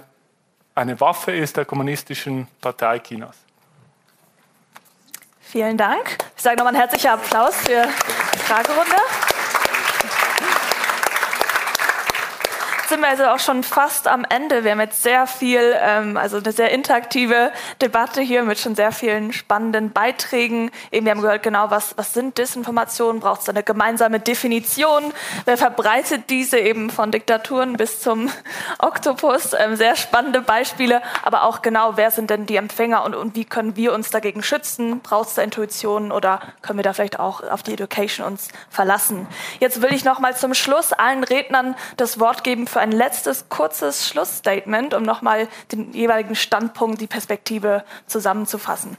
eine 0.77 1.01
Waffe 1.01 1.33
ist 1.33 1.57
der 1.57 1.64
kommunistischen 1.64 2.47
Partei 2.61 3.01
Chinas. 3.01 3.35
Vielen 5.41 5.77
Dank. 5.77 6.19
Ich 6.37 6.43
sage 6.43 6.57
nochmal 6.57 6.75
einen 6.75 6.82
herzlichen 6.82 7.09
Applaus 7.09 7.57
für 7.57 7.82
die 8.32 8.39
Fragerunde. 8.39 8.97
Sind 12.89 13.01
wir 13.01 13.09
also 13.09 13.25
auch 13.25 13.39
schon 13.39 13.63
fast 13.63 14.09
am 14.09 14.25
Ende. 14.29 14.65
Wir 14.65 14.73
haben 14.73 14.81
jetzt 14.81 15.03
sehr 15.03 15.27
viel, 15.27 15.75
ähm, 15.81 16.17
also 16.17 16.39
eine 16.39 16.53
sehr 16.53 16.71
interaktive 16.71 17.53
Debatte 17.81 18.21
hier 18.21 18.43
mit 18.43 18.59
schon 18.59 18.75
sehr 18.75 18.93
vielen 18.93 19.33
spannenden 19.33 19.93
Beiträgen. 19.93 20.71
Eben, 20.93 21.07
wir 21.07 21.13
haben 21.13 21.23
gehört, 21.23 21.43
genau, 21.43 21.71
was, 21.71 21.97
was 21.97 22.13
sind 22.13 22.39
Disinformationen? 22.39 23.21
Braucht 23.21 23.43
es 23.43 23.49
eine 23.49 23.63
gemeinsame 23.63 24.21
Definition? 24.21 25.13
Wer 25.45 25.57
verbreitet 25.57 26.31
diese 26.31 26.59
eben 26.59 26.91
von 26.91 27.11
Diktaturen 27.11 27.77
bis 27.77 28.01
zum 28.01 28.31
Oktopus? 28.79 29.53
Ähm, 29.59 29.77
sehr 29.77 29.97
spannende 29.97 30.41
Beispiele, 30.41 31.03
aber 31.23 31.45
auch 31.45 31.63
genau, 31.63 31.97
wer 31.97 32.11
sind 32.11 32.31
denn 32.31 32.47
die 32.47 32.57
Empfänger 32.57 33.05
und, 33.05 33.15
und 33.15 33.35
wie 33.35 33.45
können 33.45 33.77
wir 33.77 33.93
uns 33.93 34.11
dagegen 34.11 34.43
schützen? 34.43 35.01
Braucht 35.01 35.29
es 35.29 35.35
da 35.35 35.43
Intuition 35.43 36.13
oder 36.13 36.41
können 36.63 36.79
wir 36.79 36.85
da 36.85 36.93
vielleicht 36.93 37.19
auch 37.19 37.43
auf 37.43 37.63
die 37.63 37.73
Education 37.73 38.27
uns 38.27 38.49
verlassen? 38.71 39.27
Jetzt 39.61 39.83
will 39.83 39.93
ich 39.93 40.05
noch 40.05 40.19
mal 40.19 40.37
zum 40.37 40.55
Schluss 40.55 40.93
allen 40.93 41.25
Rednern 41.25 41.75
das 41.97 42.21
Wort 42.21 42.45
geben 42.45 42.67
für 42.77 42.82
ein 42.82 42.93
letztes 42.93 43.48
kurzes 43.48 44.07
Schlussstatement, 44.07 44.93
um 44.93 45.03
nochmal 45.03 45.48
den 45.73 45.94
jeweiligen 45.94 46.35
Standpunkt, 46.35 47.01
die 47.01 47.07
Perspektive 47.07 47.85
zusammenzufassen. 48.07 48.98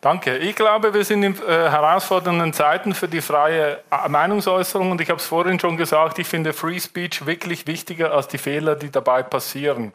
Danke. 0.00 0.38
Ich 0.38 0.54
glaube, 0.54 0.94
wir 0.94 1.04
sind 1.04 1.24
in 1.24 1.34
äh, 1.34 1.48
herausfordernden 1.48 2.52
Zeiten 2.52 2.94
für 2.94 3.08
die 3.08 3.20
freie 3.20 3.80
äh, 3.90 4.08
Meinungsäußerung 4.08 4.92
und 4.92 5.00
ich 5.00 5.10
habe 5.10 5.18
es 5.18 5.26
vorhin 5.26 5.58
schon 5.58 5.76
gesagt, 5.76 6.20
ich 6.20 6.28
finde 6.28 6.52
Free 6.52 6.78
Speech 6.78 7.26
wirklich 7.26 7.66
wichtiger 7.66 8.12
als 8.12 8.28
die 8.28 8.38
Fehler, 8.38 8.76
die 8.76 8.92
dabei 8.92 9.24
passieren. 9.24 9.92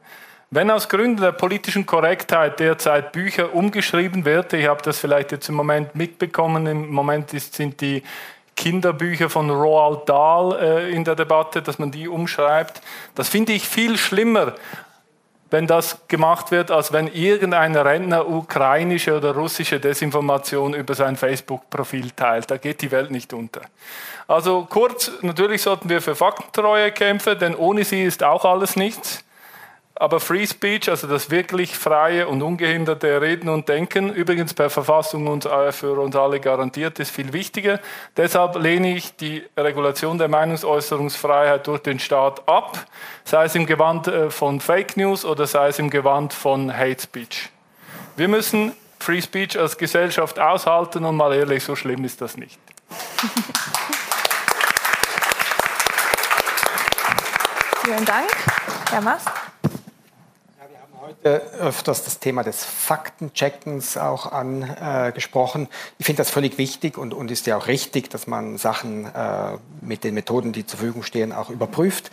Wenn 0.50 0.70
aus 0.70 0.90
Gründen 0.90 1.22
der 1.22 1.32
politischen 1.32 1.86
Korrektheit 1.86 2.60
derzeit 2.60 3.14
Bücher 3.14 3.56
umgeschrieben 3.56 4.26
werden, 4.26 4.60
ich 4.60 4.68
habe 4.68 4.82
das 4.82 5.00
vielleicht 5.00 5.32
jetzt 5.32 5.48
im 5.48 5.56
Moment 5.56 5.96
mitbekommen, 5.96 6.68
im 6.68 6.92
Moment 6.92 7.34
ist, 7.34 7.54
sind 7.54 7.80
die 7.80 8.04
Kinderbücher 8.62 9.32
von 9.32 9.50
Roald 9.50 10.08
Dahl 10.08 10.56
äh, 10.62 10.92
in 10.92 11.04
der 11.04 11.16
Debatte, 11.16 11.64
dass 11.64 11.80
man 11.80 11.90
die 11.90 12.08
umschreibt. 12.08 12.80
Das 13.16 13.28
finde 13.28 13.54
ich 13.54 13.68
viel 13.68 13.98
schlimmer, 13.98 14.54
wenn 15.50 15.66
das 15.66 16.08
gemacht 16.08 16.52
wird, 16.52 16.70
als 16.70 16.94
wenn 16.94 17.08
irgendein 17.08 17.76
Rentner 17.76 18.30
ukrainische 18.30 19.18
oder 19.18 19.34
russische 19.34 19.80
Desinformation 19.80 20.76
über 20.76 20.94
sein 20.94 21.18
Facebook-Profil 21.18 22.12
teilt. 22.12 22.52
Da 22.52 22.58
geht 22.58 22.84
die 22.84 22.92
Welt 22.92 23.10
nicht 23.10 23.34
unter. 23.34 23.62
Also 24.28 24.68
kurz, 24.70 25.12
natürlich 25.24 25.64
sollten 25.64 25.90
wir 25.90 26.00
für 26.00 26.16
Faktentreue 26.16 26.92
kämpfen, 26.92 27.40
denn 27.40 27.56
ohne 27.56 27.84
sie 27.84 28.04
ist 28.04 28.24
auch 28.24 28.46
alles 28.46 28.76
nichts. 28.76 29.24
Aber 30.02 30.20
Free 30.20 30.48
Speech, 30.48 30.90
also 30.90 31.06
das 31.06 31.30
wirklich 31.30 31.78
freie 31.78 32.28
und 32.28 32.42
ungehinderte 32.42 33.22
Reden 33.22 33.50
und 33.50 33.70
Denken, 33.70 34.12
übrigens 34.12 34.52
per 34.56 34.72
Verfassung 34.72 35.28
uns, 35.28 35.46
äh, 35.46 35.72
für 35.72 35.92
uns 36.00 36.16
alle 36.16 36.40
garantiert, 36.40 36.98
ist 36.98 37.12
viel 37.12 37.34
wichtiger. 37.34 37.80
Deshalb 38.18 38.56
lehne 38.56 38.96
ich 38.98 39.16
die 39.16 39.44
Regulation 39.56 40.18
der 40.18 40.28
Meinungsäußerungsfreiheit 40.28 41.68
durch 41.68 41.84
den 41.84 42.00
Staat 42.00 42.50
ab, 42.50 42.84
sei 43.26 43.46
es 43.46 43.54
im 43.54 43.68
Gewand 43.68 44.08
äh, 44.08 44.32
von 44.32 44.60
Fake 44.60 44.98
News 44.98 45.24
oder 45.24 45.46
sei 45.46 45.68
es 45.68 45.78
im 45.78 45.92
Gewand 45.92 46.34
von 46.34 46.76
Hate 46.76 47.04
Speech. 47.04 47.50
Wir 48.16 48.28
müssen 48.28 48.74
Free 48.98 49.22
Speech 49.22 49.60
als 49.60 49.78
Gesellschaft 49.78 50.40
aushalten 50.40 51.06
und 51.06 51.16
mal 51.16 51.32
ehrlich, 51.32 51.64
so 51.64 51.76
schlimm 51.76 52.04
ist 52.06 52.22
das 52.22 52.38
nicht. 52.38 52.60
Vielen 57.84 58.06
Dank. 58.06 58.32
Herr 58.90 59.02
Mast 59.02 59.30
heute 61.12 61.42
öfters 61.60 62.04
das 62.04 62.20
Thema 62.20 62.44
des 62.44 62.64
Faktencheckens 62.64 63.98
auch 63.98 64.32
angesprochen. 64.32 65.68
ich 65.98 66.06
finde 66.06 66.20
das 66.20 66.30
völlig 66.30 66.58
wichtig 66.58 66.98
und, 66.98 67.14
und 67.14 67.32
ist 67.32 67.48
ja 67.48 67.58
auch 67.58 67.68
richtig, 67.68 68.10
dass 68.10 68.28
man 68.28 68.58
Sachen 68.58 69.06
äh, 69.06 69.58
mit 69.82 70.04
den 70.04 70.14
Methoden, 70.14 70.52
die 70.54 70.66
zur 70.66 70.80
Verfügung 70.80 71.04
stehen, 71.04 71.32
auch 71.32 71.50
überprüft. 71.50 72.12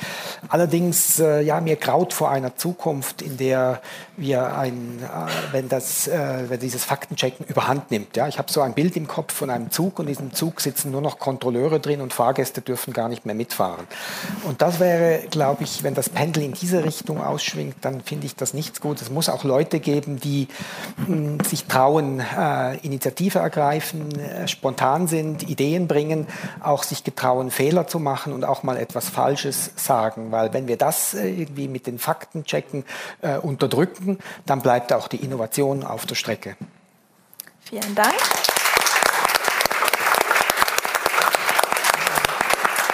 Allerdings, 0.48 1.18
äh, 1.18 1.40
ja, 1.40 1.60
mir 1.60 1.76
graut 1.76 2.12
vor 2.12 2.30
einer 2.30 2.56
Zukunft, 2.56 3.22
in 3.22 3.36
der 3.36 3.80
wir 4.16 4.56
ein, 4.56 5.00
äh, 5.02 5.52
wenn 5.52 5.68
das, 5.68 6.08
äh, 6.08 6.44
wenn 6.48 6.60
dieses 6.60 6.84
Faktenchecken 6.84 7.46
überhand 7.46 7.90
nimmt. 7.90 8.16
Ja, 8.16 8.28
ich 8.28 8.38
habe 8.38 8.50
so 8.50 8.60
ein 8.60 8.74
Bild 8.74 8.96
im 8.96 9.06
Kopf 9.06 9.34
von 9.34 9.50
einem 9.50 9.70
Zug 9.70 9.98
und 9.98 10.06
in 10.06 10.12
diesem 10.12 10.34
Zug 10.34 10.60
sitzen 10.60 10.90
nur 10.90 11.00
noch 11.00 11.18
Kontrolleure 11.18 11.80
drin 11.80 12.00
und 12.00 12.12
Fahrgäste 12.12 12.60
dürfen 12.60 12.92
gar 12.92 13.08
nicht 13.08 13.26
mehr 13.26 13.34
mitfahren. 13.34 13.86
Und 14.44 14.62
das 14.62 14.80
wäre, 14.80 15.26
glaube 15.30 15.64
ich, 15.64 15.82
wenn 15.82 15.94
das 15.94 16.08
Pendel 16.08 16.42
in 16.42 16.52
diese 16.52 16.84
Richtung 16.84 17.22
ausschwingt, 17.22 17.76
dann 17.82 18.00
finde 18.00 18.26
ich 18.26 18.34
das 18.34 18.54
nichts 18.54 18.80
gut. 18.80 18.87
Es 18.92 19.10
muss 19.10 19.28
auch 19.28 19.44
Leute 19.44 19.80
geben, 19.80 20.18
die 20.18 20.48
mh, 20.96 21.06
hm, 21.06 21.40
sich 21.40 21.64
trauen, 21.64 22.20
äh, 22.20 22.76
Initiative 22.78 23.38
ergreifen, 23.38 24.18
äh, 24.18 24.48
spontan 24.48 25.06
sind, 25.06 25.48
Ideen 25.48 25.88
bringen, 25.88 26.26
auch 26.60 26.82
sich 26.82 27.04
getrauen, 27.04 27.50
Fehler 27.50 27.86
zu 27.86 27.98
machen 27.98 28.32
und 28.32 28.44
auch 28.44 28.62
mal 28.62 28.76
etwas 28.76 29.08
Falsches 29.08 29.70
sagen. 29.76 30.32
Weil 30.32 30.52
wenn 30.52 30.68
wir 30.68 30.76
das 30.76 31.14
äh, 31.14 31.28
irgendwie 31.28 31.68
mit 31.68 31.86
den 31.86 31.98
Fakten 31.98 32.44
checken, 32.44 32.84
äh, 33.20 33.36
unterdrücken, 33.36 34.18
dann 34.46 34.62
bleibt 34.62 34.92
auch 34.92 35.08
die 35.08 35.18
Innovation 35.18 35.84
auf 35.84 36.06
der 36.06 36.14
Strecke. 36.14 36.56
Vielen 37.60 37.94
Dank. 37.94 38.14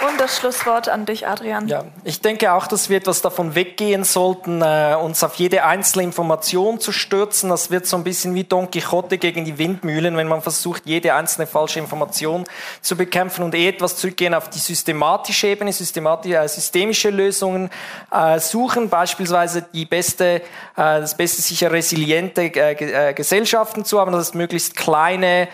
Und 0.07 0.14
das 0.25 0.37
Schlusswort 0.37 0.89
an 0.89 1.05
dich, 1.05 1.27
Adrian. 1.27 1.67
Ja, 1.67 1.83
ich 2.03 2.19
denke 2.19 2.51
auch, 2.53 2.65
dass 2.65 2.89
wir 2.89 2.97
etwas 2.97 3.21
davon 3.21 3.53
weggehen 3.53 4.03
sollten, 4.03 4.63
äh, 4.63 4.95
uns 4.99 5.23
auf 5.23 5.35
jede 5.35 5.63
einzelne 5.63 6.03
Information 6.03 6.79
zu 6.79 6.91
stürzen. 6.91 7.51
Das 7.51 7.69
wird 7.69 7.85
so 7.85 7.95
ein 7.95 8.03
bisschen 8.03 8.33
wie 8.33 8.43
Don 8.43 8.71
Quixote 8.71 9.19
gegen 9.19 9.45
die 9.45 9.59
Windmühlen, 9.59 10.17
wenn 10.17 10.27
man 10.27 10.41
versucht, 10.41 10.87
jede 10.87 11.13
einzelne 11.13 11.45
falsche 11.45 11.77
Information 11.77 12.45
zu 12.81 12.97
bekämpfen 12.97 13.43
und 13.43 13.53
eh 13.53 13.67
etwas 13.67 13.97
zurückgehen 13.97 14.33
auf 14.33 14.49
die 14.49 14.57
systematische 14.57 15.47
Ebene, 15.47 15.71
systematische, 15.71 16.37
äh, 16.37 16.47
systemische 16.47 17.11
Lösungen 17.11 17.69
äh, 18.11 18.39
suchen, 18.39 18.89
beispielsweise 18.89 19.63
die 19.73 19.85
beste, 19.85 20.25
äh, 20.25 20.41
das 20.75 21.15
beste 21.15 21.43
sicher 21.43 21.71
resiliente 21.71 22.45
äh, 22.45 23.13
Gesellschaften 23.13 23.85
zu 23.85 23.99
haben, 23.99 24.11
das 24.11 24.21
heißt 24.27 24.35
möglichst 24.35 24.75
kleine 24.75 25.47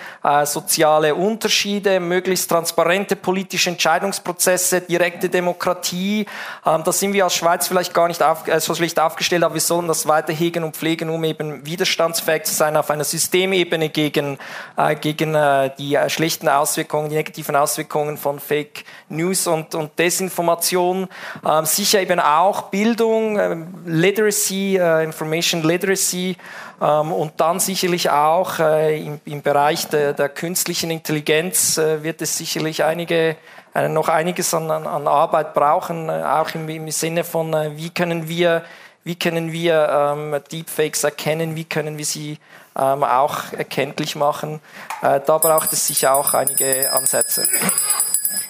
soziale 0.45 1.15
Unterschiede, 1.15 1.99
möglichst 1.99 2.49
transparente 2.49 3.15
politische 3.15 3.71
Entscheidungsprozesse 3.71 4.60
Prozesse, 4.61 4.81
direkte 4.81 5.29
Demokratie. 5.29 6.25
Ähm, 6.65 6.83
da 6.83 6.91
sind 6.91 7.13
wir 7.13 7.23
als 7.23 7.33
Schweiz 7.33 7.67
vielleicht 7.67 7.93
gar 7.93 8.07
nicht 8.07 8.21
auf, 8.21 8.47
äh, 8.47 8.59
so 8.59 8.75
schlecht 8.75 8.99
aufgestellt, 8.99 9.43
aber 9.43 9.55
wir 9.55 9.61
sollen 9.61 9.87
das 9.87 10.07
weiter 10.07 10.33
hegen 10.33 10.63
und 10.63 10.75
pflegen, 10.75 11.09
um 11.09 11.23
eben 11.23 11.65
widerstandsfähig 11.65 12.43
zu 12.43 12.53
sein 12.53 12.77
auf 12.77 12.89
einer 12.91 13.03
Systemebene 13.03 13.89
gegen, 13.89 14.37
äh, 14.77 14.95
gegen 14.95 15.33
äh, 15.33 15.71
die 15.77 15.95
äh, 15.95 16.09
schlechten 16.09 16.47
Auswirkungen, 16.47 17.09
die 17.09 17.15
negativen 17.15 17.55
Auswirkungen 17.55 18.17
von 18.17 18.39
Fake 18.39 18.85
News 19.09 19.47
und, 19.47 19.73
und 19.73 19.97
Desinformation. 19.97 21.07
Ähm, 21.45 21.65
sicher 21.65 22.01
eben 22.01 22.19
auch 22.19 22.63
Bildung, 22.63 23.39
ähm, 23.39 23.67
Literacy, 23.85 24.77
äh, 24.77 25.03
Information 25.03 25.63
Literacy 25.63 26.37
ähm, 26.81 27.11
und 27.11 27.33
dann 27.37 27.59
sicherlich 27.59 28.09
auch 28.09 28.59
äh, 28.59 29.03
im, 29.03 29.19
im 29.25 29.41
Bereich 29.41 29.87
der, 29.87 30.13
der 30.13 30.29
künstlichen 30.29 30.91
Intelligenz 30.91 31.77
wird 31.77 32.21
es 32.21 32.37
sicherlich 32.37 32.83
einige 32.83 33.15
äh, 33.31 33.35
noch 33.73 34.09
einiges 34.09 34.53
an, 34.53 34.69
an, 34.69 35.07
Arbeit 35.07 35.53
brauchen, 35.53 36.09
äh, 36.09 36.23
auch 36.23 36.53
im, 36.55 36.67
im 36.67 36.91
Sinne 36.91 37.23
von, 37.23 37.53
äh, 37.53 37.71
wie 37.75 37.89
können 37.89 38.27
wir, 38.27 38.63
wie 39.03 39.15
können 39.15 39.51
wir 39.51 39.89
ähm, 39.89 40.35
Deepfakes 40.51 41.03
erkennen, 41.03 41.55
wie 41.55 41.65
können 41.65 41.97
wir 41.97 42.05
sie 42.05 42.37
ähm, 42.77 43.03
auch 43.03 43.53
erkenntlich 43.53 44.15
machen. 44.15 44.59
Äh, 45.01 45.21
da 45.25 45.37
braucht 45.37 45.73
es 45.73 45.87
sicher 45.87 46.13
auch 46.13 46.33
einige 46.33 46.91
Ansätze. 46.91 47.47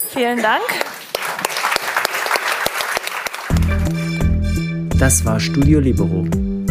Vielen 0.09 0.41
Dank. 0.41 0.63
Das 4.97 5.25
war 5.25 5.39
Studio 5.39 5.79
Libero, 5.79 6.25